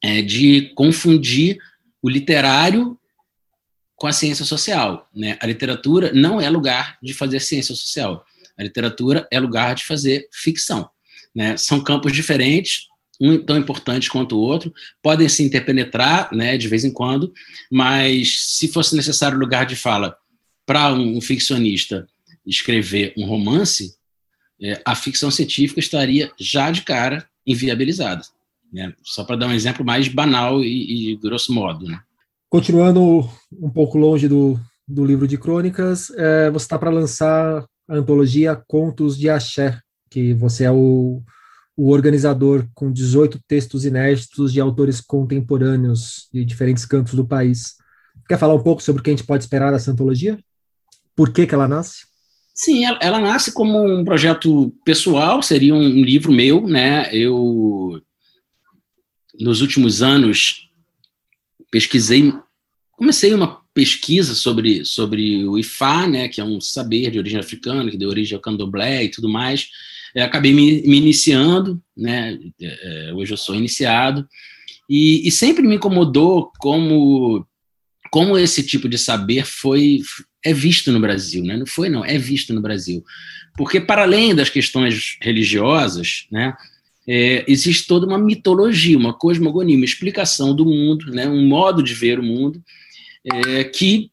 é, 0.00 0.22
de 0.22 0.70
confundir 0.76 1.58
o 2.02 2.08
literário 2.08 2.98
com 3.96 4.06
a 4.06 4.12
ciência 4.12 4.44
social. 4.44 5.08
Né? 5.14 5.36
A 5.40 5.46
literatura 5.46 6.12
não 6.12 6.40
é 6.40 6.48
lugar 6.48 6.98
de 7.02 7.12
fazer 7.12 7.40
ciência 7.40 7.74
social. 7.74 8.24
A 8.56 8.62
literatura 8.62 9.28
é 9.30 9.38
lugar 9.38 9.74
de 9.74 9.84
fazer 9.84 10.28
ficção. 10.32 10.88
Né? 11.34 11.56
São 11.56 11.82
campos 11.82 12.12
diferentes, 12.12 12.86
um 13.20 13.38
tão 13.38 13.58
importante 13.58 14.08
quanto 14.10 14.36
o 14.36 14.40
outro, 14.40 14.72
podem 15.02 15.28
se 15.28 15.42
interpenetrar 15.42 16.34
né, 16.34 16.56
de 16.56 16.68
vez 16.68 16.84
em 16.84 16.92
quando, 16.92 17.32
mas 17.70 18.56
se 18.56 18.68
fosse 18.68 18.96
necessário 18.96 19.38
lugar 19.38 19.66
de 19.66 19.76
fala 19.76 20.16
para 20.64 20.92
um 20.94 21.20
ficcionista 21.20 22.08
escrever 22.46 23.12
um 23.18 23.26
romance, 23.26 23.94
é, 24.62 24.80
a 24.84 24.94
ficção 24.94 25.30
científica 25.30 25.80
estaria 25.80 26.32
já 26.38 26.70
de 26.70 26.82
cara 26.82 27.28
inviabilizada. 27.46 28.22
Né? 28.72 28.92
Só 29.02 29.24
para 29.24 29.36
dar 29.36 29.46
um 29.46 29.52
exemplo 29.52 29.84
mais 29.84 30.08
banal 30.08 30.62
e, 30.62 31.12
e 31.12 31.16
grosso 31.16 31.52
modo. 31.52 31.86
Né? 31.86 31.98
Continuando 32.48 33.28
um 33.52 33.70
pouco 33.70 33.98
longe 33.98 34.28
do, 34.28 34.58
do 34.86 35.04
livro 35.04 35.26
de 35.26 35.38
crônicas, 35.38 36.10
é, 36.10 36.50
você 36.50 36.64
está 36.64 36.78
para 36.78 36.90
lançar 36.90 37.64
a 37.88 37.94
antologia 37.94 38.60
Contos 38.68 39.18
de 39.18 39.28
Axé, 39.28 39.78
que 40.10 40.34
você 40.34 40.64
é 40.64 40.70
o, 40.70 41.22
o 41.76 41.90
organizador 41.90 42.66
com 42.74 42.92
18 42.92 43.40
textos 43.46 43.84
inéditos 43.84 44.52
de 44.52 44.60
autores 44.60 45.00
contemporâneos 45.00 46.28
de 46.32 46.44
diferentes 46.44 46.84
cantos 46.84 47.14
do 47.14 47.26
país. 47.26 47.76
Quer 48.28 48.38
falar 48.38 48.54
um 48.54 48.62
pouco 48.62 48.82
sobre 48.82 49.00
o 49.00 49.02
que 49.02 49.10
a 49.10 49.12
gente 49.12 49.26
pode 49.26 49.44
esperar 49.44 49.72
dessa 49.72 49.90
antologia? 49.90 50.38
Por 51.16 51.32
que, 51.32 51.46
que 51.46 51.54
ela 51.54 51.66
nasce? 51.68 52.10
Sim, 52.54 52.84
ela, 52.84 52.98
ela, 53.00 53.18
nasce 53.18 53.52
como 53.52 53.82
um 53.82 54.04
projeto 54.04 54.74
pessoal, 54.84 55.42
seria 55.42 55.74
um, 55.74 55.78
um 55.78 56.04
livro 56.04 56.32
meu, 56.32 56.66
né? 56.66 57.08
Eu, 57.14 58.00
nos 59.40 59.60
últimos 59.60 60.02
anos, 60.02 60.68
pesquisei, 61.70 62.32
comecei 62.92 63.32
uma 63.32 63.60
pesquisa 63.72 64.34
sobre, 64.34 64.84
sobre 64.84 65.44
o 65.46 65.58
Ifá, 65.58 66.06
né, 66.06 66.28
que 66.28 66.40
é 66.40 66.44
um 66.44 66.60
saber 66.60 67.10
de 67.10 67.18
origem 67.18 67.38
africana, 67.38 67.90
que 67.90 67.96
deu 67.96 68.08
origem 68.08 68.36
ao 68.36 68.42
candomblé 68.42 69.04
e 69.04 69.08
tudo 69.08 69.28
mais. 69.28 69.68
Acabei 70.16 70.52
me, 70.52 70.82
me 70.82 70.96
iniciando, 70.96 71.80
né, 71.96 72.38
é, 72.60 73.08
é, 73.10 73.14
hoje 73.14 73.32
eu 73.32 73.36
sou 73.36 73.54
iniciado, 73.54 74.28
e, 74.88 75.26
e, 75.26 75.30
sempre 75.30 75.62
me 75.62 75.76
incomodou 75.76 76.50
como, 76.58 77.46
como 78.10 78.36
esse 78.36 78.66
tipo 78.66 78.88
de 78.88 78.98
saber 78.98 79.46
foi 79.46 80.00
é 80.44 80.52
visto 80.52 80.90
no 80.90 80.98
Brasil, 80.98 81.44
né? 81.44 81.56
não 81.56 81.66
foi 81.66 81.88
não, 81.88 82.04
é 82.04 82.18
visto 82.18 82.52
no 82.52 82.60
Brasil. 82.60 83.04
Porque 83.56 83.80
para 83.80 84.02
além 84.02 84.34
das 84.34 84.48
questões 84.48 85.16
religiosas, 85.22 86.26
né, 86.30 86.54
é, 87.06 87.44
existe 87.48 87.86
toda 87.86 88.06
uma 88.06 88.18
mitologia, 88.18 88.96
uma 88.96 89.12
cosmogonia, 89.12 89.76
uma 89.76 89.84
explicação 89.84 90.54
do 90.54 90.64
mundo, 90.64 91.10
né, 91.10 91.28
um 91.28 91.46
modo 91.46 91.82
de 91.82 91.94
ver 91.94 92.18
o 92.18 92.22
mundo, 92.22 92.62
é, 93.24 93.64
que, 93.64 94.10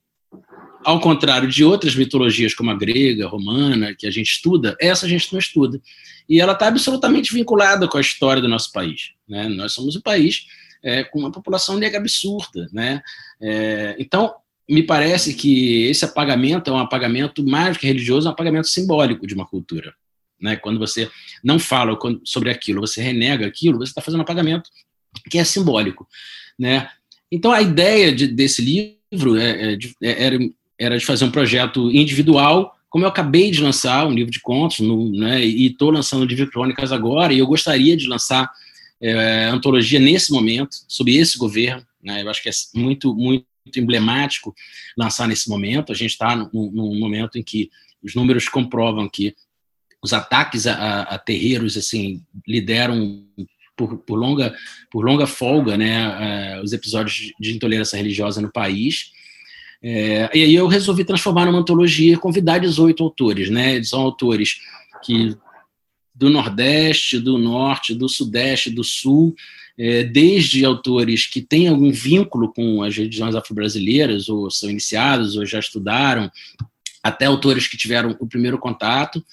ao 0.84 1.00
contrário 1.00 1.47
de 1.47 1.63
outras 1.63 1.95
mitologias 1.95 2.54
como 2.54 2.71
a 2.71 2.76
grega, 2.76 3.26
a 3.26 3.30
romana, 3.30 3.95
que 3.95 4.08
a 4.08 4.12
gente 4.12 4.32
estuda, 4.32 4.76
essa 4.80 5.06
a 5.06 5.10
gente 5.10 5.32
não 5.32 5.39
estuda. 5.39 5.82
E 6.30 6.41
ela 6.41 6.54
está 6.54 6.67
absolutamente 6.67 7.34
vinculada 7.34 7.88
com 7.88 7.97
a 7.97 8.02
história 8.02 8.41
do 8.41 8.47
nosso 8.47 8.71
país. 8.71 9.12
Né? 9.28 9.47
Nós 9.50 9.73
somos 9.73 9.95
um 9.95 10.02
país 10.02 10.45
é, 10.84 11.04
com 11.04 11.19
uma 11.19 11.32
população 11.32 11.78
negra 11.78 12.00
absurda. 12.00 12.67
Né? 12.71 13.02
É, 13.41 13.95
então, 14.00 14.34
me 14.69 14.84
parece 14.84 15.34
que 15.34 15.86
esse 15.86 16.04
apagamento 16.04 16.69
é 16.69 16.73
um 16.73 16.80
apagamento 16.80 17.45
mais 17.45 17.78
que 17.78 17.88
religioso, 17.88 18.28
é 18.28 18.30
um 18.30 18.34
apagamento 18.34 18.67
simbólico 18.67 19.26
de 19.26 19.34
uma 19.34 19.45
cultura. 19.45 19.93
Né? 20.39 20.56
Quando 20.56 20.80
você 20.80 21.10
não 21.43 21.60
fala 21.60 21.97
sobre 22.23 22.50
aquilo, 22.50 22.82
você 22.82 23.02
renega 23.02 23.45
aquilo, 23.45 23.78
você 23.78 23.91
está 23.91 24.02
fazendo 24.02 24.19
um 24.19 24.23
apagamento 24.23 24.69
que 25.30 25.38
é 25.38 25.43
simbólico. 25.43 26.08
Né? 26.58 26.89
Então, 27.32 27.52
a 27.52 27.62
ideia 27.62 28.13
de, 28.13 28.28
desse 28.28 28.62
livro 28.62 29.38
é, 29.38 29.73
é, 29.73 29.78
é, 30.04 30.23
era, 30.23 30.38
era 30.80 30.97
de 30.97 31.06
fazer 31.06 31.26
um 31.26 31.32
projeto 31.32 31.91
individual, 31.91 32.76
como 32.89 33.04
eu 33.04 33.10
acabei 33.10 33.52
de 33.52 33.62
lançar 33.62 34.08
um 34.08 34.13
livro 34.13 34.32
de 34.32 34.39
contos, 34.39 34.80
no, 34.80 35.12
né, 35.12 35.43
e 35.43 35.67
estou 35.67 35.91
lançando 35.91 36.21
o 36.21 36.26
livro 36.26 36.45
de 36.45 36.52
crônicas 36.52 36.91
agora, 36.91 37.34
e 37.34 37.39
eu 37.39 37.47
gostaria 37.47 37.97
de 37.97 38.08
lançar 38.08 38.50
é, 39.02 39.45
antologia 39.45 40.00
nesse 40.00 40.32
momento, 40.32 40.78
sob 40.88 41.15
esse 41.15 41.38
governo. 41.38 41.86
Né, 42.02 42.23
eu 42.23 42.30
acho 42.30 42.41
que 42.41 42.50
é 42.50 42.54
muito, 42.73 43.13
muito 43.13 43.45
emblemático 43.76 44.56
lançar 44.97 45.28
nesse 45.28 45.50
momento. 45.50 45.91
A 45.91 45.95
gente 45.95 46.12
está 46.12 46.36
num, 46.36 46.71
num, 46.71 46.97
momento 46.97 47.38
em 47.38 47.43
que 47.43 47.69
os 48.02 48.15
números 48.15 48.47
comprovam 48.47 49.10
que 49.10 49.36
os 50.03 50.13
ataques 50.13 50.67
a, 50.67 51.01
a 51.03 51.17
terreiros 51.17 51.75
assim 51.77 52.21
lideram 52.47 53.25
por, 53.75 53.97
por, 53.99 54.15
longa, 54.15 54.55
por 54.91 55.05
longa 55.05 55.27
folga 55.27 55.77
né, 55.77 56.57
uh, 56.57 56.63
os 56.63 56.73
episódios 56.73 57.31
de 57.39 57.55
intolerância 57.55 57.97
religiosa 57.97 58.41
no 58.41 58.51
país. 58.51 59.12
É, 59.81 60.29
e 60.33 60.43
aí 60.43 60.55
eu 60.55 60.67
resolvi 60.67 61.05
transformar 61.05 61.45
numa 61.45 61.60
antologia 61.60 62.13
e 62.13 62.17
convidar 62.17 62.57
18 62.57 63.03
autores. 63.03 63.49
Né? 63.49 63.81
São 63.83 64.01
autores 64.01 64.60
que 65.03 65.38
do 66.13 66.31
Nordeste, 66.31 67.19
do 67.19 67.38
Norte, 67.38 67.93
do 67.93 68.10
Sudeste, 68.10 68.71
do 68.71 68.83
Sul, 68.83 69.36
é, 69.77 70.03
desde 70.03 70.65
autores 70.65 71.27
que 71.27 71.41
têm 71.41 71.67
algum 71.67 71.91
vínculo 71.91 72.51
com 72.51 72.81
as 72.81 72.97
religiões 72.97 73.36
afro-brasileiras, 73.36 74.27
ou 74.27 74.49
são 74.49 74.67
iniciados, 74.67 75.38
ou 75.38 75.45
já 75.45 75.60
estudaram, 75.60 76.31
até 77.03 77.25
autores 77.25 77.67
que 77.67 77.77
tiveram 77.77 78.17
o 78.19 78.25
primeiro 78.25 78.57
contato. 78.57 79.23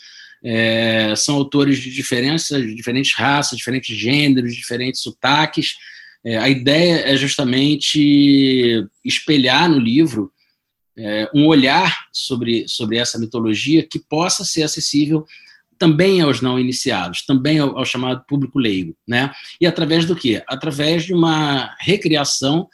É, 0.44 1.14
são 1.16 1.37
autores 1.37 1.78
de 1.78 1.90
diferentes, 1.90 2.48
diferentes 2.76 3.14
raças, 3.14 3.57
diferentes 3.57 3.96
gêneros, 3.96 4.54
diferentes 4.54 5.00
sotaques. 5.00 5.76
É, 6.22 6.37
a 6.37 6.48
ideia 6.48 7.00
é 7.00 7.16
justamente 7.16 8.87
espelhar 9.02 9.68
no 9.70 9.78
livro 9.78 10.30
é, 10.96 11.28
um 11.35 11.46
olhar 11.46 12.07
sobre, 12.12 12.68
sobre 12.68 12.98
essa 12.98 13.18
mitologia 13.18 13.83
que 13.83 13.98
possa 13.98 14.44
ser 14.44 14.62
acessível 14.62 15.26
também 15.78 16.20
aos 16.20 16.40
não 16.40 16.59
iniciados, 16.59 17.26
também 17.26 17.59
ao, 17.59 17.76
ao, 17.76 17.85
chamado 17.85 18.24
público 18.26 18.59
leigo, 18.59 18.96
né? 19.07 19.33
E 19.61 19.66
através 19.66 20.04
do 20.04 20.14
quê? 20.14 20.42
Através 20.46 21.04
de 21.04 21.12
uma 21.12 21.74
recriação 21.80 22.68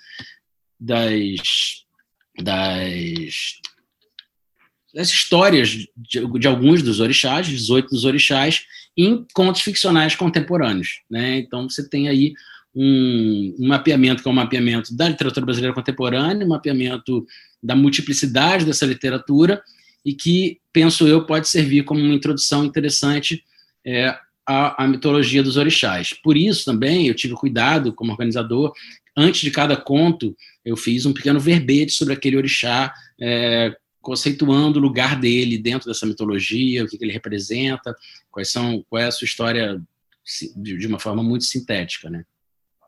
das, 0.79 1.85
das 2.43 3.61
as 4.97 5.09
histórias 5.09 5.69
de, 5.69 5.89
de, 5.97 6.49
alguns 6.49 6.83
dos 6.83 7.01
orixás, 7.01 7.47
18 7.47 7.91
dos 7.91 8.05
orixás, 8.05 8.65
em 8.97 9.25
contos 9.33 9.63
ficcionais 9.63 10.15
contemporâneos. 10.15 11.01
Né? 11.11 11.39
Então, 11.39 11.69
você 11.69 11.89
tem 11.89 12.09
aí 12.09 12.35
um, 12.75 13.55
um, 13.59 13.69
mapeamento 13.69 14.23
que 14.23 14.29
é 14.29 14.33
um 14.33 14.35
mapeamento 14.35 14.95
da 14.95 15.09
literatura 15.09 15.47
brasileira 15.47 15.75
contemporânea, 15.75 16.47
um 16.47 16.51
mapeamento 16.51 17.27
da 17.63 17.75
multiplicidade 17.75 18.65
dessa 18.65 18.87
literatura, 18.87 19.63
e 20.05 20.15
que, 20.15 20.59
penso 20.73 21.07
eu, 21.07 21.27
pode 21.27 21.49
servir 21.49 21.85
como 21.85 22.01
uma 22.01 22.15
introdução 22.15 22.65
interessante 22.65 23.45
é, 23.87 24.17
à, 24.47 24.85
à 24.85 24.89
mitologia 24.89 25.43
dos 25.43 25.57
orixás. 25.57 26.13
Por 26.13 26.37
isso, 26.37 26.65
também, 26.65 27.07
eu 27.07 27.15
tive 27.15 27.35
cuidado, 27.35 27.93
como 27.93 28.13
organizador, 28.13 28.73
antes 29.17 29.43
de 29.43 29.51
cada 29.51 29.77
conto, 29.77 30.35
eu 30.65 30.77
fiz 30.77 31.05
um 31.07 31.13
pequeno 31.13 31.39
verbete 31.39 31.93
sobre 31.93 32.15
aquele 32.15 32.37
orixá, 32.37 32.93
é, 33.21 33.75
conceituando 34.01 34.79
o 34.79 34.83
lugar 34.83 35.19
dele 35.19 35.59
dentro 35.59 35.89
dessa 35.89 36.07
mitologia, 36.07 36.85
o 36.85 36.87
que, 36.87 36.99
ele 37.01 37.13
representa, 37.13 37.95
quais 38.31 38.51
são, 38.51 38.85
qual 38.89 39.03
é 39.03 39.07
a 39.07 39.11
sua 39.11 39.25
história 39.25 39.81
de, 40.57 40.87
uma 40.87 40.99
forma 40.99 41.23
muito 41.23 41.45
sintética, 41.45 42.09
né? 42.09 42.25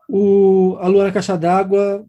O, 0.09 0.77
a 0.81 0.88
Lua 0.88 1.05
na 1.05 1.12
Caixa 1.12 1.37
d'Água, 1.37 2.05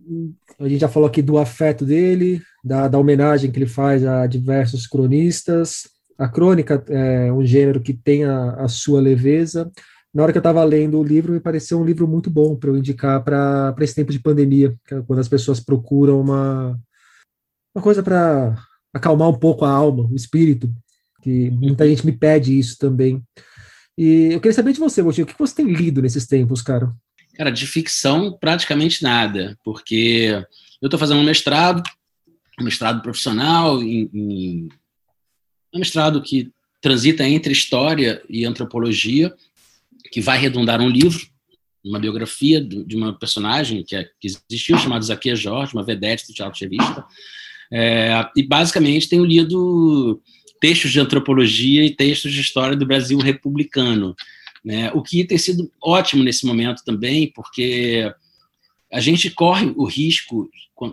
a 0.59 0.67
gente 0.67 0.81
já 0.81 0.89
falou 0.89 1.07
aqui 1.07 1.21
do 1.21 1.37
afeto 1.37 1.85
dele, 1.85 2.41
da, 2.63 2.87
da 2.87 2.97
homenagem 2.97 3.51
que 3.51 3.57
ele 3.57 3.67
faz 3.67 4.05
a 4.05 4.27
diversos 4.27 4.87
cronistas. 4.87 5.87
A 6.17 6.27
crônica 6.27 6.83
é 6.89 7.31
um 7.31 7.45
gênero 7.45 7.81
que 7.81 7.93
tem 7.93 8.25
a, 8.25 8.55
a 8.55 8.67
sua 8.67 8.99
leveza. 8.99 9.71
Na 10.13 10.23
hora 10.23 10.31
que 10.31 10.37
eu 10.37 10.41
estava 10.41 10.63
lendo 10.63 10.99
o 10.99 11.03
livro, 11.03 11.33
me 11.33 11.39
pareceu 11.39 11.79
um 11.79 11.85
livro 11.85 12.07
muito 12.07 12.29
bom 12.29 12.55
para 12.55 12.69
eu 12.69 12.77
indicar 12.77 13.23
para 13.23 13.73
esse 13.81 13.95
tempo 13.95 14.11
de 14.11 14.19
pandemia, 14.19 14.75
é 14.91 15.01
quando 15.01 15.19
as 15.19 15.27
pessoas 15.27 15.59
procuram 15.59 16.19
uma, 16.21 16.79
uma 17.73 17.81
coisa 17.81 18.03
para 18.03 18.55
acalmar 18.93 19.29
um 19.29 19.37
pouco 19.37 19.65
a 19.65 19.71
alma, 19.71 20.07
o 20.09 20.15
espírito, 20.15 20.73
que 21.21 21.49
muita 21.51 21.87
gente 21.87 22.05
me 22.05 22.11
pede 22.11 22.57
isso 22.57 22.77
também. 22.77 23.21
E 23.97 24.29
eu 24.31 24.39
queria 24.39 24.53
saber 24.53 24.73
de 24.73 24.79
você, 24.79 25.01
Motinho, 25.01 25.25
o 25.25 25.27
que 25.27 25.37
você 25.37 25.55
tem 25.55 25.65
lido 25.65 26.01
nesses 26.01 26.27
tempos, 26.27 26.61
cara? 26.61 26.91
Cara, 27.35 27.49
de 27.49 27.65
ficção, 27.65 28.37
praticamente 28.39 29.01
nada, 29.01 29.57
porque 29.63 30.45
eu 30.81 30.87
estou 30.87 30.99
fazendo 30.99 31.19
um 31.19 31.23
mestrado, 31.23 31.81
um 32.59 32.63
mestrado 32.63 33.01
profissional, 33.01 33.81
em, 33.81 34.09
em, 34.13 34.69
um 35.73 35.79
mestrado 35.79 36.21
que 36.21 36.51
transita 36.81 37.27
entre 37.27 37.53
história 37.53 38.21
e 38.29 38.45
antropologia, 38.45 39.33
que 40.11 40.21
vai 40.21 40.37
redundar 40.37 40.81
um 40.81 40.89
livro, 40.89 41.25
uma 41.83 41.99
biografia 41.99 42.63
de 42.63 42.95
uma 42.95 43.17
personagem 43.17 43.83
que, 43.83 43.95
é, 43.95 44.03
que 44.19 44.27
existiu, 44.49 44.77
chamada 44.77 45.03
Zaquia 45.03 45.35
Jorge, 45.35 45.73
uma 45.73 45.83
vedete 45.83 46.27
do 46.27 46.33
teatro 46.33 46.59
revista, 46.59 47.05
é, 47.73 48.29
e 48.35 48.43
basicamente 48.43 49.09
tenho 49.09 49.25
lido 49.25 50.21
textos 50.61 50.91
de 50.91 50.99
antropologia 50.99 51.83
e 51.83 51.89
textos 51.89 52.31
de 52.31 52.39
história 52.39 52.77
do 52.77 52.85
Brasil 52.85 53.17
republicano, 53.17 54.15
né? 54.63 54.91
o 54.93 55.01
que 55.01 55.25
tem 55.25 55.39
sido 55.39 55.71
ótimo 55.81 56.23
nesse 56.23 56.45
momento 56.45 56.83
também, 56.85 57.31
porque 57.33 58.13
a 58.91 58.99
gente 58.99 59.31
corre 59.31 59.73
o 59.75 59.85
risco 59.85 60.47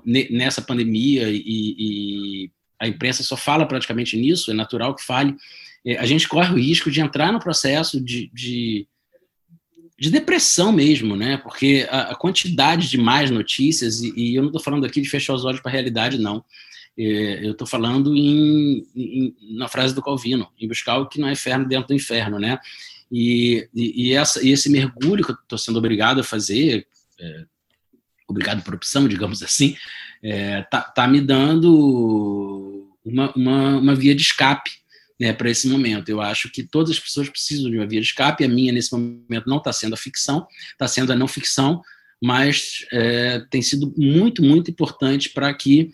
nessa 0.07 0.63
pandemia 0.63 1.29
e, 1.29 1.45
e 1.47 2.51
a 2.81 2.89
imprensa 2.89 3.23
só 3.23 3.37
fala 3.37 3.67
praticamente 3.67 4.17
nisso, 4.17 4.51
é 4.51 4.55
natural 4.55 4.95
que 4.95 5.05
fale, 5.05 5.37
é, 5.85 5.99
a 5.99 6.07
gente 6.07 6.27
corre 6.27 6.53
o 6.55 6.59
risco 6.59 6.91
de 6.91 7.03
entrar 7.03 7.31
no 7.31 7.39
processo 7.39 8.01
de, 8.01 8.31
de, 8.33 8.87
de 9.99 10.11
depressão 10.11 10.73
mesmo, 10.73 11.15
né? 11.15 11.37
Porque 11.37 11.87
a, 11.91 12.13
a, 12.13 12.15
quantidade 12.15 12.89
de 12.89 12.97
mais 12.97 13.31
notícias, 13.31 14.01
e, 14.01 14.13
e 14.17 14.35
eu 14.35 14.43
não 14.43 14.49
estou 14.49 14.63
falando 14.63 14.87
aqui 14.87 15.01
de 15.01 15.11
fechar 15.11 15.35
os 15.35 15.45
olhos 15.45 15.61
para 15.61 15.71
a 15.71 15.73
realidade, 15.73 16.19
não. 16.19 16.43
É, 16.99 17.47
eu 17.47 17.53
estou 17.53 17.67
falando 17.67 18.15
em, 18.15 18.87
em, 18.95 19.37
na 19.57 19.69
frase 19.69 19.95
do 19.95 20.03
Calvino, 20.03 20.49
em 20.59 20.69
buscar 20.69 20.99
o 20.99 21.09
que 21.09 21.21
não 21.21 21.29
é 21.29 21.33
inferno 21.33 21.67
dentro 21.67 21.89
do 21.89 21.95
inferno, 21.95 22.39
né? 22.39 22.59
E, 23.11 23.69
e, 23.75 24.09
e 24.09 24.13
essa, 24.13 24.45
e 24.45 24.51
esse 24.51 24.69
mergulho 24.69 25.25
que 25.25 25.33
eu 25.33 25.37
estou 25.37 25.59
sendo 25.59 25.79
obrigado 25.79 26.21
a 26.21 26.25
fazer, 26.25 26.87
é, 27.19 27.45
obrigado 28.29 28.63
por 28.63 28.75
opção, 28.75 29.09
digamos 29.09 29.43
assim, 29.43 29.77
é, 30.23 30.63
tá, 30.63 30.83
tá 30.83 31.09
me 31.09 31.21
dando 31.21 32.89
uma, 33.05 33.33
uma, 33.35 33.79
uma 33.79 33.95
via 33.95 34.15
de 34.15 34.23
escape 34.23 34.71
né, 35.19 35.33
para 35.33 35.51
esse 35.51 35.69
momento. 35.69 36.09
Eu 36.09 36.21
acho 36.21 36.51
que 36.51 36.63
todas 36.63 36.91
as 36.91 36.99
pessoas 36.99 37.29
precisam 37.29 37.71
de 37.71 37.77
uma 37.77 37.87
via 37.87 38.01
de 38.01 38.07
escape. 38.07 38.45
A 38.45 38.49
minha, 38.49 38.73
nesse 38.73 38.93
momento, 38.93 39.47
não 39.47 39.59
está 39.59 39.73
sendo 39.73 39.95
a 39.95 39.99
ficção, 39.99 40.47
está 40.73 40.87
sendo 40.87 41.13
a 41.13 41.17
não 41.17 41.29
ficção, 41.29 41.83
mas 42.23 42.87
é, 42.93 43.41
tem 43.51 43.61
sido 43.61 43.93
muito, 43.97 44.43
muito 44.43 44.71
importante 44.71 45.29
para 45.31 45.53
que 45.53 45.91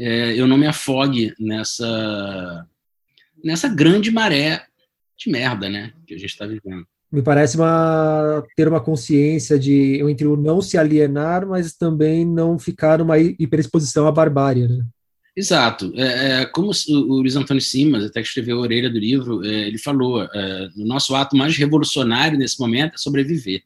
é, 0.00 0.34
eu 0.34 0.46
não 0.46 0.56
me 0.56 0.66
afogue 0.66 1.34
nessa 1.38 2.66
nessa 3.42 3.68
grande 3.68 4.10
maré 4.10 4.64
de 5.16 5.30
merda, 5.30 5.68
né, 5.68 5.92
que 6.06 6.14
a 6.14 6.18
gente 6.18 6.30
está 6.30 6.46
vivendo. 6.46 6.86
Me 7.12 7.22
parece 7.22 7.56
uma, 7.56 8.44
ter 8.56 8.68
uma 8.68 8.80
consciência 8.80 9.58
de 9.58 10.00
entre 10.08 10.26
o 10.26 10.36
não 10.36 10.62
se 10.62 10.78
alienar, 10.78 11.46
mas 11.46 11.72
também 11.72 12.24
não 12.24 12.58
ficar 12.58 12.98
numa 12.98 13.18
hiperexposição 13.18 14.06
à 14.06 14.12
barbárie, 14.12 14.68
né? 14.68 14.84
Exato. 15.36 15.92
É, 15.96 16.42
é, 16.42 16.46
como 16.46 16.70
o, 16.70 17.20
Luiz 17.20 17.34
Antônio 17.34 17.62
Simas, 17.62 18.04
até 18.04 18.20
que 18.20 18.28
escreveu 18.28 18.58
a 18.58 18.60
orelha 18.60 18.90
do 18.90 18.98
livro, 18.98 19.44
é, 19.44 19.66
ele 19.66 19.78
falou: 19.78 20.22
é, 20.22 20.68
o 20.76 20.84
nosso 20.84 21.14
ato 21.14 21.36
mais 21.36 21.56
revolucionário 21.56 22.38
nesse 22.38 22.60
momento 22.60 22.94
é 22.94 22.98
sobreviver. 22.98 23.62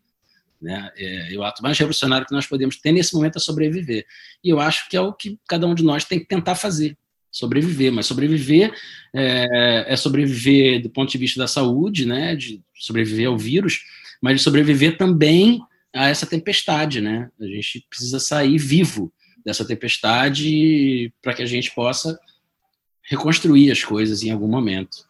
Né? 0.60 0.90
É, 0.96 1.36
o 1.36 1.42
ato 1.42 1.62
mais 1.62 1.78
revolucionário 1.78 2.26
que 2.26 2.34
nós 2.34 2.46
podemos 2.46 2.76
ter 2.76 2.92
nesse 2.92 3.14
momento 3.14 3.36
é 3.36 3.40
sobreviver. 3.40 4.06
E 4.42 4.48
eu 4.48 4.60
acho 4.60 4.88
que 4.88 4.96
é 4.96 5.00
o 5.00 5.12
que 5.12 5.38
cada 5.46 5.66
um 5.66 5.74
de 5.74 5.82
nós 5.82 6.04
tem 6.04 6.18
que 6.18 6.26
tentar 6.26 6.54
fazer 6.54 6.96
sobreviver, 7.30 7.92
mas 7.92 8.06
sobreviver 8.06 8.72
é, 9.12 9.86
é, 9.88 9.96
sobreviver 9.96 10.80
do 10.80 10.88
ponto 10.88 11.10
de 11.10 11.18
vista 11.18 11.40
da 11.40 11.48
saúde, 11.48 12.06
né, 12.06 12.36
de 12.36 12.62
sobreviver 12.76 13.26
ao 13.26 13.36
vírus, 13.36 13.82
mas 14.22 14.36
de 14.36 14.42
sobreviver 14.42 14.96
também 14.96 15.60
a 15.92 16.08
essa 16.08 16.26
tempestade, 16.26 17.00
né? 17.00 17.28
A 17.40 17.46
gente 17.46 17.86
precisa 17.88 18.18
sair 18.18 18.58
vivo 18.58 19.12
dessa 19.44 19.64
tempestade 19.64 21.12
para 21.22 21.34
que 21.34 21.42
a 21.42 21.46
gente 21.46 21.72
possa 21.72 22.18
reconstruir 23.02 23.70
as 23.70 23.84
coisas 23.84 24.22
em 24.22 24.30
algum 24.30 24.48
momento. 24.48 25.06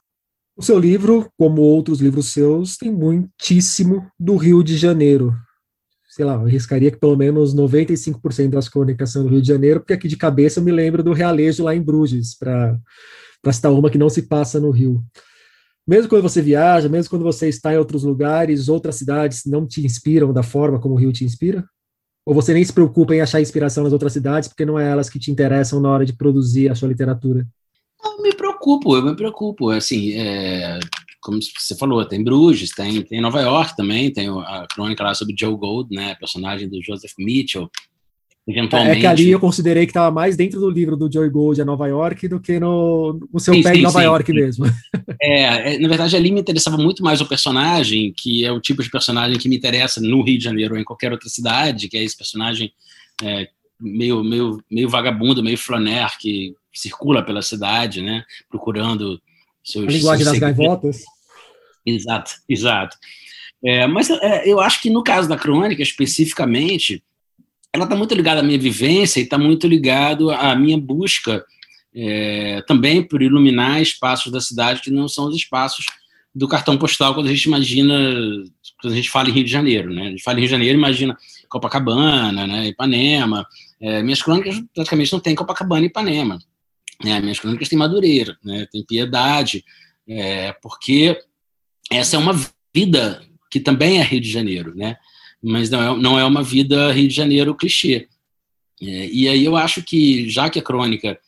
O 0.57 0.63
seu 0.63 0.79
livro, 0.79 1.31
como 1.37 1.63
outros 1.63 2.01
livros 2.01 2.33
seus, 2.33 2.77
tem 2.77 2.93
muitíssimo 2.93 4.07
do 4.19 4.37
Rio 4.37 4.63
de 4.63 4.77
Janeiro 4.77 5.35
sei 6.15 6.25
lá, 6.25 6.35
eu 6.35 6.43
arriscaria 6.43 6.93
que 6.93 6.97
pelo 6.97 7.17
menos 7.17 7.53
95% 7.57 8.51
das 8.51 8.69
crônicas 8.69 9.11
são 9.11 9.25
do 9.25 9.29
Rio 9.29 9.43
de 9.43 9.49
Janeiro, 9.49 9.81
porque 9.81 9.95
aqui 9.95 10.07
de 10.07 10.17
cabeça 10.17 10.61
eu 10.61 10.65
me 10.65 10.71
lembro 10.71 11.03
do 11.03 11.13
realejo 11.13 11.65
lá 11.65 11.75
em 11.75 11.83
Bruges, 11.83 12.39
para 12.39 12.79
citar 13.53 13.73
uma 13.73 13.91
que 13.91 13.99
não 13.99 14.09
se 14.09 14.23
passa 14.23 14.61
no 14.61 14.71
Rio. 14.71 15.03
Mesmo 15.85 16.09
quando 16.09 16.23
você 16.23 16.41
viaja, 16.41 16.89
mesmo 16.89 17.11
quando 17.11 17.25
você 17.25 17.49
está 17.49 17.75
em 17.75 17.79
outros 17.79 18.05
lugares, 18.05 18.69
outras 18.69 18.95
cidades 18.95 19.43
não 19.45 19.67
te 19.67 19.85
inspiram 19.85 20.33
da 20.33 20.45
forma 20.45 20.81
como 20.81 20.95
o 20.95 20.97
Rio 20.97 21.13
te 21.13 21.25
inspira? 21.25 21.65
Ou 22.25 22.33
você 22.33 22.55
nem 22.55 22.65
se 22.65 22.73
preocupa 22.73 23.13
em 23.13 23.21
achar 23.21 23.41
inspiração 23.41 23.83
nas 23.83 23.93
outras 23.93 24.13
cidades, 24.13 24.49
porque 24.49 24.65
não 24.65 24.79
é 24.79 24.89
elas 24.89 25.11
que 25.11 25.19
te 25.19 25.33
interessam 25.33 25.81
na 25.81 25.91
hora 25.91 26.07
de 26.07 26.13
produzir 26.13 26.71
a 26.71 26.77
sua 26.77 26.89
literatura? 26.89 27.45
Eu 28.05 28.23
me 28.23 28.35
preocupo, 28.35 28.97
eu 28.97 29.03
me 29.03 29.17
preocupo. 29.17 29.71
Assim, 29.71 30.13
é, 30.15 30.79
como 31.21 31.39
você 31.41 31.75
falou, 31.75 32.05
tem 32.05 32.23
Bruges, 32.23 32.71
tem, 32.71 33.03
tem 33.03 33.21
Nova 33.21 33.41
York 33.41 33.75
também, 33.77 34.13
tem 34.13 34.29
a 34.29 34.67
crônica 34.73 35.03
lá 35.03 35.15
sobre 35.15 35.35
Joe 35.39 35.57
Gold, 35.57 35.95
né, 35.95 36.15
personagem 36.17 36.69
do 36.69 36.83
Joseph 36.83 37.13
Mitchell. 37.19 37.71
Eventualmente... 38.47 38.99
É 38.99 39.01
que 39.01 39.07
ali 39.07 39.31
eu 39.31 39.41
considerei 39.41 39.87
que 39.87 39.91
estava 39.91 40.11
mais 40.11 40.37
dentro 40.37 40.61
do 40.61 40.69
livro 40.69 40.97
do 40.97 41.11
Joe 41.11 41.29
Gold 41.31 41.63
a 41.63 41.65
Nova 41.65 41.87
York 41.87 42.29
do 42.29 42.39
que 42.39 42.61
no, 42.61 43.19
no 43.33 43.41
seu 43.41 43.55
sim, 43.55 43.63
pé 43.63 43.73
sim, 43.73 43.79
em 43.79 43.83
Nova 43.83 44.01
sim, 44.01 44.05
York 44.05 44.33
mesmo. 44.33 44.67
É, 45.23 45.75
é, 45.75 45.79
na 45.79 45.89
verdade, 45.89 46.15
ali 46.15 46.31
me 46.31 46.41
interessava 46.41 46.77
muito 46.77 47.03
mais 47.03 47.23
o 47.23 47.27
personagem, 47.27 48.13
que 48.15 48.45
é 48.45 48.53
o 48.53 48.61
tipo 48.61 48.83
de 48.83 48.91
personagem 48.91 49.39
que 49.39 49.49
me 49.49 49.57
interessa 49.57 49.99
no 50.01 50.23
Rio 50.23 50.37
de 50.37 50.45
Janeiro 50.45 50.75
ou 50.75 50.81
em 50.81 50.85
qualquer 50.85 51.11
outra 51.11 51.31
cidade, 51.31 51.89
que 51.89 51.97
é 51.97 52.05
esse 52.05 52.17
personagem 52.17 52.71
é, 53.23 53.49
meio, 53.81 54.23
meio, 54.23 54.63
meio 54.71 54.91
vagabundo, 54.91 55.43
meio 55.43 55.57
flaner, 55.57 56.19
que 56.19 56.55
circula 56.75 57.25
pela 57.25 57.43
cidade, 57.43 58.03
né, 58.03 58.25
procurando 58.51 59.21
seus, 59.63 59.87
a 59.87 59.91
linguagem 59.91 60.25
seus 60.25 60.39
das 60.39 60.39
gaivotas. 60.39 61.05
Exato, 61.87 62.33
exato. 62.49 62.97
É, 63.65 63.87
mas 63.87 64.11
é, 64.11 64.47
eu 64.47 64.61
acho 64.61 64.83
que 64.83 64.91
no 64.91 65.03
caso 65.03 65.29
da 65.29 65.37
crônica, 65.37 65.83
especificamente, 65.83 67.03
ela 67.73 67.85
está 67.85 67.97
muito 67.97 68.15
ligada 68.15 68.41
à 68.41 68.43
minha 68.43 68.59
vivência 68.59 69.21
e 69.21 69.25
está 69.25 69.39
muito 69.39 69.67
ligado 69.67 70.31
à 70.31 70.55
minha 70.55 70.79
busca 70.79 71.45
é, 71.95 72.63
também 72.67 73.03
por 73.03 73.23
iluminar 73.23 73.81
espaços 73.81 74.31
da 74.31 74.41
cidade 74.41 74.81
que 74.81 74.91
não 74.91 75.09
são 75.09 75.29
os 75.29 75.37
espaços 75.37 75.87
do 76.35 76.49
cartão 76.49 76.77
postal 76.77 77.15
quando 77.15 77.29
a 77.29 77.31
gente 77.31 77.45
imagina, 77.45 77.95
quando 78.81 78.93
a 78.93 78.97
gente 78.97 79.11
fala 79.11 79.29
em 79.29 79.33
Rio 79.33 79.45
de 79.45 79.51
Janeiro, 79.51 79.95
né? 79.95 80.09
A 80.09 80.11
gente 80.11 80.23
fala 80.23 80.39
em 80.39 80.41
Rio 80.41 80.49
de 80.49 80.53
Janeiro, 80.53 80.79
imagina 80.79 81.17
Copacabana, 81.49 82.47
né? 82.47 82.67
Ipanema. 82.67 83.47
É, 83.81 84.03
minhas 84.03 84.21
crônicas 84.21 84.61
praticamente 84.75 85.13
não 85.13 85.21
tem 85.21 85.35
Copacabana 85.35 85.85
e 85.85 85.89
Ipanema. 85.89 86.39
Né? 87.03 87.21
Minhas 87.21 87.41
crônicas 87.41 87.69
têm 87.69 87.79
Madureira, 87.79 88.37
né? 88.45 88.67
Tem 88.71 88.85
Piedade, 88.85 89.65
é, 90.07 90.53
porque 90.63 91.19
essa 91.91 92.17
é 92.17 92.19
uma 92.19 92.35
vida 92.75 93.23
que 93.51 93.61
também 93.61 93.99
é 93.99 94.03
Rio 94.03 94.21
de 94.21 94.31
Janeiro, 94.31 94.75
né? 94.75 94.97
Mas 95.43 95.71
não 95.71 95.83
é, 95.83 96.01
não 96.01 96.19
é 96.19 96.25
uma 96.25 96.43
vida 96.43 96.93
Rio 96.93 97.09
de 97.09 97.15
Janeiro 97.15 97.55
clichê. 97.55 98.09
É, 98.83 99.07
e 99.07 99.29
aí 99.29 99.45
eu 99.45 99.57
acho 99.57 99.83
que, 99.83 100.29
já 100.29 100.51
que 100.51 100.59
a 100.59 100.63
crônica, 100.63 101.19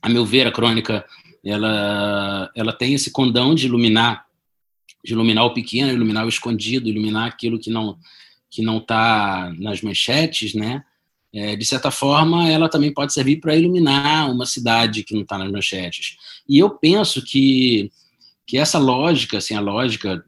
a 0.00 0.08
meu 0.08 0.24
ver, 0.24 0.46
a 0.46 0.52
crônica, 0.52 1.04
ela, 1.44 2.50
ela 2.54 2.72
tem 2.72 2.94
esse 2.94 3.10
condão 3.10 3.54
de 3.54 3.66
iluminar, 3.66 4.26
de 5.04 5.12
iluminar 5.12 5.44
o 5.44 5.54
pequeno, 5.54 5.92
iluminar 5.92 6.24
o 6.26 6.28
escondido, 6.28 6.88
iluminar 6.88 7.28
aquilo 7.28 7.58
que 7.58 7.70
não 7.70 7.98
que 8.50 8.62
não 8.62 8.78
está 8.78 9.52
nas 9.58 9.82
manchetes, 9.82 10.54
né? 10.54 10.82
É, 11.34 11.56
de 11.56 11.64
certa 11.64 11.90
forma, 11.90 12.48
ela 12.48 12.68
também 12.68 12.92
pode 12.92 13.12
servir 13.12 13.36
para 13.36 13.56
iluminar 13.56 14.30
uma 14.30 14.46
cidade 14.46 15.04
que 15.04 15.14
não 15.14 15.22
está 15.22 15.36
nas 15.36 15.50
manchetes. 15.50 16.16
E 16.48 16.58
eu 16.58 16.70
penso 16.70 17.22
que 17.22 17.90
que 18.48 18.56
essa 18.56 18.78
lógica, 18.78 19.36
assim, 19.36 19.54
a 19.54 19.60
lógica 19.60 20.24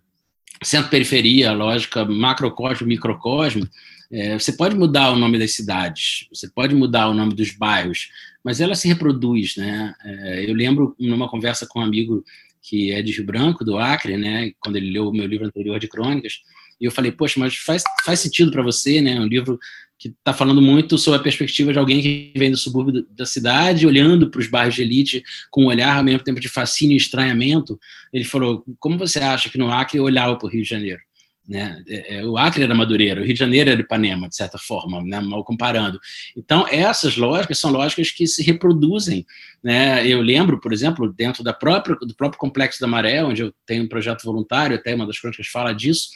centro-periferia, 0.63 1.49
a 1.49 1.55
lógica 1.55 2.05
macrocosmo, 2.05 2.87
microcosmo, 2.87 3.67
é, 4.13 4.39
você 4.39 4.53
pode 4.53 4.77
mudar 4.77 5.11
o 5.11 5.17
nome 5.17 5.39
das 5.39 5.55
cidades, 5.55 6.27
você 6.31 6.47
pode 6.47 6.75
mudar 6.75 7.09
o 7.09 7.15
nome 7.15 7.33
dos 7.33 7.53
bairros, 7.53 8.11
mas 8.45 8.61
ela 8.61 8.75
se 8.75 8.87
reproduz, 8.87 9.57
né? 9.57 9.95
É, 10.05 10.51
eu 10.51 10.55
lembro 10.55 10.95
numa 10.99 11.31
conversa 11.31 11.67
com 11.67 11.81
um 11.81 11.83
amigo 11.83 12.23
que 12.61 12.93
é 12.93 13.01
de 13.01 13.13
Rio 13.13 13.25
Branco, 13.25 13.65
do 13.65 13.79
Acre, 13.79 14.19
né? 14.19 14.53
Quando 14.61 14.77
ele 14.77 14.91
leu 14.91 15.09
o 15.09 15.13
meu 15.13 15.27
livro 15.27 15.47
anterior 15.47 15.81
de 15.81 15.89
crônicas, 15.89 16.43
e 16.79 16.85
eu 16.85 16.91
falei, 16.91 17.13
poxa, 17.13 17.41
mas 17.41 17.57
faz, 17.57 17.83
faz 18.05 18.21
sentido 18.21 18.51
para 18.51 18.63
você, 18.63 19.01
né? 19.01 19.19
Um 19.19 19.27
livro 19.27 19.59
que 20.01 20.09
está 20.09 20.33
falando 20.33 20.63
muito 20.63 20.97
sobre 20.97 21.21
a 21.21 21.23
perspectiva 21.23 21.75
de 21.75 21.79
alguém 21.79 22.01
que 22.01 22.33
vem 22.35 22.51
do 22.51 22.57
subúrbio 22.57 23.07
da 23.11 23.27
cidade, 23.27 23.87
olhando 23.87 24.31
para 24.31 24.41
os 24.41 24.47
bairros 24.47 24.75
de 24.75 24.81
elite 24.81 25.23
com 25.51 25.65
um 25.65 25.67
olhar 25.67 25.99
ao 25.99 26.03
mesmo 26.03 26.25
tempo 26.25 26.41
de 26.41 26.49
fascínio 26.49 26.95
e 26.95 26.97
estranhamento. 26.97 27.79
Ele 28.11 28.25
falou: 28.25 28.65
como 28.79 28.97
você 28.97 29.19
acha 29.19 29.51
que 29.51 29.59
no 29.59 29.71
Acre 29.71 30.01
olhava 30.01 30.37
para 30.37 30.47
o 30.47 30.51
Rio 30.51 30.63
de 30.63 30.69
Janeiro? 30.69 31.03
Né? 31.47 31.83
É, 31.87 32.17
é, 32.17 32.25
o 32.25 32.39
Acre 32.39 32.63
era 32.63 32.75
Madureira, 32.75 33.21
o 33.21 33.25
Rio 33.25 33.35
de 33.35 33.41
Janeiro 33.41 33.69
era 33.69 33.81
Ipanema, 33.81 34.27
de 34.27 34.37
certa 34.37 34.57
forma, 34.57 35.03
né? 35.03 35.21
mal 35.21 35.45
comparando. 35.45 36.01
Então, 36.35 36.67
essas 36.71 37.17
lógicas 37.17 37.59
são 37.59 37.71
lógicas 37.71 38.11
que 38.11 38.27
se 38.27 38.43
reproduzem. 38.43 39.27
Né? 39.63 40.07
Eu 40.07 40.23
lembro, 40.23 40.61
por 40.61 40.73
exemplo, 40.73 41.13
dentro 41.13 41.43
da 41.43 41.53
própria, 41.53 41.97
do 41.97 42.15
próprio 42.15 42.39
Complexo 42.39 42.81
da 42.81 42.87
Maré, 42.87 43.23
onde 43.23 43.43
eu 43.43 43.53
tenho 43.67 43.83
um 43.83 43.89
projeto 43.89 44.23
voluntário, 44.23 44.77
até 44.77 44.95
uma 44.95 45.07
das 45.07 45.19
crônicas 45.19 45.49
fala 45.49 45.75
disso, 45.75 46.11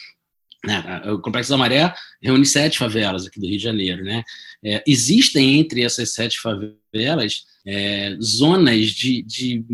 né? 0.66 1.02
O 1.12 1.18
Complexo 1.18 1.50
da 1.50 1.56
Maré 1.56 1.94
reúne 2.22 2.46
sete 2.46 2.78
favelas 2.78 3.26
aqui 3.26 3.38
do 3.38 3.46
Rio 3.46 3.58
de 3.58 3.62
Janeiro. 3.62 4.02
Né? 4.02 4.22
É, 4.64 4.82
existem 4.86 5.58
entre 5.58 5.82
essas 5.82 6.12
sete 6.12 6.40
favelas 6.40 7.44
é, 7.66 8.16
zonas 8.20 8.90
de, 8.90 9.22
de, 9.22 9.64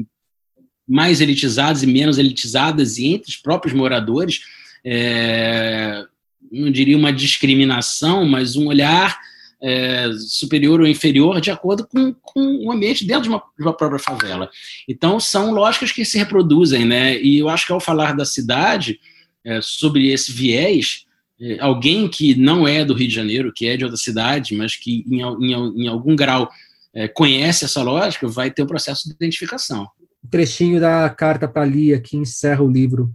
mais 0.86 1.20
elitizadas 1.20 1.82
e 1.82 1.86
menos 1.86 2.18
elitizadas, 2.18 2.98
e 2.98 3.06
entre 3.06 3.30
os 3.30 3.36
próprios 3.36 3.74
moradores, 3.74 4.40
é, 4.84 6.04
não 6.50 6.70
diria 6.70 6.96
uma 6.96 7.12
discriminação, 7.12 8.24
mas 8.26 8.56
um 8.56 8.66
olhar 8.66 9.18
é, 9.62 10.10
superior 10.28 10.80
ou 10.80 10.86
inferior 10.86 11.40
de 11.40 11.50
acordo 11.50 11.86
com, 11.86 12.14
com 12.14 12.66
o 12.66 12.72
ambiente 12.72 13.04
dentro 13.04 13.24
de 13.24 13.28
uma, 13.28 13.42
de 13.58 13.62
uma, 13.62 13.76
própria 13.76 13.98
favela. 13.98 14.50
Então, 14.88 15.20
são 15.20 15.52
lógicas 15.52 15.92
que 15.92 16.04
se 16.04 16.18
reproduzem, 16.18 16.84
né? 16.84 17.20
E 17.20 17.38
eu 17.38 17.48
acho 17.48 17.66
que 17.66 17.72
ao 17.72 17.80
falar 17.80 18.16
da 18.16 18.24
cidade, 18.24 18.98
é, 19.44 19.60
sobre 19.62 20.10
esse 20.10 20.32
viés, 20.32 21.04
é, 21.40 21.58
alguém 21.60 22.08
que 22.08 22.34
não 22.34 22.68
é 22.68 22.84
do 22.84 22.94
Rio 22.94 23.08
de 23.08 23.14
Janeiro, 23.14 23.52
que 23.54 23.66
é 23.66 23.76
de 23.76 23.84
outra 23.84 23.96
cidade, 23.96 24.54
mas 24.54 24.76
que 24.76 25.04
em, 25.08 25.20
em, 25.22 25.84
em 25.84 25.88
algum 25.88 26.14
grau 26.14 26.50
é, 26.94 27.08
conhece 27.08 27.64
essa 27.64 27.82
lógica, 27.82 28.28
vai 28.28 28.50
ter 28.50 28.62
o 28.62 28.64
um 28.64 28.68
processo 28.68 29.08
de 29.08 29.14
identificação. 29.14 29.88
Um 30.24 30.28
trechinho 30.28 30.80
da 30.80 31.08
carta 31.08 31.48
para 31.48 31.64
Lia 31.64 32.00
que 32.00 32.16
encerra 32.16 32.62
o 32.62 32.70
livro. 32.70 33.12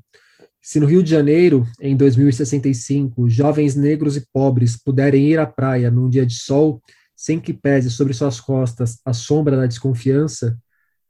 Se 0.61 0.79
no 0.79 0.87
Rio 0.87 1.03
de 1.03 1.11
Janeiro, 1.11 1.67
em 1.79 1.95
2065, 1.95 3.29
jovens 3.29 3.75
negros 3.75 4.17
e 4.17 4.25
pobres 4.33 4.75
puderem 4.75 5.27
ir 5.27 5.37
à 5.37 5.45
praia 5.45 5.91
num 5.91 6.09
dia 6.09 6.25
de 6.25 6.33
sol, 6.33 6.81
sem 7.15 7.39
que 7.39 7.53
pese 7.53 7.91
sobre 7.91 8.13
suas 8.13 8.39
costas 8.39 8.99
a 9.05 9.13
sombra 9.13 9.55
da 9.55 9.67
desconfiança, 9.67 10.57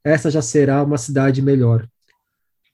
essa 0.03 0.29
já 0.29 0.41
será 0.41 0.83
uma 0.83 0.97
cidade 0.97 1.41
melhor. 1.41 1.87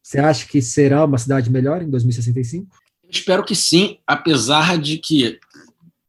Você 0.02 0.20
acha 0.20 0.46
que 0.48 0.62
será 0.62 1.06
uma 1.06 1.18
cidade 1.18 1.50
melhor 1.50 1.82
em 1.82 1.90
2065? 1.90 2.68
Espero 3.10 3.44
que 3.44 3.56
sim, 3.56 3.98
apesar 4.08 4.78
de 4.78 4.98
que 4.98 5.40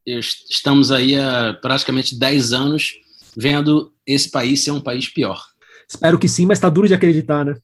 estamos 0.05 0.91
aí 0.91 1.17
há 1.17 1.53
praticamente 1.61 2.17
10 2.17 2.53
anos 2.53 2.93
vendo 3.35 3.93
esse 4.05 4.29
país 4.29 4.61
ser 4.61 4.71
um 4.71 4.81
país 4.81 5.07
pior. 5.07 5.41
Espero 5.87 6.17
que 6.17 6.27
sim, 6.27 6.45
mas 6.45 6.57
está 6.57 6.69
duro 6.69 6.87
de 6.87 6.93
acreditar, 6.93 7.45
né? 7.45 7.55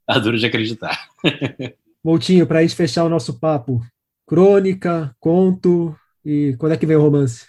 Está 0.00 0.18
duro 0.18 0.38
de 0.38 0.46
acreditar. 0.46 1.08
Moutinho, 2.02 2.46
para 2.46 2.60
a 2.60 2.62
gente 2.62 2.74
fechar 2.74 3.04
o 3.04 3.08
nosso 3.08 3.38
papo, 3.38 3.84
crônica, 4.26 5.14
conto 5.20 5.94
e 6.24 6.56
quando 6.58 6.72
é 6.72 6.76
que 6.76 6.86
vem 6.86 6.96
o 6.96 7.02
romance? 7.02 7.46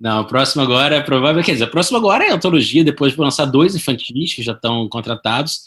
Não, 0.00 0.22
o 0.22 0.26
próximo 0.26 0.62
agora 0.62 0.96
é 0.96 1.00
provável, 1.00 1.42
quer 1.42 1.52
dizer, 1.52 1.64
o 1.64 1.70
próximo 1.70 1.98
agora 1.98 2.24
é 2.24 2.32
antologia, 2.32 2.84
depois 2.84 3.12
de 3.12 3.20
lançar 3.20 3.46
dois 3.46 3.74
infantis 3.74 4.34
que 4.34 4.42
já 4.42 4.52
estão 4.52 4.88
contratados 4.88 5.62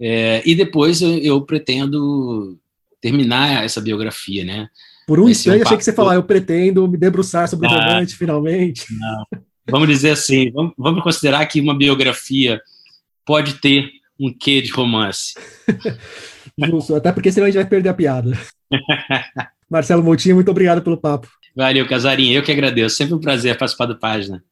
É, 0.00 0.42
e 0.46 0.54
depois 0.54 1.02
eu, 1.02 1.18
eu, 1.18 1.42
pretendo 1.42 2.58
terminar 3.00 3.64
essa 3.64 3.80
biografia, 3.80 4.44
né? 4.44 4.68
Por 5.06 5.20
um 5.20 5.28
instante, 5.28 5.60
um 5.60 5.62
achei 5.66 5.76
que 5.76 5.84
você 5.84 5.92
falar, 5.92 6.14
eu 6.14 6.22
pretendo 6.22 6.88
me 6.88 6.96
debruçar 6.96 7.48
sobre 7.48 7.66
o 7.66 7.70
ah, 7.70 7.74
romance, 7.74 8.16
finalmente. 8.16 8.86
Não. 8.98 9.40
Vamos 9.68 9.88
dizer 9.88 10.10
assim, 10.10 10.50
vamos, 10.50 10.72
vamos 10.76 11.02
considerar 11.02 11.44
que 11.46 11.60
uma 11.60 11.76
biografia 11.76 12.60
pode 13.24 13.54
ter 13.54 13.90
um 14.18 14.32
quê 14.32 14.60
de 14.62 14.72
romance. 14.72 15.34
Justo, 16.58 16.94
até 16.94 17.12
porque 17.12 17.30
senão 17.30 17.46
a 17.46 17.50
gente 17.50 17.60
vai 17.60 17.68
perder 17.68 17.90
a 17.90 17.94
piada. 17.94 18.32
Marcelo 19.70 20.02
Moutinho, 20.02 20.34
muito 20.34 20.50
obrigado 20.50 20.82
pelo 20.82 20.96
papo. 20.96 21.28
Valeu, 21.54 21.86
Casarinha, 21.86 22.36
eu 22.36 22.42
que 22.42 22.52
agradeço. 22.52 22.96
Sempre 22.96 23.14
um 23.14 23.20
prazer 23.20 23.56
participar 23.56 23.86
do 23.86 23.98
Página. 23.98 24.42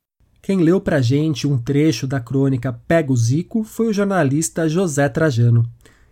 Quem 0.40 0.60
leu 0.60 0.80
pra 0.80 1.00
gente 1.00 1.46
um 1.46 1.58
trecho 1.58 2.06
da 2.06 2.20
crônica 2.20 2.72
Pega 2.86 3.12
o 3.12 3.16
Zico 3.16 3.64
foi 3.64 3.88
o 3.88 3.92
jornalista 3.92 4.68
José 4.68 5.08
Trajano. 5.08 5.68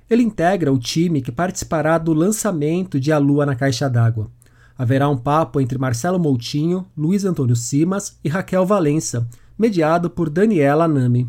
Ele 0.08 0.22
integra 0.22 0.72
o 0.72 0.78
time 0.78 1.22
que 1.22 1.32
participará 1.32 1.98
do 1.98 2.12
lançamento 2.12 3.00
de 3.00 3.12
A 3.12 3.18
Lua 3.18 3.46
na 3.46 3.56
Caixa 3.56 3.88
d'Água. 3.88 4.30
Haverá 4.76 5.08
um 5.08 5.16
papo 5.16 5.60
entre 5.60 5.78
Marcelo 5.78 6.18
Moutinho, 6.18 6.86
Luiz 6.96 7.24
Antônio 7.24 7.56
Simas 7.56 8.18
e 8.22 8.28
Raquel 8.28 8.66
Valença, 8.66 9.26
mediado 9.58 10.10
por 10.10 10.28
Daniela 10.28 10.86
Nami. 10.86 11.28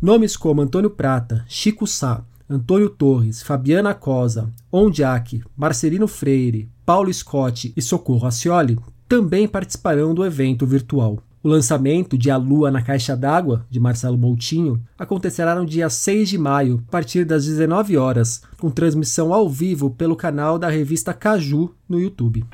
Nomes 0.00 0.36
como 0.36 0.62
Antônio 0.62 0.90
Prata, 0.90 1.44
Chico 1.48 1.86
Sá, 1.86 2.24
Antônio 2.48 2.88
Torres, 2.88 3.42
Fabiana 3.42 3.92
Cosa, 3.92 4.50
Ondiak, 4.72 5.42
Marcelino 5.54 6.08
Freire, 6.08 6.70
Paulo 6.86 7.12
Scott 7.12 7.74
e 7.76 7.82
Socorro 7.82 8.26
Acioli 8.26 8.78
também 9.06 9.46
participarão 9.46 10.14
do 10.14 10.24
evento 10.24 10.66
virtual. 10.66 11.18
O 11.42 11.48
lançamento 11.48 12.18
de 12.18 12.30
A 12.30 12.36
Lua 12.36 12.70
na 12.70 12.82
Caixa 12.82 13.16
d'Água, 13.16 13.64
de 13.70 13.78
Marcelo 13.78 14.18
Moutinho, 14.18 14.82
acontecerá 14.98 15.54
no 15.54 15.64
dia 15.64 15.88
6 15.88 16.28
de 16.28 16.38
maio, 16.38 16.82
a 16.88 16.90
partir 16.90 17.24
das 17.24 17.46
19 17.46 17.96
horas, 17.96 18.42
com 18.58 18.70
transmissão 18.70 19.32
ao 19.32 19.48
vivo 19.48 19.90
pelo 19.90 20.16
canal 20.16 20.58
da 20.58 20.68
revista 20.68 21.14
Caju 21.14 21.74
no 21.88 22.00
YouTube. 22.00 22.44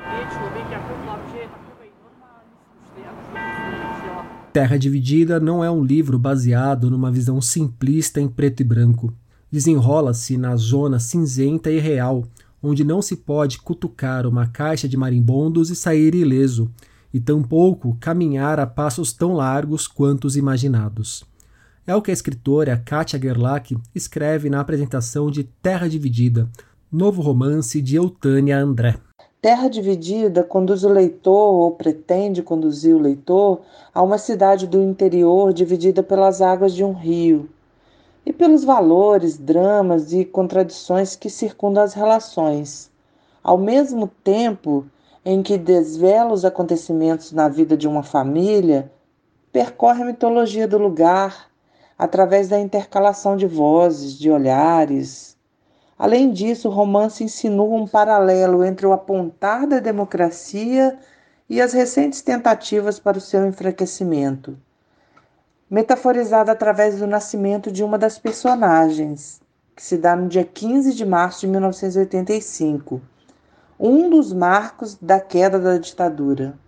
Terra 4.53 4.79
Dividida 4.79 5.41
não 5.41 5.65
é 5.65 5.71
um 5.71 5.83
livro 5.83 6.19
baseado 6.19 6.91
numa 6.91 7.11
visão 7.11 7.41
simplista 7.41 8.21
em 8.21 8.29
preto 8.29 8.61
e 8.61 8.65
branco 8.65 9.13
desenrola-se 9.55 10.37
na 10.37 10.57
zona 10.57 10.99
cinzenta 10.99 11.71
e 11.71 11.79
real, 11.79 12.25
onde 12.61 12.83
não 12.83 13.01
se 13.01 13.15
pode 13.15 13.59
cutucar 13.59 14.27
uma 14.27 14.49
caixa 14.49 14.89
de 14.89 14.97
marimbondos 14.97 15.71
e 15.71 15.77
sair 15.77 16.13
ileso, 16.13 16.69
e 17.15 17.21
tampouco 17.21 17.97
caminhar 18.01 18.59
a 18.59 18.67
passos 18.67 19.13
tão 19.13 19.35
largos 19.35 19.87
quanto 19.87 20.25
os 20.25 20.37
imaginados. 20.37 21.25
É 21.87 21.95
o 21.95 22.03
que 22.03 22.11
a 22.11 22.15
escritora 22.15 22.83
Katia 22.85 23.21
Gerlach 23.21 23.77
escreve 23.95 24.51
na 24.51 24.59
apresentação 24.59 25.31
de 25.31 25.45
Terra 25.45 25.89
Dividida, 25.89 26.49
novo 26.91 27.23
romance 27.23 27.81
de 27.81 27.95
Eutânia 27.95 28.59
André. 28.59 28.97
Terra 29.41 29.69
Dividida 29.69 30.43
conduz 30.43 30.83
o 30.83 30.89
leitor, 30.89 31.55
ou 31.55 31.71
pretende 31.71 32.43
conduzir 32.43 32.97
o 32.97 33.01
leitor, 33.01 33.61
a 33.95 34.03
uma 34.03 34.19
cidade 34.19 34.67
do 34.67 34.83
interior 34.83 35.53
dividida 35.53 36.03
pelas 36.03 36.43
águas 36.43 36.75
de 36.75 36.83
um 36.83 36.95
rio, 36.95 37.49
e 38.27 38.33
pelos 38.33 38.65
valores, 38.65 39.39
dramas 39.39 40.13
e 40.13 40.25
contradições 40.25 41.15
que 41.15 41.31
circundam 41.31 41.85
as 41.85 41.95
relações. 41.95 42.91
Ao 43.43 43.59
mesmo 43.59 44.11
tempo 44.25 44.87
em 45.25 45.43
que 45.43 45.57
desvela 45.57 46.33
os 46.33 46.45
acontecimentos 46.45 47.33
na 47.33 47.49
vida 47.49 47.77
de 47.77 47.89
uma 47.89 48.03
família, 48.03 48.91
percorre 49.53 50.03
a 50.03 50.07
mitologia 50.07 50.69
do 50.69 50.79
lugar 50.79 51.51
através 51.99 52.49
da 52.49 52.59
intercalação 52.59 53.37
de 53.37 53.47
vozes, 53.47 54.19
de 54.19 54.31
olhares. 54.31 55.37
Além 55.99 56.31
disso, 56.31 56.69
o 56.69 56.73
romance 56.73 57.25
insinua 57.25 57.77
um 57.77 57.87
paralelo 57.87 58.65
entre 58.65 58.87
o 58.87 58.93
apontar 58.93 59.67
da 59.67 59.79
democracia 59.79 60.99
e 61.49 61.61
as 61.61 61.73
recentes 61.73 62.21
tentativas 62.21 62.99
para 62.99 63.19
o 63.19 63.21
seu 63.21 63.47
enfraquecimento 63.47 64.59
metaforizada 65.75 66.53
através 66.53 66.99
do 66.99 67.07
nascimento 67.07 67.71
de 67.73 67.83
uma 67.83 67.99
das 67.99 68.17
personagens, 68.17 69.41
que 69.75 69.83
se 69.83 69.97
dá 69.97 70.15
no 70.15 70.29
dia 70.29 70.45
15 70.45 70.95
de 70.95 71.05
março 71.05 71.41
de 71.41 71.49
1985, 71.49 73.01
um 73.79 74.09
dos 74.11 74.33
marcos 74.33 74.97
da 75.01 75.21
queda 75.21 75.59
da 75.59 75.79
ditadura. 75.79 76.59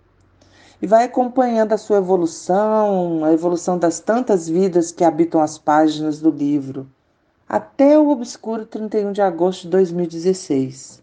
E 0.81 0.85
vai 0.85 1.05
acompanhando 1.05 1.73
a 1.73 1.77
sua 1.77 1.97
evolução, 1.97 3.23
a 3.25 3.33
evolução 3.33 3.77
das 3.77 3.99
tantas 3.99 4.47
vidas 4.47 4.91
que 4.91 5.03
habitam 5.03 5.41
as 5.41 5.57
páginas 5.57 6.19
do 6.19 6.29
livro, 6.29 6.87
até 7.47 7.97
o 7.97 8.09
obscuro 8.09 8.65
31 8.65 9.11
de 9.11 9.21
agosto 9.21 9.63
de 9.63 9.69
2016. 9.69 11.01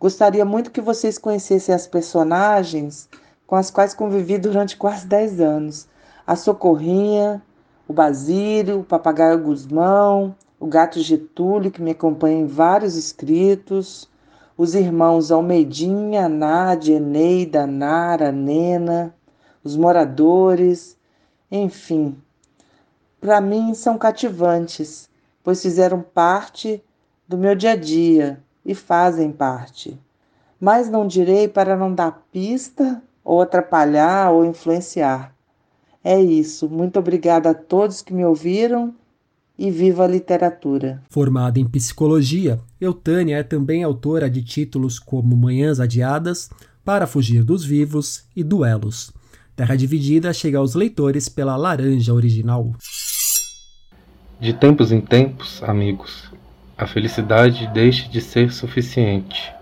Gostaria 0.00 0.44
muito 0.44 0.70
que 0.70 0.80
vocês 0.80 1.18
conhecessem 1.18 1.74
as 1.74 1.86
personagens 1.86 3.08
com 3.46 3.56
as 3.56 3.70
quais 3.70 3.94
convivi 3.94 4.38
durante 4.38 4.76
quase 4.76 5.06
10 5.06 5.40
anos 5.40 5.88
a 6.26 6.36
Socorrinha, 6.36 7.42
o 7.86 7.92
Basílio, 7.92 8.80
o 8.80 8.84
Papagaio 8.84 9.38
Guzmão, 9.38 10.34
o 10.58 10.66
Gato 10.66 11.00
Getúlio, 11.00 11.70
que 11.70 11.82
me 11.82 11.90
acompanha 11.90 12.40
em 12.40 12.46
vários 12.46 12.96
escritos, 12.96 14.08
os 14.56 14.74
irmãos 14.74 15.30
Almeidinha, 15.30 16.28
Nádia, 16.28 16.96
Eneida, 16.96 17.66
Nara, 17.66 18.30
Nena, 18.30 19.14
os 19.62 19.76
moradores, 19.76 20.96
enfim. 21.50 22.16
Para 23.20 23.40
mim 23.40 23.74
são 23.74 23.98
cativantes, 23.98 25.08
pois 25.42 25.62
fizeram 25.62 26.00
parte 26.00 26.82
do 27.26 27.36
meu 27.36 27.54
dia 27.54 27.72
a 27.72 27.76
dia 27.76 28.42
e 28.64 28.74
fazem 28.74 29.32
parte. 29.32 29.98
Mas 30.60 30.88
não 30.88 31.06
direi 31.06 31.48
para 31.48 31.76
não 31.76 31.92
dar 31.92 32.24
pista 32.30 33.02
ou 33.24 33.40
atrapalhar 33.40 34.30
ou 34.30 34.44
influenciar. 34.44 35.34
É 36.02 36.20
isso. 36.20 36.68
Muito 36.68 36.98
obrigada 36.98 37.50
a 37.50 37.54
todos 37.54 38.02
que 38.02 38.12
me 38.12 38.24
ouviram 38.24 38.94
e 39.58 39.70
viva 39.70 40.04
a 40.04 40.08
literatura. 40.08 41.00
Formada 41.08 41.58
em 41.58 41.64
psicologia, 41.64 42.60
Eutânia 42.80 43.38
é 43.38 43.42
também 43.42 43.84
autora 43.84 44.28
de 44.28 44.42
títulos 44.42 44.98
como 44.98 45.36
Manhãs 45.36 45.80
Adiadas, 45.80 46.50
Para 46.84 47.06
Fugir 47.06 47.44
dos 47.44 47.64
Vivos 47.64 48.24
e 48.34 48.42
Duelos. 48.42 49.12
Terra 49.56 49.76
Dividida 49.76 50.32
chega 50.32 50.58
aos 50.58 50.74
leitores 50.74 51.28
pela 51.28 51.56
Laranja 51.56 52.12
Original. 52.12 52.72
De 54.40 54.52
tempos 54.52 54.90
em 54.90 55.00
tempos, 55.00 55.62
amigos, 55.62 56.30
a 56.76 56.86
felicidade 56.86 57.70
deixa 57.72 58.08
de 58.08 58.20
ser 58.20 58.52
suficiente. 58.52 59.52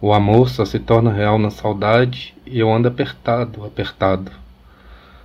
O 0.00 0.12
amor 0.12 0.50
só 0.50 0.66
se 0.66 0.78
torna 0.78 1.10
real 1.10 1.38
na 1.38 1.50
saudade 1.50 2.34
e 2.44 2.58
eu 2.58 2.70
ando 2.70 2.88
apertado, 2.88 3.64
apertado. 3.64 4.30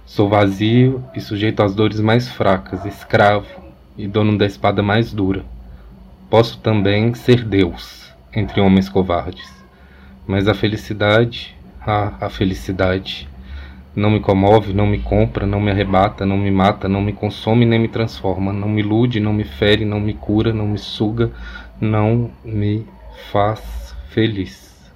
Sou 0.06 0.30
vazio 0.30 1.04
e 1.14 1.20
sujeito 1.20 1.62
às 1.62 1.76
dores 1.76 2.00
mais 2.00 2.30
fracas, 2.30 2.86
escravo 2.86 3.67
e 3.98 4.08
dono 4.08 4.38
da 4.38 4.46
espada 4.46 4.84
mais 4.84 5.12
dura. 5.12 5.44
Posso 6.30 6.60
também 6.60 7.14
ser 7.14 7.44
Deus 7.44 8.12
entre 8.34 8.62
homens 8.62 8.90
covardes. 8.90 9.50
Mas 10.28 10.48
a 10.48 10.54
felicidade, 10.54 11.56
ah, 11.82 12.14
a 12.20 12.30
felicidade, 12.30 13.28
não 13.96 14.12
me 14.12 14.20
comove, 14.20 14.74
não 14.74 14.86
me 14.86 15.00
compra, 15.00 15.48
não 15.48 15.60
me 15.60 15.72
arrebata, 15.72 16.26
não 16.26 16.38
me 16.38 16.52
mata, 16.52 16.88
não 16.88 17.02
me 17.02 17.14
consome 17.14 17.66
nem 17.66 17.80
me 17.80 17.88
transforma, 17.88 18.54
não 18.54 18.70
me 18.70 18.82
ilude, 18.82 19.20
não 19.20 19.34
me 19.34 19.44
fere, 19.44 19.86
não 19.86 20.00
me 20.00 20.14
cura, 20.14 20.54
não 20.54 20.68
me 20.68 20.78
suga, 20.78 21.32
não 21.82 22.30
me 22.46 22.86
faz 23.32 23.96
feliz. 24.10 24.92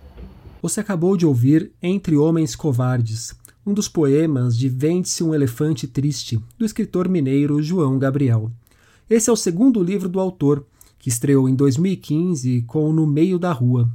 Você 0.62 0.80
acabou 0.80 1.18
de 1.18 1.26
ouvir 1.26 1.72
Entre 1.82 2.16
Homens 2.16 2.56
Covardes, 2.56 3.34
um 3.66 3.74
dos 3.74 3.88
poemas 3.88 4.56
de 4.56 4.70
Vende-se 4.70 5.24
um 5.24 5.34
Elefante 5.34 5.88
Triste, 5.88 6.40
do 6.58 6.66
escritor 6.66 7.10
mineiro 7.10 7.62
João 7.64 7.98
Gabriel. 7.98 8.52
Esse 9.12 9.30
é 9.30 9.34
o 9.34 9.36
segundo 9.36 9.84
livro 9.84 10.08
do 10.08 10.22
autor, 10.22 10.66
que 10.98 11.10
estreou 11.10 11.50
em 11.50 11.54
2015 11.54 12.62
com 12.62 12.94
No 12.94 13.06
Meio 13.06 13.38
da 13.38 13.52
Rua. 13.52 13.90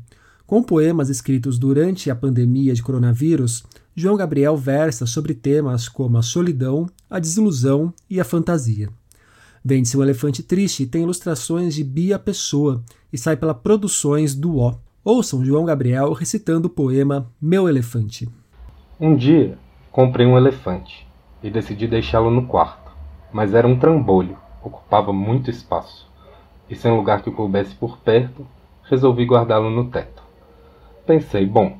Com 0.46 0.62
poemas 0.62 1.08
escritos 1.08 1.58
durante 1.58 2.10
a 2.10 2.14
pandemia 2.14 2.74
de 2.74 2.82
coronavírus, 2.82 3.64
João 3.94 4.14
Gabriel 4.14 4.58
versa 4.58 5.06
sobre 5.06 5.32
temas 5.32 5.88
como 5.88 6.18
a 6.18 6.22
solidão, 6.22 6.84
a 7.08 7.18
desilusão 7.18 7.94
e 8.10 8.20
a 8.20 8.26
fantasia. 8.26 8.90
Vende-se 9.64 9.96
um 9.96 10.02
Elefante 10.02 10.42
Triste 10.42 10.84
tem 10.84 11.04
ilustrações 11.04 11.74
de 11.74 11.82
Bia 11.82 12.18
Pessoa 12.18 12.84
e 13.10 13.16
sai 13.16 13.38
pela 13.38 13.54
Produções 13.54 14.34
do 14.34 14.58
O. 14.58 14.74
Ouçam 15.02 15.42
João 15.42 15.64
Gabriel 15.64 16.12
recitando 16.12 16.66
o 16.66 16.70
poema 16.70 17.26
Meu 17.40 17.70
Elefante. 17.70 18.28
Um 19.00 19.16
dia, 19.16 19.56
comprei 19.90 20.26
um 20.26 20.36
elefante 20.36 21.06
e 21.42 21.48
decidi 21.48 21.86
deixá-lo 21.86 22.30
no 22.30 22.46
quarto, 22.46 22.92
mas 23.32 23.54
era 23.54 23.66
um 23.66 23.78
trambolho, 23.78 24.36
ocupava 24.66 25.12
muito 25.12 25.48
espaço, 25.48 26.10
e 26.68 26.74
sem 26.74 26.90
lugar 26.90 27.22
que 27.22 27.28
o 27.28 27.32
coubesse 27.32 27.74
por 27.74 27.98
perto, 27.98 28.44
resolvi 28.82 29.24
guardá-lo 29.24 29.70
no 29.70 29.90
teto. 29.90 30.22
Pensei, 31.06 31.46
bom, 31.46 31.78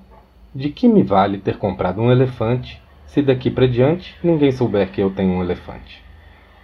de 0.55 0.70
que 0.70 0.89
me 0.89 1.03
vale 1.03 1.39
ter 1.39 1.59
comprado 1.59 2.01
um 2.01 2.12
elefante 2.12 2.80
se 3.07 3.22
daqui 3.22 3.51
para 3.51 3.66
diante 3.66 4.16
ninguém 4.22 4.53
souber 4.53 4.91
que 4.93 5.01
eu 5.01 5.11
tenho 5.11 5.32
um 5.32 5.43
elefante? 5.43 6.05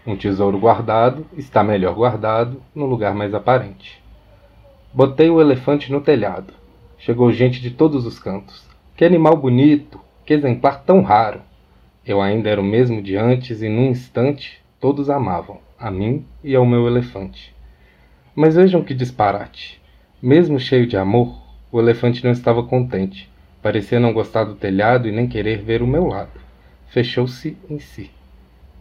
Um 0.07 0.17
tesouro 0.17 0.59
guardado 0.59 1.27
está 1.37 1.63
melhor 1.63 1.95
guardado 1.95 2.63
no 2.75 2.87
lugar 2.87 3.15
mais 3.15 3.35
aparente. 3.35 4.03
Botei 4.93 5.29
o 5.31 5.41
elefante 5.41 5.91
no 5.91 6.01
telhado. 6.01 6.53
Chegou 6.99 7.33
gente 7.33 7.61
de 7.61 7.71
todos 7.71 8.07
os 8.07 8.19
cantos. 8.19 8.65
Que 8.97 9.05
animal 9.05 9.37
bonito! 9.37 10.01
Que 10.25 10.35
exemplar 10.35 10.83
tão 10.85 11.03
raro! 11.03 11.41
Eu 12.05 12.21
ainda 12.21 12.49
era 12.49 12.61
o 12.61 12.65
mesmo 12.65 13.01
de 13.01 13.17
antes 13.17 13.63
e 13.63 13.69
num 13.69 13.87
instante 13.87 14.63
todos 14.81 15.09
amavam, 15.09 15.61
a 15.83 15.91
mim 15.91 16.25
e 16.43 16.55
ao 16.55 16.65
meu 16.65 16.87
elefante. 16.87 17.55
Mas 18.35 18.55
vejam 18.55 18.83
que 18.83 18.95
disparate! 18.95 19.83
Mesmo 20.23 20.59
cheio 20.59 20.87
de 20.87 20.97
amor, 20.97 21.43
o 21.71 21.79
elefante 21.79 22.25
não 22.25 22.31
estava 22.31 22.63
contente. 22.63 23.29
Parecia 23.61 24.01
não 24.01 24.13
gostar 24.13 24.45
do 24.45 24.55
telhado 24.55 25.09
e 25.09 25.13
nem 25.13 25.29
querer 25.29 25.63
ver 25.63 25.83
o 25.83 25.87
meu 25.87 26.07
lado. 26.07 26.41
Fechou-se 26.87 27.57
em 27.69 27.79
si 27.79 28.11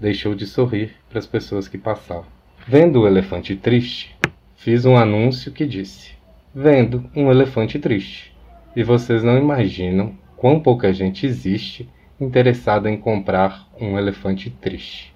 deixou 0.02 0.34
de 0.34 0.48
sorrir 0.48 0.96
para 1.08 1.20
as 1.20 1.28
pessoas 1.28 1.68
que 1.68 1.78
passavam. 1.78 2.26
Vendo 2.68 3.02
o 3.02 3.08
elefante 3.08 3.56
triste, 3.56 4.16
fiz 4.56 4.84
um 4.84 4.98
anúncio 4.98 5.52
que 5.52 5.66
disse: 5.66 6.14
Vendo 6.54 7.08
um 7.16 7.30
elefante 7.30 7.78
triste. 7.78 8.36
E 8.76 8.84
vocês 8.84 9.24
não 9.24 9.38
imaginam 9.38 10.16
quão 10.36 10.60
pouca 10.60 10.92
gente 10.92 11.26
existe 11.26 11.88
interessada 12.20 12.90
em 12.90 12.98
comprar 12.98 13.68
um 13.80 13.98
elefante 13.98 14.50
triste. 14.50 15.14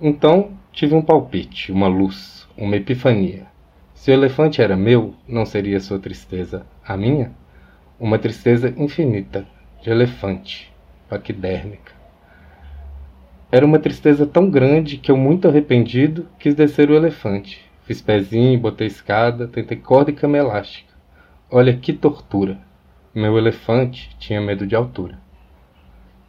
Então 0.00 0.52
tive 0.74 0.92
um 0.94 1.02
palpite, 1.02 1.70
uma 1.70 1.86
luz, 1.86 2.48
uma 2.56 2.74
epifania. 2.74 3.46
Se 3.94 4.10
o 4.10 4.14
elefante 4.14 4.60
era 4.60 4.76
meu, 4.76 5.14
não 5.26 5.46
seria 5.46 5.78
sua 5.78 6.00
tristeza 6.00 6.66
a 6.84 6.96
minha? 6.96 7.30
Uma 7.98 8.18
tristeza 8.18 8.74
infinita, 8.76 9.46
de 9.80 9.90
elefante, 9.90 10.72
paquidérmica. 11.08 11.92
Era 13.52 13.64
uma 13.64 13.78
tristeza 13.78 14.26
tão 14.26 14.50
grande 14.50 14.96
que 14.96 15.12
eu, 15.12 15.16
muito 15.16 15.46
arrependido, 15.46 16.26
quis 16.40 16.56
descer 16.56 16.90
o 16.90 16.96
elefante. 16.96 17.64
Fiz 17.84 18.02
pezinho, 18.02 18.58
botei 18.58 18.88
escada, 18.88 19.46
tentei 19.46 19.76
corda 19.76 20.10
e 20.10 20.14
cama 20.14 20.38
elástica. 20.38 20.92
Olha 21.48 21.76
que 21.76 21.92
tortura! 21.92 22.58
Meu 23.14 23.38
elefante 23.38 24.10
tinha 24.18 24.40
medo 24.40 24.66
de 24.66 24.74
altura. 24.74 25.20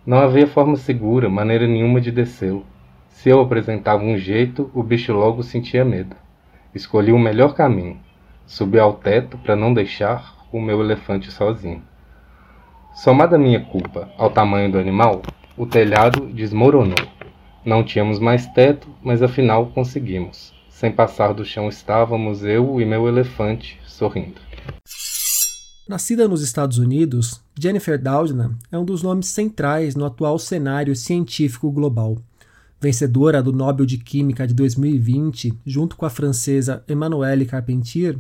Não 0.06 0.20
havia 0.20 0.46
forma 0.46 0.76
segura, 0.76 1.28
maneira 1.28 1.66
nenhuma 1.66 2.00
de 2.00 2.12
descê-lo. 2.12 2.64
Se 3.16 3.30
eu 3.30 3.40
apresentava 3.40 4.04
um 4.04 4.18
jeito, 4.18 4.70
o 4.74 4.84
bicho 4.84 5.12
logo 5.12 5.42
sentia 5.42 5.84
medo. 5.84 6.16
Escolhi 6.76 7.12
o 7.12 7.18
melhor 7.18 7.56
caminho. 7.56 7.98
Subi 8.46 8.78
ao 8.78 8.94
teto 8.94 9.38
para 9.38 9.56
não 9.56 9.74
deixar 9.74 10.46
o 10.52 10.62
meu 10.62 10.82
elefante 10.82 11.32
sozinho. 11.32 11.82
Somada 12.94 13.38
minha 13.38 13.60
culpa 13.60 14.10
ao 14.18 14.30
tamanho 14.30 14.72
do 14.72 14.78
animal, 14.78 15.24
o 15.58 15.66
telhado 15.66 16.28
desmoronou. 16.28 16.94
Não 17.66 17.84
tínhamos 17.84 18.20
mais 18.20 18.46
teto, 18.48 18.88
mas 19.02 19.24
afinal 19.24 19.68
conseguimos. 19.68 20.54
Sem 20.70 20.92
passar 20.92 21.34
do 21.34 21.44
chão 21.44 21.68
estávamos 21.68 22.44
eu 22.44 22.80
e 22.80 22.86
meu 22.86 23.08
elefante 23.08 23.80
sorrindo. 23.88 24.40
Nascida 25.88 26.28
nos 26.28 26.44
Estados 26.44 26.78
Unidos, 26.78 27.42
Jennifer 27.58 28.00
Doudna 28.00 28.56
é 28.72 28.78
um 28.78 28.86
dos 28.86 29.02
nomes 29.02 29.28
centrais 29.28 29.96
no 29.96 30.06
atual 30.06 30.38
cenário 30.38 30.96
científico 30.96 31.72
global. 31.72 32.18
Vencedora 32.80 33.42
do 33.42 33.52
Nobel 33.52 33.86
de 33.86 33.98
Química 33.98 34.46
de 34.46 34.54
2020, 34.54 35.54
junto 35.66 35.96
com 35.96 36.06
a 36.06 36.10
francesa 36.10 36.84
Emmanuelle 36.88 37.46
Carpentier, 37.46 38.20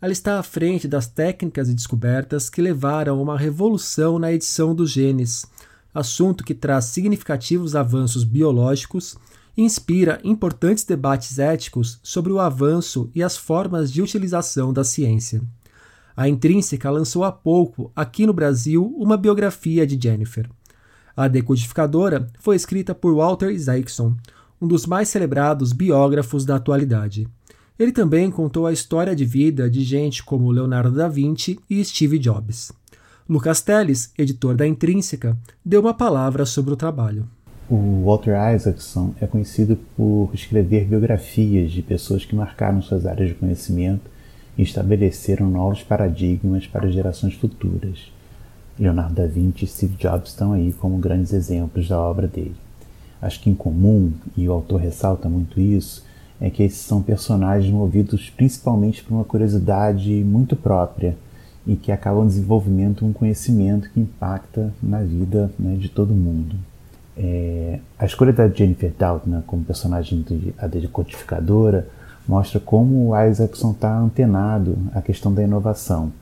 ela 0.00 0.12
está 0.12 0.38
à 0.38 0.42
frente 0.42 0.86
das 0.86 1.06
técnicas 1.06 1.68
e 1.68 1.74
descobertas 1.74 2.50
que 2.50 2.60
levaram 2.60 3.18
a 3.18 3.22
uma 3.22 3.38
revolução 3.38 4.18
na 4.18 4.32
edição 4.32 4.74
dos 4.74 4.90
genes, 4.90 5.46
assunto 5.94 6.44
que 6.44 6.54
traz 6.54 6.86
significativos 6.86 7.74
avanços 7.74 8.24
biológicos 8.24 9.16
e 9.56 9.62
inspira 9.62 10.20
importantes 10.22 10.84
debates 10.84 11.38
éticos 11.38 11.98
sobre 12.02 12.32
o 12.32 12.38
avanço 12.38 13.10
e 13.14 13.22
as 13.22 13.36
formas 13.36 13.90
de 13.90 14.02
utilização 14.02 14.72
da 14.72 14.84
ciência. 14.84 15.40
A 16.16 16.28
Intrínseca 16.28 16.90
lançou 16.90 17.24
há 17.24 17.32
pouco, 17.32 17.90
aqui 17.96 18.26
no 18.26 18.32
Brasil, 18.32 18.94
uma 18.98 19.16
biografia 19.16 19.86
de 19.86 20.00
Jennifer. 20.00 20.48
A 21.16 21.28
decodificadora 21.28 22.26
foi 22.40 22.56
escrita 22.56 22.94
por 22.94 23.14
Walter 23.14 23.50
Isaacson, 23.50 24.16
um 24.60 24.66
dos 24.66 24.86
mais 24.86 25.08
celebrados 25.08 25.72
biógrafos 25.72 26.44
da 26.44 26.56
atualidade. 26.56 27.28
Ele 27.78 27.92
também 27.92 28.30
contou 28.30 28.66
a 28.66 28.72
história 28.72 29.14
de 29.14 29.24
vida 29.24 29.68
de 29.70 29.82
gente 29.82 30.24
como 30.24 30.50
Leonardo 30.50 30.92
da 30.92 31.08
Vinci 31.08 31.58
e 31.68 31.84
Steve 31.84 32.18
Jobs. 32.18 32.72
Lucas 33.28 33.60
Teles, 33.60 34.12
editor 34.18 34.54
da 34.54 34.66
Intrínseca, 34.66 35.36
deu 35.64 35.80
uma 35.80 35.94
palavra 35.94 36.44
sobre 36.44 36.72
o 36.72 36.76
trabalho. 36.76 37.26
O 37.70 38.04
Walter 38.04 38.34
Isaacson 38.54 39.14
é 39.20 39.26
conhecido 39.26 39.78
por 39.96 40.30
escrever 40.34 40.84
biografias 40.84 41.72
de 41.72 41.80
pessoas 41.80 42.24
que 42.24 42.36
marcaram 42.36 42.82
suas 42.82 43.06
áreas 43.06 43.30
de 43.30 43.34
conhecimento 43.34 44.10
e 44.58 44.62
estabeleceram 44.62 45.48
novos 45.48 45.82
paradigmas 45.82 46.66
para 46.66 46.90
gerações 46.90 47.34
futuras. 47.34 48.12
Leonardo 48.78 49.14
da 49.14 49.26
Vinci 49.26 49.64
e 49.64 49.68
Steve 49.68 49.96
Jobs 49.96 50.30
estão 50.30 50.52
aí 50.52 50.72
como 50.72 50.98
grandes 50.98 51.32
exemplos 51.32 51.88
da 51.88 52.00
obra 52.00 52.26
dele. 52.26 52.56
Acho 53.20 53.40
que 53.40 53.48
em 53.48 53.54
comum, 53.54 54.12
e 54.36 54.48
o 54.48 54.52
autor 54.52 54.80
ressalta 54.80 55.28
muito 55.28 55.60
isso, 55.60 56.04
é 56.40 56.50
que 56.50 56.62
esses 56.62 56.80
são 56.80 57.02
personagens 57.02 57.72
movidos 57.72 58.28
principalmente 58.30 59.02
por 59.02 59.14
uma 59.14 59.24
curiosidade 59.24 60.12
muito 60.24 60.56
própria 60.56 61.16
e 61.66 61.76
que 61.76 61.90
acabam 61.90 62.26
desenvolvendo 62.26 63.06
um 63.06 63.12
conhecimento 63.12 63.88
que 63.90 64.00
impacta 64.00 64.72
na 64.82 65.00
vida 65.00 65.50
né, 65.58 65.76
de 65.76 65.88
todo 65.88 66.12
mundo. 66.12 66.56
É, 67.16 67.78
a 67.98 68.04
escolha 68.04 68.32
da 68.32 68.48
Jennifer 68.48 68.92
Doudna 68.98 69.44
como 69.46 69.64
personagem 69.64 70.20
de, 70.22 70.52
a 70.58 70.66
decodificadora 70.66 71.88
mostra 72.26 72.58
como 72.58 73.10
o 73.10 73.18
Isaacson 73.18 73.70
está 73.70 73.96
antenado 73.96 74.76
à 74.92 75.00
questão 75.00 75.32
da 75.32 75.42
inovação, 75.42 76.12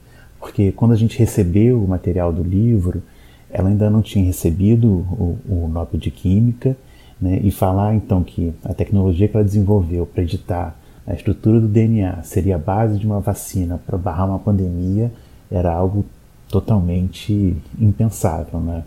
porque 0.42 0.72
quando 0.72 0.90
a 0.90 0.96
gente 0.96 1.16
recebeu 1.16 1.80
o 1.80 1.86
material 1.86 2.32
do 2.32 2.42
livro, 2.42 3.00
ela 3.48 3.68
ainda 3.68 3.88
não 3.88 4.02
tinha 4.02 4.24
recebido 4.24 4.88
o, 4.88 5.38
o 5.48 5.68
Nobel 5.68 6.00
de 6.00 6.10
Química, 6.10 6.76
né, 7.20 7.38
e 7.44 7.52
falar 7.52 7.94
então 7.94 8.24
que 8.24 8.52
a 8.64 8.74
tecnologia 8.74 9.28
que 9.28 9.36
ela 9.36 9.44
desenvolveu 9.44 10.04
para 10.04 10.24
editar 10.24 10.76
a 11.06 11.14
estrutura 11.14 11.60
do 11.60 11.68
DNA 11.68 12.24
seria 12.24 12.56
a 12.56 12.58
base 12.58 12.98
de 12.98 13.06
uma 13.06 13.20
vacina 13.20 13.80
para 13.86 13.96
barrar 13.96 14.26
uma 14.26 14.40
pandemia 14.40 15.12
era 15.48 15.72
algo 15.72 16.04
totalmente 16.48 17.56
impensável, 17.78 18.58
né? 18.58 18.82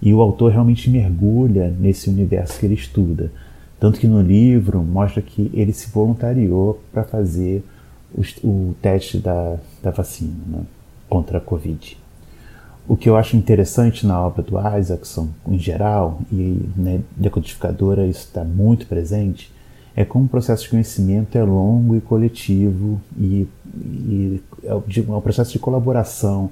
E 0.00 0.12
o 0.14 0.20
autor 0.20 0.52
realmente 0.52 0.88
mergulha 0.88 1.68
nesse 1.78 2.08
universo 2.08 2.58
que 2.58 2.66
ele 2.66 2.74
estuda. 2.74 3.30
Tanto 3.78 3.98
que 4.00 4.06
no 4.06 4.22
livro 4.22 4.82
mostra 4.82 5.20
que 5.20 5.50
ele 5.52 5.72
se 5.72 5.90
voluntariou 5.90 6.80
para 6.92 7.04
fazer 7.04 7.62
o, 8.14 8.22
o, 8.46 8.74
teste 8.80 9.18
da, 9.18 9.56
da 9.82 9.90
vacina 9.90 10.34
né, 10.46 10.60
contra 11.08 11.38
a 11.38 11.40
Covid. 11.40 11.98
O 12.88 12.96
que 12.96 13.08
eu 13.08 13.16
acho 13.16 13.36
interessante 13.36 14.06
na 14.06 14.20
obra 14.24 14.42
do 14.42 14.56
Isaacson, 14.78 15.28
em 15.48 15.58
geral, 15.58 16.20
e 16.30 16.60
né, 16.76 17.00
decodificadora 17.16 18.06
isso 18.06 18.26
está 18.26 18.44
muito 18.44 18.86
presente, 18.86 19.52
é 19.94 20.04
como 20.04 20.26
o 20.26 20.28
processo 20.28 20.64
de 20.64 20.70
conhecimento 20.70 21.36
é 21.36 21.42
longo 21.42 21.96
e 21.96 22.00
coletivo 22.00 23.00
e, 23.18 23.48
e 23.74 24.42
é, 24.62 24.68
é 24.68 25.12
um 25.12 25.20
processo 25.20 25.52
de 25.52 25.58
colaboração 25.58 26.50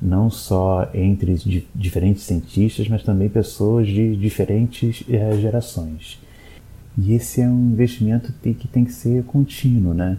não 0.00 0.30
só 0.30 0.88
entre 0.92 1.66
diferentes 1.74 2.22
cientistas, 2.22 2.88
mas 2.88 3.02
também 3.02 3.28
pessoas 3.28 3.86
de 3.86 4.16
diferentes 4.16 5.04
é, 5.08 5.36
gerações. 5.38 6.18
E 6.98 7.12
esse 7.12 7.42
é 7.42 7.48
um 7.48 7.72
investimento 7.72 8.32
que 8.32 8.66
tem 8.66 8.84
que 8.84 8.92
ser 8.92 9.24
contínuo, 9.24 9.92
né? 9.92 10.18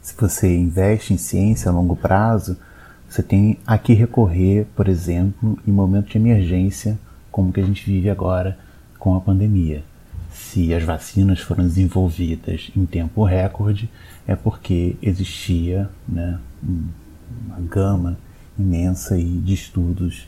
Se 0.00 0.14
você 0.16 0.56
investe 0.56 1.14
em 1.14 1.16
ciência 1.16 1.70
a 1.70 1.74
longo 1.74 1.94
prazo, 1.94 2.56
você 3.12 3.22
tem 3.22 3.58
a 3.66 3.76
que 3.76 3.92
recorrer, 3.92 4.66
por 4.74 4.88
exemplo, 4.88 5.58
em 5.68 5.70
momentos 5.70 6.10
de 6.10 6.16
emergência, 6.16 6.98
como 7.30 7.52
que 7.52 7.60
a 7.60 7.62
gente 7.62 7.84
vive 7.84 8.08
agora 8.08 8.58
com 8.98 9.14
a 9.14 9.20
pandemia. 9.20 9.84
Se 10.32 10.72
as 10.72 10.82
vacinas 10.82 11.38
foram 11.40 11.62
desenvolvidas 11.62 12.70
em 12.74 12.86
tempo 12.86 13.22
recorde, 13.22 13.90
é 14.26 14.34
porque 14.34 14.96
existia 15.02 15.90
né, 16.08 16.38
uma 17.46 17.60
gama 17.60 18.16
imensa 18.58 19.14
de 19.18 19.52
estudos 19.52 20.26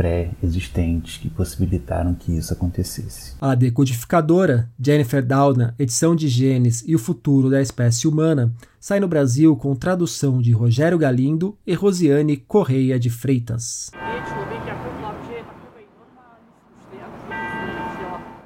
pré-existentes 0.00 1.18
que 1.18 1.28
possibilitaram 1.28 2.14
que 2.14 2.34
isso 2.34 2.54
acontecesse. 2.54 3.34
A 3.38 3.54
decodificadora 3.54 4.66
Jennifer 4.82 5.22
Doudna, 5.22 5.74
Edição 5.78 6.16
de 6.16 6.26
Genes 6.26 6.82
e 6.86 6.94
o 6.94 6.98
Futuro 6.98 7.50
da 7.50 7.60
Espécie 7.60 8.08
Humana, 8.08 8.50
sai 8.80 8.98
no 8.98 9.06
Brasil 9.06 9.54
com 9.56 9.76
tradução 9.76 10.40
de 10.40 10.52
Rogério 10.52 10.96
Galindo 10.96 11.54
e 11.66 11.74
Rosiane 11.74 12.38
Correia 12.38 12.98
de 12.98 13.10
Freitas. 13.10 13.90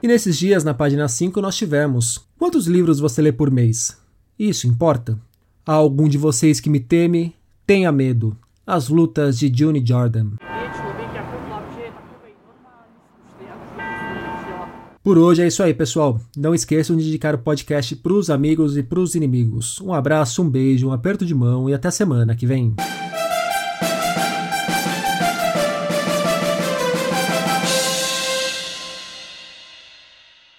E 0.03 0.09
nesses 0.09 0.37
dias, 0.37 0.65
na 0.65 0.75
página 0.75 1.07
5, 1.07 1.41
nós 1.41 1.57
tivemos: 1.57 2.27
Quantos 2.37 2.67
livros 2.67 2.99
você 2.99 3.23
lê 3.23 3.31
por 3.31 3.49
mês? 3.49 3.97
Isso 4.37 4.67
importa? 4.67 5.17
Há 5.65 5.75
algum 5.75 6.09
de 6.09 6.19
vocês 6.19 6.59
que 6.59 6.69
me 6.69 6.81
teme? 6.81 7.33
Tenha 7.65 7.93
medo. 7.93 8.37
As 8.67 8.89
lutas 8.89 9.39
de 9.39 9.53
Juni 9.57 9.87
Jordan. 9.87 10.33
Por 15.05 15.19
hoje 15.19 15.43
é 15.43 15.47
isso 15.47 15.63
aí, 15.63 15.75
pessoal. 15.75 16.19
Não 16.35 16.55
esqueçam 16.55 16.97
de 16.97 17.07
indicar 17.07 17.35
o 17.35 17.39
podcast 17.39 17.95
para 17.95 18.15
os 18.15 18.31
amigos 18.31 18.75
e 18.79 18.83
para 18.83 18.99
os 18.99 19.15
inimigos. 19.15 19.79
Um 19.83 19.93
abraço, 19.93 20.41
um 20.41 20.49
beijo, 20.49 20.89
um 20.89 20.93
aperto 20.93 21.27
de 21.27 21.35
mão 21.35 21.69
e 21.69 21.75
até 21.75 21.91
semana 21.91 22.35
que 22.35 22.47
vem. 22.47 22.75